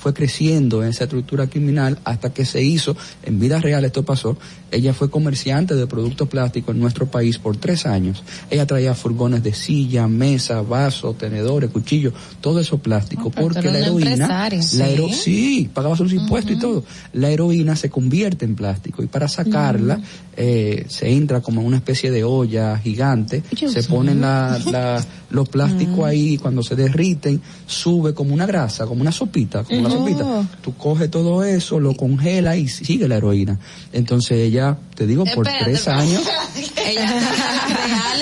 [0.00, 4.36] fue creciendo en esa estructura criminal hasta que se hizo, en vida real esto pasó,
[4.70, 8.22] ella fue comerciante de productos plásticos en nuestro país por tres años.
[8.50, 13.78] Ella traía furgones de silla, mesa, vasos, tenedores, cuchillos, todo eso plástico, Oh, porque la
[13.78, 16.84] heroína, la hero, sí, pagaba sus impuestos y todo.
[17.12, 20.00] La heroína se convierte en plástico y para sacarla
[20.36, 25.48] eh, se entra como en una especie de olla gigante, se ponen la, la, los
[25.48, 29.90] plásticos ahí y cuando se derriten sube como una grasa, como una sopita, como una
[29.90, 30.48] sopita.
[30.62, 33.58] Tú coges todo eso, lo congela y sigue la heroína.
[33.92, 34.59] Entonces ella,
[34.94, 36.22] te digo, por tres años,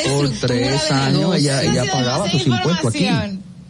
[0.08, 3.06] por tres años ella, ella pagaba sus impuestos aquí.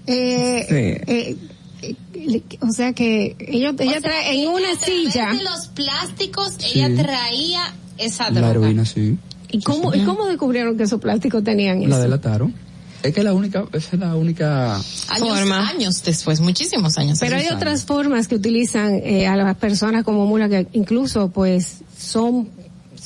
[0.07, 5.33] Eh, eh, eh, o sea que ella, ella trae en una silla.
[5.33, 8.41] De los plásticos, ella traía esa droga.
[8.41, 9.19] La heroína, sí.
[9.51, 11.91] ¿Y cómo, ¿y cómo descubrieron que esos plásticos tenían eso?
[11.91, 12.55] La delataron.
[13.03, 15.69] Es que la única, esa es la única años, forma.
[15.69, 17.19] años después, muchísimos años.
[17.21, 17.57] Pero hay años.
[17.57, 22.49] otras formas que utilizan eh, a las personas como mula que incluso pues son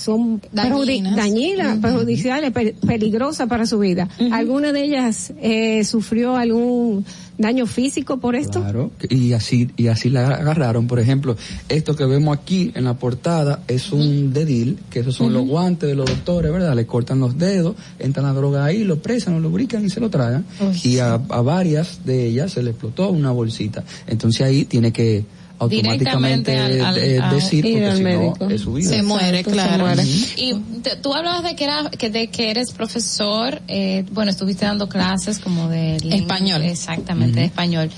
[0.02, 1.80] son dañinas, dañinas uh -huh.
[1.80, 4.08] perjudiciales, per peligrosas para su vida.
[4.18, 4.34] Uh -huh.
[4.34, 7.04] ¿Alguna de ellas eh, sufrió algún
[7.38, 8.60] daño físico por esto?
[8.60, 10.86] Claro, y así, y así la agarraron.
[10.86, 11.36] Por ejemplo,
[11.68, 14.32] esto que vemos aquí en la portada es un uh -huh.
[14.32, 16.74] dedil, que esos son los guantes de los doctores, ¿verdad?
[16.74, 20.08] Le cortan los dedos, entran la droga ahí, lo presan, lo lubrican y se lo
[20.10, 20.44] tragan.
[20.84, 23.84] Y a, a varias de ellas se le explotó una bolsita.
[24.06, 25.24] Entonces ahí tiene que
[25.62, 28.88] automáticamente al, al, eh, decir porque si no es su vida.
[28.88, 29.72] Se muere, claro.
[29.72, 30.02] Se muere.
[30.36, 34.64] Y te, tú hablabas de que era que de que eres profesor, eh, bueno, estuviste
[34.64, 36.62] dando clases como de español.
[36.62, 37.40] Exactamente, uh -huh.
[37.40, 37.90] de español.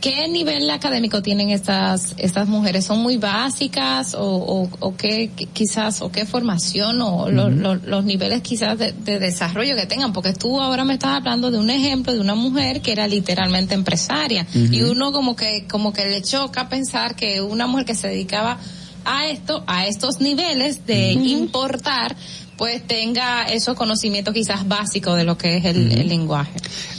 [0.00, 2.84] ¿Qué nivel académico tienen estas estas mujeres?
[2.84, 7.30] ¿Son muy básicas o, o, o qué quizás o qué formación o uh -huh.
[7.30, 10.12] lo, lo, los niveles quizás de, de, desarrollo que tengan?
[10.12, 13.74] Porque tú ahora me estás hablando de un ejemplo de una mujer que era literalmente
[13.74, 14.74] empresaria uh -huh.
[14.74, 18.58] y uno como que como que le choca pensar que una mujer que se dedicaba
[19.04, 22.16] a esto, a estos niveles de importar
[22.56, 26.52] pues tenga esos conocimientos quizás básicos de lo que es el, el lenguaje.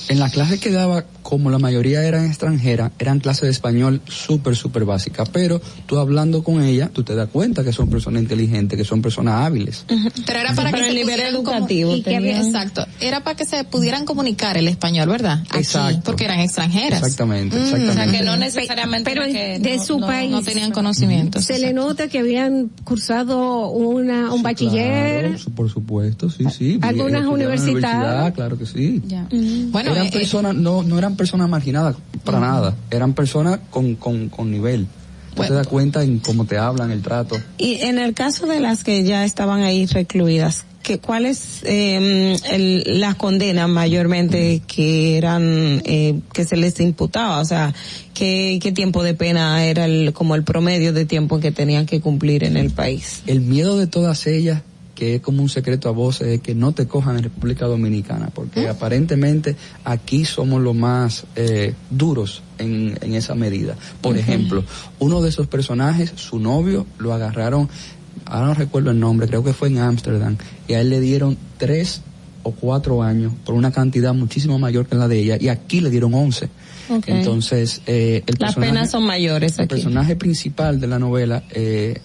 [0.09, 4.55] En las clases que daba, como la mayoría eran extranjeras, eran clases de español súper,
[4.55, 5.29] súper básicas.
[5.29, 9.01] Pero tú hablando con ella, tú te das cuenta que son personas inteligentes, que son
[9.01, 9.85] personas hábiles.
[9.89, 10.11] Uh -huh.
[10.25, 11.93] Pero era para, para que el nivel educativo.
[11.95, 12.85] Exacto.
[12.99, 15.41] Era para que se pudieran comunicar el español, ¿verdad?
[15.49, 16.01] Aquí, exacto.
[16.05, 17.01] Porque eran extranjeras.
[17.01, 17.87] Exactamente, exactamente.
[17.87, 20.71] Mm, o sea, que no necesariamente pero que de no, su no, país no tenían
[20.71, 21.45] conocimientos.
[21.45, 25.35] Se le nota que habían cursado una, un sí, bachiller.
[25.35, 26.79] Claro, por supuesto, sí, sí.
[26.81, 28.33] Algunas universidades.
[28.33, 29.01] Claro que sí.
[29.07, 29.27] Ya.
[29.31, 29.71] Mm.
[29.71, 32.45] Bueno, eran eh, personas, no, no eran personas marginadas para uh -huh.
[32.45, 34.87] nada, eran personas con, con, con nivel.
[35.35, 35.49] Bueno.
[35.49, 37.37] te das cuenta en cómo te hablan, el trato.
[37.59, 43.01] Y en el caso de las que ya estaban ahí recluidas, que, ¿cuáles eh, el,
[43.01, 47.39] las condenas mayormente que eran, eh, que se les imputaba?
[47.39, 47.73] O sea,
[48.13, 51.99] ¿qué, qué tiempo de pena era el, como el promedio de tiempo que tenían que
[51.99, 53.21] cumplir en el país?
[53.27, 54.61] El miedo de todas ellas
[54.97, 58.31] que es como un secreto a voces, es que no te cojan en República Dominicana,
[58.33, 58.67] porque ¿Eh?
[58.67, 63.75] aparentemente aquí somos los más eh, duros en, en, esa medida.
[64.01, 64.21] Por uh -huh.
[64.21, 64.63] ejemplo,
[64.97, 67.69] uno de esos personajes, su novio, lo agarraron,
[68.25, 70.35] ahora no recuerdo el nombre, creo que fue en Ámsterdam,
[70.67, 72.01] y a él le dieron tres
[72.41, 75.91] o cuatro años por una cantidad muchísimo mayor que la de ella, y aquí le
[75.91, 76.49] dieron once.
[76.89, 77.17] Okay.
[77.17, 79.59] Entonces, eh, el las penas son mayores.
[79.59, 79.75] El aquí.
[79.75, 82.01] personaje principal de la novela, eh,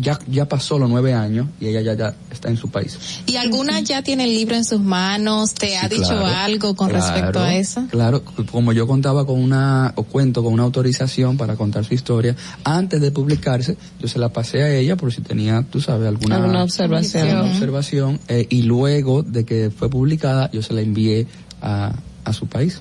[0.00, 2.98] ya, ya pasó los nueve años y ella ya, ya está en su país.
[3.26, 5.54] ¿Y alguna ya tiene el libro en sus manos?
[5.54, 7.86] ¿Te ha dicho algo con respecto a eso?
[7.90, 12.36] Claro, como yo contaba con una, o cuento con una autorización para contar su historia,
[12.64, 16.36] antes de publicarse, yo se la pasé a ella por si tenía, tú sabes, alguna,
[16.36, 17.38] alguna observación.
[17.38, 21.26] observación eh, y luego de que fue publicada, yo se la envié
[21.62, 21.92] a,
[22.24, 22.80] a su país.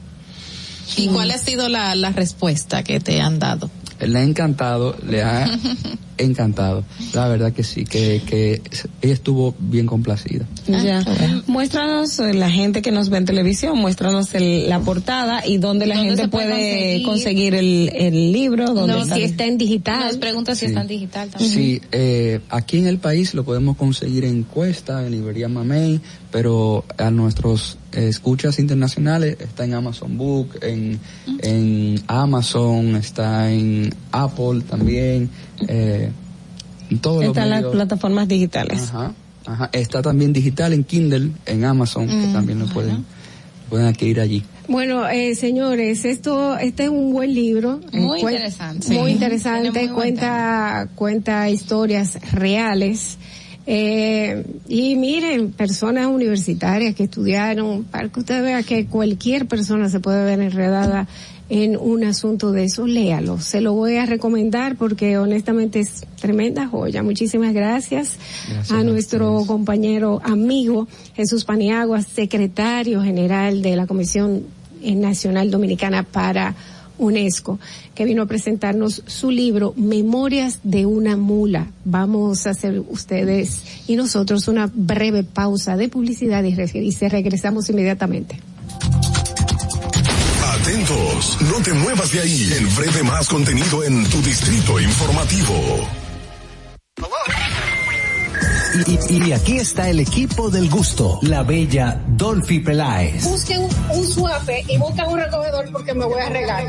[0.97, 3.69] ¿Y cuál ha sido la, la respuesta que te han dado?
[3.99, 5.49] Le ha encantado, le ha
[6.17, 6.83] encantado.
[7.13, 8.61] La verdad que sí, que, que
[9.01, 10.45] ella estuvo bien complacida.
[10.67, 11.03] Ya.
[11.47, 15.85] Muéstranos eh, la gente que nos ve en televisión, muéstranos el, la portada y dónde
[15.85, 18.73] la gente puede conseguir, el, el, libro.
[18.73, 19.15] Dónde no, está.
[19.15, 20.07] si está en digital.
[20.07, 21.51] Nos pregunta si está en digital también.
[21.51, 26.85] Sí, eh, aquí en el país lo podemos conseguir en Cuesta, en librería Mamey, pero
[26.97, 30.99] a nuestros escuchas internacionales está en Amazon Book, en,
[31.39, 35.29] en Amazon, está en Apple también,
[35.67, 36.11] eh,
[36.89, 38.81] en todos Está en los las plataformas digitales.
[38.89, 39.13] Ajá,
[39.45, 39.69] ajá.
[39.71, 43.05] Está también digital en Kindle, en Amazon, que Mm, también lo pueden,
[43.69, 44.43] pueden adquirir allí.
[44.67, 47.79] Bueno, eh, señores, esto, este es un buen libro.
[47.91, 48.89] Muy interesante.
[48.93, 53.17] Muy interesante, cuenta, cuenta historias reales.
[53.67, 59.99] Eh, y miren, personas universitarias que estudiaron, para que usted vea que cualquier persona se
[59.99, 61.07] puede ver enredada
[61.49, 63.39] en un asunto de eso, léalo.
[63.39, 67.03] Se lo voy a recomendar porque honestamente es tremenda joya.
[67.03, 68.17] Muchísimas gracias,
[68.49, 74.43] Gracias a a nuestro compañero amigo Jesús Paniagua, secretario general de la Comisión
[74.81, 76.55] Nacional Dominicana para
[76.97, 77.59] UNESCO,
[77.93, 81.67] que vino a presentarnos su libro Memorias de una mula.
[81.83, 88.39] Vamos a hacer ustedes y nosotros una breve pausa de publicidad y, se regresamos inmediatamente.
[90.61, 92.49] Atentos, no te muevas de ahí.
[92.57, 95.53] El breve más contenido en tu distrito informativo.
[98.87, 103.23] Y, y- y aquí está el equipo del gusto, la bella Dolphy Peláez.
[103.23, 106.63] Busquen un, un suape y busquen un recogedor porque me voy a regar.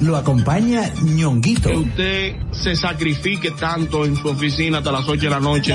[0.00, 1.68] Lo acompaña ñonguito.
[1.70, 5.74] Que usted se sacrifique tanto en su oficina hasta las 8 de la noche.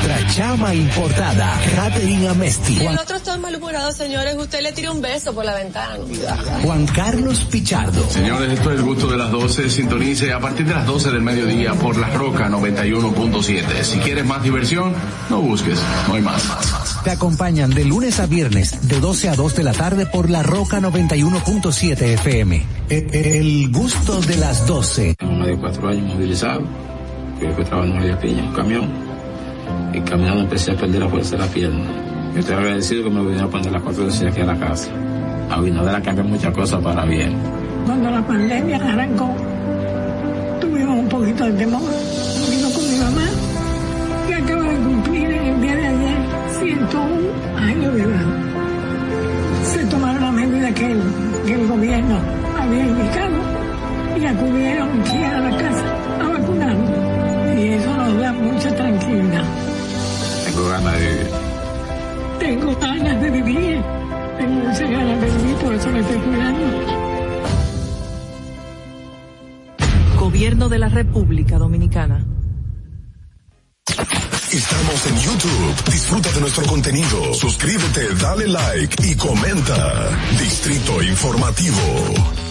[0.03, 2.77] Nuestra chama importada, Catherine Amesti.
[2.79, 5.97] Si el otro está malhumorado, señores, usted le tira un beso por la ventana.
[6.63, 8.09] Juan Carlos Pichardo.
[8.09, 9.69] Señores, esto es el gusto de las 12.
[9.69, 13.83] Sintonice a partir de las 12 del mediodía por La Roca 91.7.
[13.83, 14.93] Si quieres más diversión,
[15.29, 16.41] no busques, no hay más.
[17.03, 20.41] Te acompañan de lunes a viernes, de 12 a 2 de la tarde por La
[20.41, 22.65] Roca 91.7 FM.
[22.89, 23.07] E-
[23.39, 25.15] El gusto de las 12.
[25.21, 26.63] Más de cuatro años movilizado,
[27.39, 29.10] que fue trabajando en María Piña, un camión,
[29.93, 31.85] y caminando empecé a perder la fuerza de la pierna.
[32.33, 34.89] Yo estoy agradecido que me vinieron a poner las cuatro veces aquí a la casa.
[35.49, 37.35] Abinader ha cambiado muchas cosas para bien.
[37.85, 39.35] Cuando la pandemia arrancó,
[40.61, 41.81] tuvimos un poquito de temor.
[42.49, 43.27] Vino con mi mamá,
[44.27, 46.17] que acaba de cumplir el día de ayer
[46.59, 48.25] 101 años de edad.
[49.63, 51.01] Se tomaron las medidas que el,
[51.45, 52.19] que el gobierno
[52.57, 53.35] había indicado
[54.19, 55.85] y acudieron aquí a la casa
[56.21, 57.59] a vacunarnos.
[57.59, 58.90] Y eso nos da mucha tranquilidad.
[59.11, 61.27] Tengo ganas de vivir.
[62.39, 63.83] Tengo ganas de vivir.
[64.37, 66.65] Tengo muchas ganas de vivir, por eso me estoy cuidando.
[70.17, 72.25] Gobierno de la República Dominicana.
[74.51, 75.91] Estamos en YouTube.
[75.91, 77.33] Disfruta de nuestro contenido.
[77.33, 80.09] Suscríbete, dale like y comenta.
[80.39, 82.50] Distrito Informativo.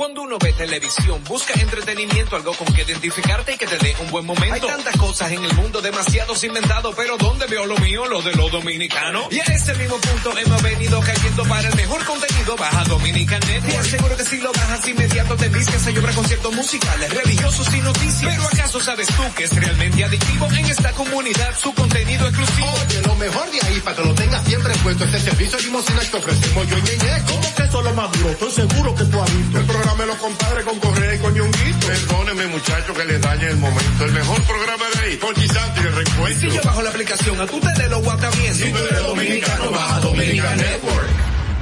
[0.00, 4.10] Cuando uno ve televisión, busca entretenimiento, algo con que identificarte y que te dé un
[4.10, 4.54] buen momento.
[4.54, 8.06] Hay tantas cosas en el mundo, demasiados inventados, pero ¿dónde veo lo mío?
[8.06, 9.26] Lo de los dominicanos.
[9.30, 12.56] Y a ese mismo punto hemos venido cayendo para el mejor contenido.
[12.56, 13.62] Baja Dominican Net.
[13.62, 17.80] Te aseguro que si lo bajas inmediato te vistes a llorar conciertos musicales, religiosos y
[17.80, 18.34] noticias.
[18.34, 22.72] Pero ¿acaso sabes tú que es realmente adictivo en esta comunidad su contenido exclusivo?
[22.86, 26.00] Oye, lo mejor de ahí, para que lo tengas siempre puesto, este servicio de limosina
[26.00, 27.22] que ofrecemos yo y Ñeñe.
[27.26, 28.30] ¿Cómo que eso es lo más duro?
[28.30, 29.58] Estoy seguro que tú has visto.
[29.58, 31.86] El programa de los compadres con Correa y con Ñonguito.
[31.86, 34.04] Perdóneme, muchacho, que les dañe el momento.
[34.04, 36.40] El mejor programa de ahí, con Santi y el recuento.
[36.40, 38.54] Si yo bajo la aplicación, a tú te lo guata bien.
[38.54, 41.08] Si tú eres dominicano, baja Dominica Network.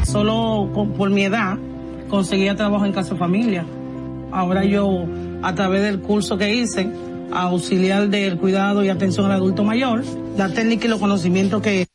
[0.05, 1.57] Solo con- por mi edad
[2.08, 3.65] conseguía trabajo en casa de familia.
[4.32, 5.05] Ahora yo,
[5.42, 6.89] a través del curso que hice,
[7.32, 10.05] auxiliar del cuidado y atención al adulto mayor,
[10.36, 11.88] la técnica y los conocimientos que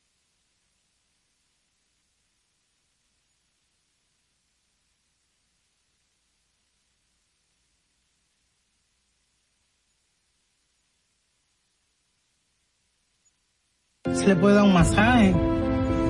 [14.24, 15.36] se le puede dar un masaje.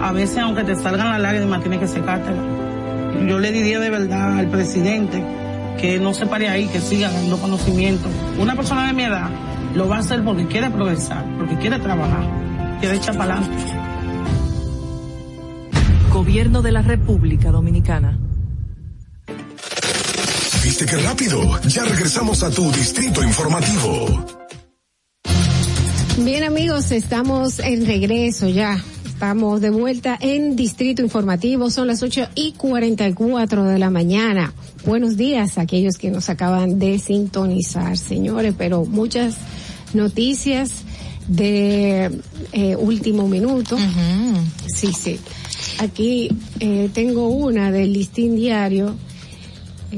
[0.02, 2.42] A veces, aunque te salgan las lágrimas, tienes que secártela.
[3.28, 5.24] Yo le diría de verdad al presidente
[5.80, 8.08] que no se pare ahí, que siga dando conocimiento.
[8.40, 9.30] Una persona de mi edad
[9.76, 12.28] lo va a hacer porque quiere progresar, porque quiere trabajar,
[12.80, 13.64] quiere echar para adelante.
[16.12, 18.20] Gobierno de la República Dominicana.
[20.64, 21.60] ¿Viste qué rápido?
[21.68, 24.43] Ya regresamos a tu distrito informativo.
[26.20, 28.82] Bien amigos, estamos en regreso ya.
[29.04, 31.72] Estamos de vuelta en Distrito Informativo.
[31.72, 34.54] Son las 8 y 44 de la mañana.
[34.86, 39.38] Buenos días a aquellos que nos acaban de sintonizar, señores, pero muchas
[39.96, 40.84] noticias
[41.28, 42.12] de
[42.52, 43.76] eh, último minuto.
[44.68, 45.20] Sí, sí.
[45.80, 48.96] Aquí eh, tengo una del listín diario.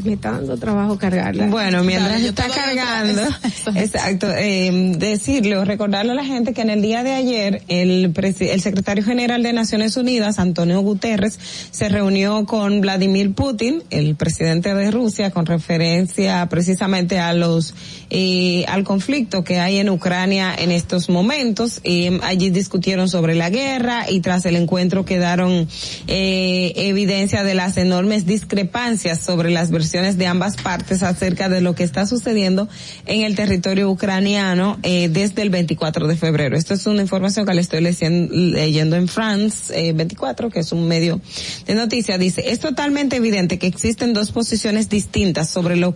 [0.03, 1.48] Me está dando trabajo cargarla.
[1.48, 3.22] Bueno, mientras yo está cargando,
[3.75, 8.14] exacto, eh, decirle o recordarle a la gente que en el día de ayer el,
[8.14, 11.40] el secretario general de Naciones Unidas, Antonio Guterres,
[11.72, 17.74] se reunió con Vladimir Putin, el presidente de Rusia, con referencia precisamente a los
[18.09, 21.80] eh, al conflicto que hay en Ucrania en estos momentos.
[21.83, 25.67] Eh, allí discutieron sobre la guerra y tras el encuentro quedaron
[26.07, 31.76] eh, evidencia de las enormes discrepancias sobre las versiones de ambas partes acerca de lo
[31.76, 32.68] que está sucediendo
[33.06, 36.58] en el territorio ucraniano eh, desde el 24 de febrero.
[36.58, 40.72] Esto es una información que le estoy lecien- leyendo en France eh, 24, que es
[40.72, 41.22] un medio
[41.66, 42.20] de noticias.
[42.20, 45.96] Dice, es totalmente evidente que existen dos posiciones distintas sobre lo,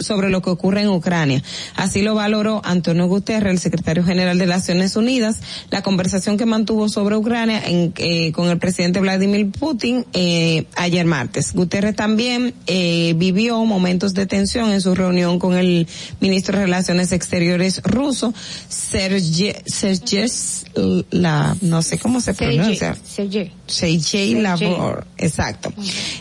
[0.00, 1.42] sobre lo que ocurre en Ucrania.
[1.76, 5.40] Así lo valoró Antonio Guterres, el secretario general de Naciones Unidas,
[5.70, 11.06] la conversación que mantuvo sobre Ucrania en, eh, con el presidente Vladimir Putin eh, ayer
[11.06, 11.52] martes.
[11.54, 12.73] Guterres también eh,
[13.16, 15.86] vivió momentos de tensión en su reunión con el
[16.20, 18.34] ministro de Relaciones Exteriores ruso,
[18.68, 20.28] Sergei, Sergei,
[21.10, 22.96] la, no sé cómo se pronuncia.
[23.04, 23.52] Sergei.
[23.66, 24.34] Sergei.
[24.34, 25.72] Lavrov, exacto.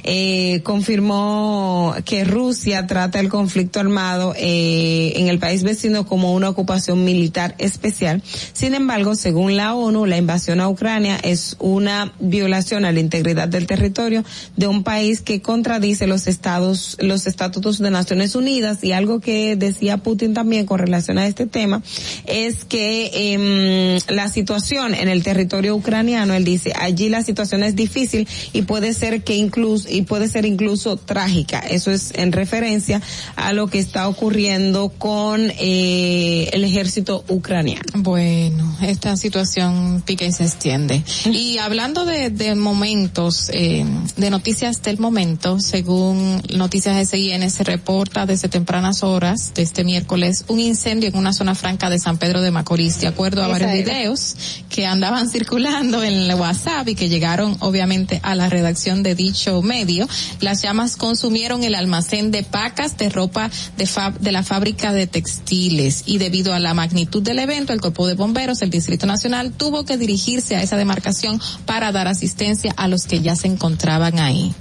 [0.03, 6.49] Eh, confirmó que Rusia trata el conflicto armado eh, en el país vecino como una
[6.49, 8.23] ocupación militar especial.
[8.53, 13.47] Sin embargo, según la ONU, la invasión a Ucrania es una violación a la integridad
[13.47, 14.23] del territorio
[14.55, 19.55] de un país que contradice los estados, los estatutos de Naciones Unidas y algo que
[19.55, 21.81] decía Putin también con relación a este tema
[22.25, 27.75] es que em, la situación en el territorio ucraniano, él dice, allí la situación es
[27.75, 31.59] difícil y puede ser que incluso y puede ser incluso trágica.
[31.59, 33.01] Eso es en referencia
[33.35, 37.83] a lo que está ocurriendo con eh, el ejército ucraniano.
[37.95, 41.03] Bueno, esta situación pica y se extiende.
[41.25, 43.85] Y hablando de, de momentos, eh,
[44.17, 50.45] de noticias del momento, según Noticias SIN se reporta desde tempranas horas de este miércoles
[50.47, 53.71] un incendio en una zona franca de San Pedro de Macorís, de acuerdo a varios
[53.71, 53.83] era.
[53.83, 54.35] videos
[54.69, 57.22] que andaban circulando en el WhatsApp y que llegaron
[57.59, 60.07] obviamente a la redacción de dicho medio.
[60.41, 65.07] Las llamas consumieron el almacén de pacas de ropa de, fab- de la fábrica de
[65.07, 69.51] textiles y debido a la magnitud del evento, el cuerpo de bomberos, el Distrito Nacional,
[69.53, 74.19] tuvo que dirigirse a esa demarcación para dar asistencia a los que ya se encontraban
[74.19, 74.53] ahí.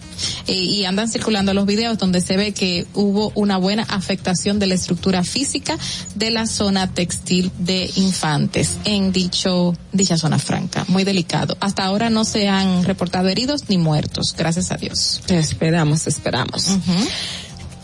[0.47, 4.67] Eh, y andan circulando los videos donde se ve que hubo una buena afectación de
[4.67, 5.79] la estructura física
[6.15, 11.57] de la zona textil de infantes en dicho dicha zona franca, muy delicado.
[11.61, 15.21] Hasta ahora no se han reportado heridos ni muertos, gracias a Dios.
[15.29, 16.69] Esperamos, esperamos.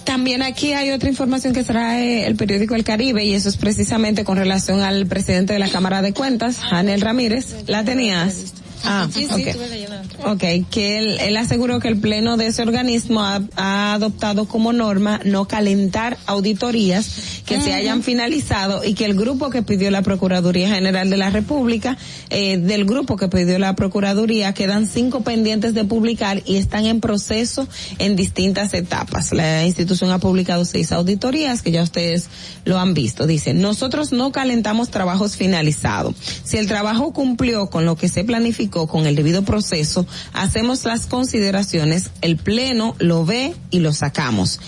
[0.05, 4.25] También aquí hay otra información que trae el periódico El Caribe y eso es precisamente
[4.25, 7.55] con relación al presidente de la Cámara de Cuentas, Anel Ramírez.
[7.67, 8.55] ¿La tenías?
[8.84, 9.48] Ah, sí, sí, okay.
[9.48, 9.97] estuve leyendo.
[10.24, 14.73] Ok, que él, él aseguró que el pleno de ese organismo ha, ha adoptado como
[14.73, 20.02] norma no calentar auditorías que se hayan finalizado y que el grupo que pidió la
[20.02, 21.97] Procuraduría General de la República,
[22.28, 27.00] eh, del grupo que pidió la Procuraduría, quedan cinco pendientes de publicar y están en
[27.00, 27.66] proceso
[27.98, 29.32] en distintas etapas.
[29.32, 32.28] La institución ha publicado seis auditorías que ya ustedes
[32.65, 33.26] lo han visto.
[33.26, 36.15] Dice, nosotros no calentamos trabajos finalizados.
[36.44, 41.07] Si el trabajo cumplió con lo que se planificó con el debido proceso, hacemos las
[41.07, 44.61] consideraciones, el Pleno lo ve y lo sacamos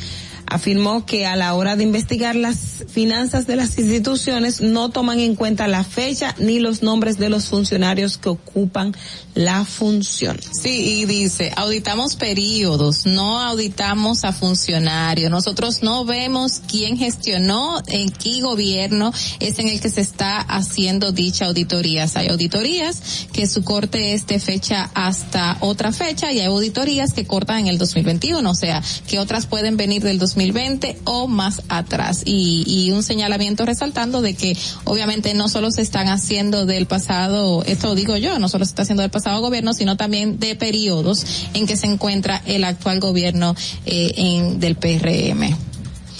[0.51, 5.37] afirmó que a la hora de investigar las finanzas de las instituciones no toman en
[5.37, 8.95] cuenta la fecha ni los nombres de los funcionarios que ocupan
[9.35, 10.39] la función.
[10.53, 15.31] Sí, y dice, auditamos periodos, no auditamos a funcionarios.
[15.31, 21.13] Nosotros no vemos quién gestionó, en qué gobierno es en el que se está haciendo
[21.13, 22.07] dicha auditoría.
[22.15, 27.27] Hay auditorías que su corte es de fecha hasta otra fecha y hay auditorías que
[27.27, 32.23] cortan en el 2021, o sea, que otras pueden venir del 2020 o más atrás.
[32.25, 37.63] Y, y un señalamiento resaltando de que obviamente no solo se están haciendo del pasado,
[37.65, 41.27] esto digo yo, no solo se está haciendo del pasado gobierno, sino también de periodos
[41.53, 43.55] en que se encuentra el actual gobierno
[43.85, 45.70] eh, en, del PRM.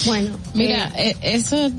[0.05, 1.71] Bueno, mira, eh, eso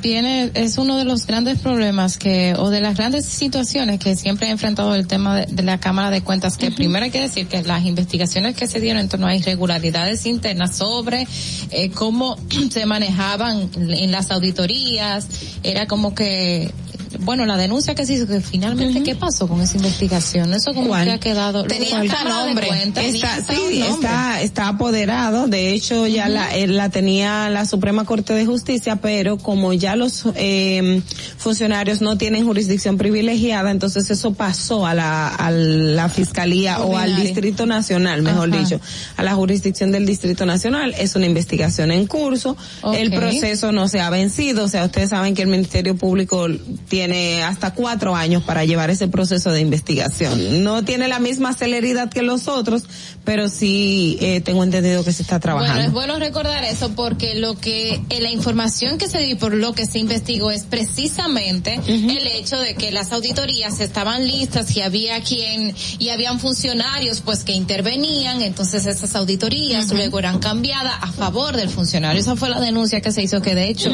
[0.00, 4.48] viene, es uno de los grandes problemas que, o de las grandes situaciones que siempre
[4.48, 7.46] ha enfrentado el tema de, de la Cámara de Cuentas, que primero hay que decir
[7.46, 11.26] que las investigaciones que se dieron en torno a irregularidades internas sobre
[11.70, 12.36] eh, cómo
[12.70, 15.26] se manejaban en las auditorías,
[15.62, 16.72] era como que
[17.18, 20.54] bueno, la denuncia que se hizo, que finalmente, ¿qué pasó con esa investigación?
[20.54, 21.04] Eso como ¿Cuál?
[21.06, 21.64] que ha quedado...
[21.64, 22.68] Tenía hasta nombre.
[22.96, 25.48] Está, sí, está, está apoderado.
[25.48, 29.96] De hecho, ya la, eh, la tenía la Suprema Corte de Justicia, pero como ya
[29.96, 31.02] los eh,
[31.36, 37.16] funcionarios no tienen jurisdicción privilegiada, entonces eso pasó a la, a la Fiscalía o al
[37.16, 38.62] Distrito Nacional, mejor Ajá.
[38.62, 38.80] dicho,
[39.16, 40.94] a la jurisdicción del Distrito Nacional.
[40.98, 42.56] Es una investigación en curso.
[42.94, 44.64] El proceso no se ha vencido.
[44.64, 46.46] O sea, ustedes saben que el Ministerio Público
[46.88, 46.99] tiene
[47.44, 50.62] hasta cuatro años para llevar ese proceso de investigación.
[50.64, 52.84] No tiene la misma celeridad que los otros,
[53.24, 55.74] pero sí eh, tengo entendido que se está trabajando.
[55.74, 59.34] Bueno, es bueno recordar eso porque lo que eh, la información que se dio y
[59.36, 64.76] por lo que se investigó es precisamente el hecho de que las auditorías estaban listas
[64.76, 70.94] y había quien y habían funcionarios pues que intervenían, entonces esas auditorías luego eran cambiadas
[71.00, 72.20] a favor del funcionario.
[72.20, 73.90] Esa fue la denuncia que se hizo que de hecho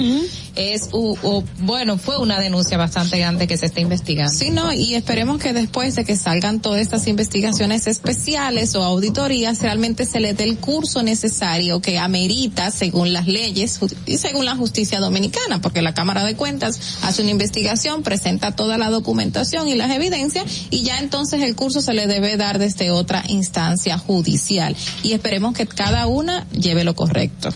[0.55, 4.33] es u- u- bueno, fue una denuncia bastante grande que se está investigando.
[4.33, 9.61] Sí, no, y esperemos que después de que salgan todas estas investigaciones especiales o auditorías,
[9.61, 14.57] realmente se le dé el curso necesario que amerita según las leyes y según la
[14.57, 19.75] justicia dominicana, porque la Cámara de Cuentas hace una investigación, presenta toda la documentación y
[19.75, 24.77] las evidencias, y ya entonces el curso se le debe dar desde otra instancia judicial.
[25.03, 27.51] Y esperemos que cada una lleve lo correcto.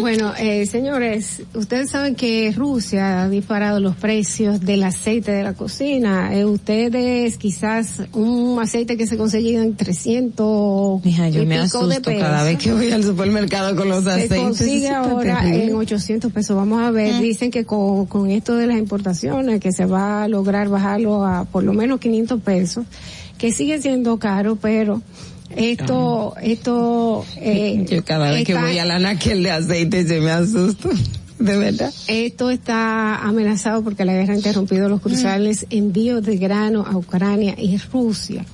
[0.00, 5.54] Bueno, eh, señores, ustedes saben que Rusia ha disparado los precios del aceite de la
[5.54, 6.34] cocina.
[6.36, 11.86] Eh, ustedes quizás un aceite que se conseguía en 300 Mija, yo y me pico
[11.86, 12.64] de asusto cada vez pesos.
[12.64, 14.38] que voy al supermercado con los Se aceites.
[14.38, 16.56] consigue Eso está ahora en 800 pesos.
[16.56, 20.28] Vamos a ver, dicen que con, con esto de las importaciones, que se va a
[20.28, 22.84] lograr bajarlo a por lo menos 500 pesos,
[23.38, 25.00] que sigue siendo caro, pero
[25.56, 30.22] esto, esto, eh, Yo cada vez que está- voy a la naquel de aceite yo
[30.22, 30.90] me asusto.
[31.40, 31.92] De verdad.
[32.06, 37.54] Esto está amenazado porque la guerra ha interrumpido los cruciales envíos de grano a Ucrania
[37.58, 38.44] y Rusia.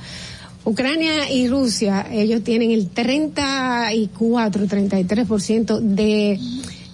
[0.64, 6.40] Ucrania y Rusia, ellos tienen el 34, 33% de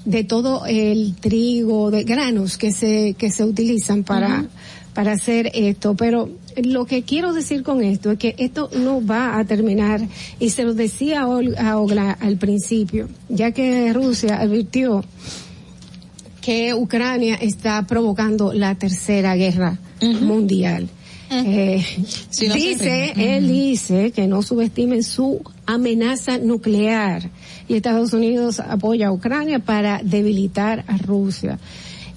[0.04, 4.46] de todo el trigo, de granos que se que se utilizan para
[4.94, 6.28] para hacer esto, pero
[6.62, 10.02] lo que quiero decir con esto es que esto no va a terminar
[10.38, 15.02] y se lo decía a Ol- a Ogla al principio, ya que Rusia advirtió
[16.42, 19.78] que Ucrania está provocando la tercera guerra
[20.20, 20.88] mundial.
[21.30, 21.82] Eh,
[22.48, 27.30] no dice, él dice que no subestimen su amenaza nuclear.
[27.68, 31.58] Y Estados Unidos apoya a Ucrania para debilitar a Rusia.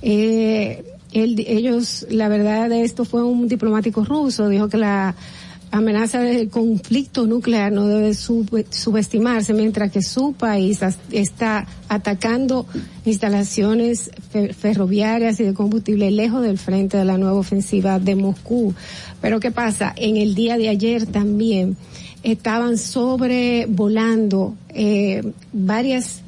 [0.01, 5.15] Eh, él- ellos, la verdad de esto fue un diplomático ruso, dijo que la
[5.77, 10.79] amenaza del conflicto nuclear no debe sub- subestimarse mientras que su país
[11.11, 12.65] está atacando
[13.05, 18.73] instalaciones fe- ferroviarias y de combustible lejos del frente de la nueva ofensiva de Moscú.
[19.21, 19.93] Pero ¿qué pasa?
[19.95, 21.77] En el día de ayer también
[22.23, 25.23] estaban sobrevolando eh,
[25.53, 26.21] varias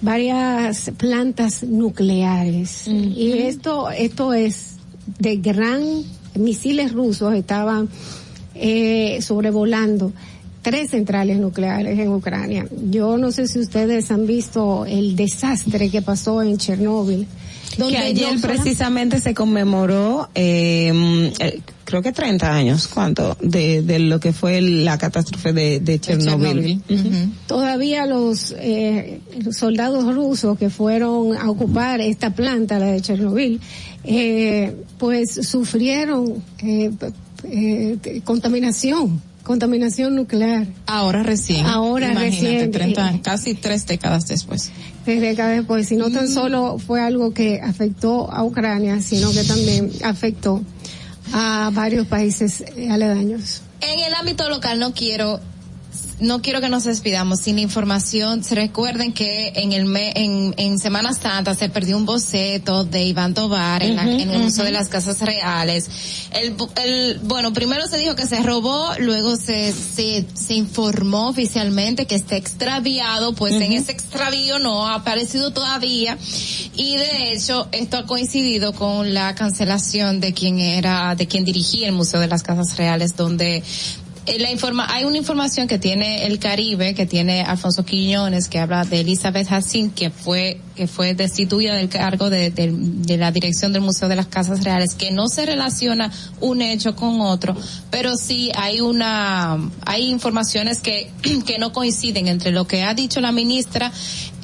[0.00, 4.76] varias plantas nucleares y esto esto es
[5.18, 5.82] de gran
[6.36, 7.88] misiles rusos estaban
[8.58, 10.12] eh, sobrevolando
[10.62, 12.66] tres centrales nucleares en Ucrania.
[12.90, 17.26] Yo no sé si ustedes han visto el desastre que pasó en Chernóbil.
[17.76, 23.36] Donde que ayer precisamente se conmemoró, eh, eh, creo que 30 años, ¿cuánto?
[23.40, 26.82] De, de lo que fue la catástrofe de, de Chernóbil.
[27.46, 29.20] Todavía los, eh,
[29.52, 33.60] soldados rusos que fueron a ocupar esta planta, la de Chernóbil,
[34.04, 36.90] eh, pues sufrieron eh,
[37.44, 40.66] eh, contaminación contaminación nuclear.
[40.86, 41.64] Ahora recién.
[41.64, 42.70] Ahora recién.
[43.22, 44.70] casi tres décadas después.
[45.06, 45.90] Tres décadas después.
[45.90, 46.34] Y no tan mm.
[46.34, 50.62] solo fue algo que afectó a Ucrania, sino que también afectó
[51.32, 53.62] a varios países aledaños.
[53.80, 55.40] En el ámbito local no quiero
[56.20, 58.42] no quiero que nos despidamos sin información.
[58.42, 63.34] Se recuerden que en el en, en Semana Santa se perdió un boceto de Iván
[63.34, 65.88] Tobar en, en el uso de las casas reales.
[66.32, 72.06] El, el, bueno, primero se dijo que se robó, luego se, se, se informó oficialmente
[72.06, 76.18] que está extraviado, pues en ese extravío no ha aparecido todavía.
[76.74, 81.88] Y de hecho, esto ha coincidido con la cancelación de quien era, de quien dirigía
[81.88, 83.62] el Museo de las Casas Reales, donde
[84.38, 88.84] la informa hay una información que tiene el Caribe, que tiene Alfonso Quiñones, que habla
[88.84, 93.82] de Elizabeth Hassin, que fue, que fue destituida del cargo de, de, la dirección del
[93.82, 97.56] Museo de las Casas Reales, que no se relaciona un hecho con otro,
[97.90, 101.10] pero sí hay una, hay informaciones que,
[101.46, 103.92] que no coinciden entre lo que ha dicho la ministra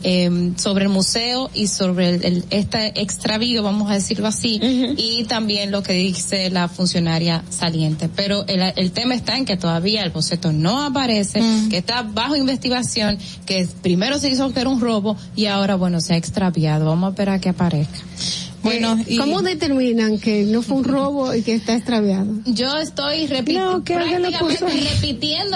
[0.04, 4.60] eh, sobre el museo y sobre el, este extravío, vamos a decirlo así,
[4.96, 8.08] y también lo que dice la funcionaria saliente.
[8.14, 12.36] Pero el, el tema está en que todavía el boceto no aparece, que está bajo
[12.36, 16.86] investigación, que primero se hizo que era un robo y ahora, bueno, se ha extraviado.
[16.86, 17.98] Vamos a esperar a que aparezca.
[18.64, 22.26] Bueno, eh, ¿cómo determinan que no fue un robo y que está extraviado?
[22.46, 23.84] Yo estoy repitiendo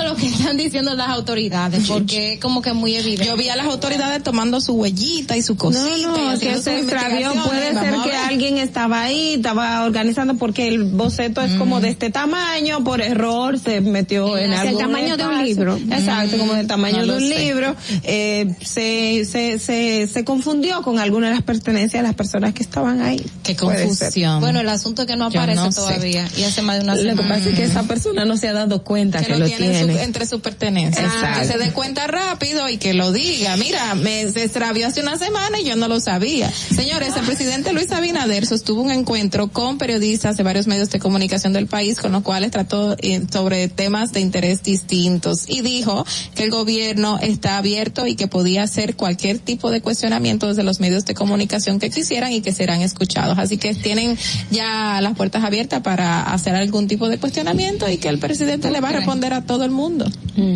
[0.04, 3.26] lo que están diciendo las autoridades, porque es como que muy evidente.
[3.26, 5.84] Yo vi a las autoridades tomando su huellita y su cosita.
[6.02, 7.32] No, no, que se extravió.
[7.44, 12.10] Puede ser que alguien estaba ahí, estaba organizando porque el boceto es como de este
[12.10, 14.78] tamaño, por error se metió en algo.
[14.78, 15.76] El tamaño de un libro.
[15.76, 17.74] Exacto, como del tamaño de un libro.
[18.02, 22.62] Eh, se, se, se, se confundió con alguna de las pertenencias de las personas que
[22.62, 24.40] estaban Ay, Qué confusión.
[24.40, 27.14] Bueno, el asunto es que no aparece todavía y hace más de una semana.
[27.14, 30.02] Lo que pasa es que esa persona no se ha dado cuenta que, lo, tiene,
[30.02, 31.10] entre sus pertenencias.
[31.38, 33.56] que se dé cuenta rápido y que lo diga.
[33.56, 36.50] Mira, me se extravió hace una semana y yo no lo sabía.
[36.50, 41.52] Señores, el presidente Luis Abinader sostuvo un encuentro con periodistas de varios medios de comunicación
[41.52, 46.04] del país con los cuales trató eh, sobre temas de interés distintos y dijo
[46.34, 50.80] que el gobierno está abierto y que podía hacer cualquier tipo de cuestionamiento desde los
[50.80, 53.38] medios de comunicación que quisieran y que serán escuchados.
[53.38, 54.16] Así que tienen
[54.50, 58.80] ya las puertas abiertas para hacer algún tipo de cuestionamiento y que el presidente le
[58.80, 60.06] va a responder a todo el mundo.
[60.36, 60.54] Mm.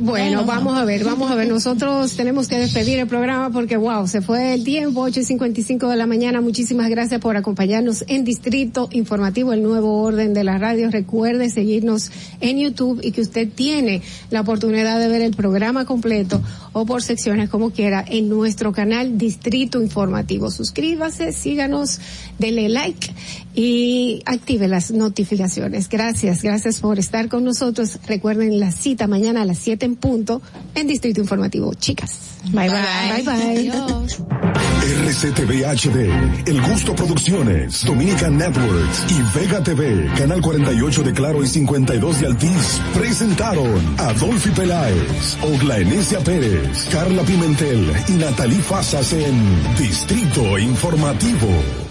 [0.00, 1.48] Bueno, vamos a ver, vamos a ver.
[1.48, 5.88] Nosotros tenemos que despedir el programa porque wow, se fue el tiempo, 8 y 55
[5.88, 6.40] de la mañana.
[6.40, 10.90] Muchísimas gracias por acompañarnos en Distrito Informativo, el nuevo orden de la radio.
[10.90, 12.10] Recuerde seguirnos
[12.40, 16.40] en YouTube y que usted tiene la oportunidad de ver el programa completo
[16.72, 20.50] o por secciones como quiera en nuestro canal Distrito Informativo.
[20.50, 22.00] Suscríbase, síganos,
[22.38, 23.12] dele like
[23.58, 25.88] y active las notificaciones.
[25.88, 27.98] Gracias, gracias por estar con nosotros.
[28.06, 30.40] Recuerden la cita mañana a las 7 en punto
[30.76, 31.74] en Distrito Informativo.
[31.74, 32.38] Chicas.
[32.52, 33.22] Bye bye.
[33.24, 33.72] Bye bye.
[35.08, 41.48] RCTV HD, El Gusto Producciones, Dominican Networks y Vega TV, Canal 48 de Claro y
[41.48, 49.12] 52 de Altiz, presentaron a Dolphy Peláez, Ogla Enesia Pérez, Carla Pimentel y Natalie Fasas
[49.14, 51.87] en Distrito Informativo.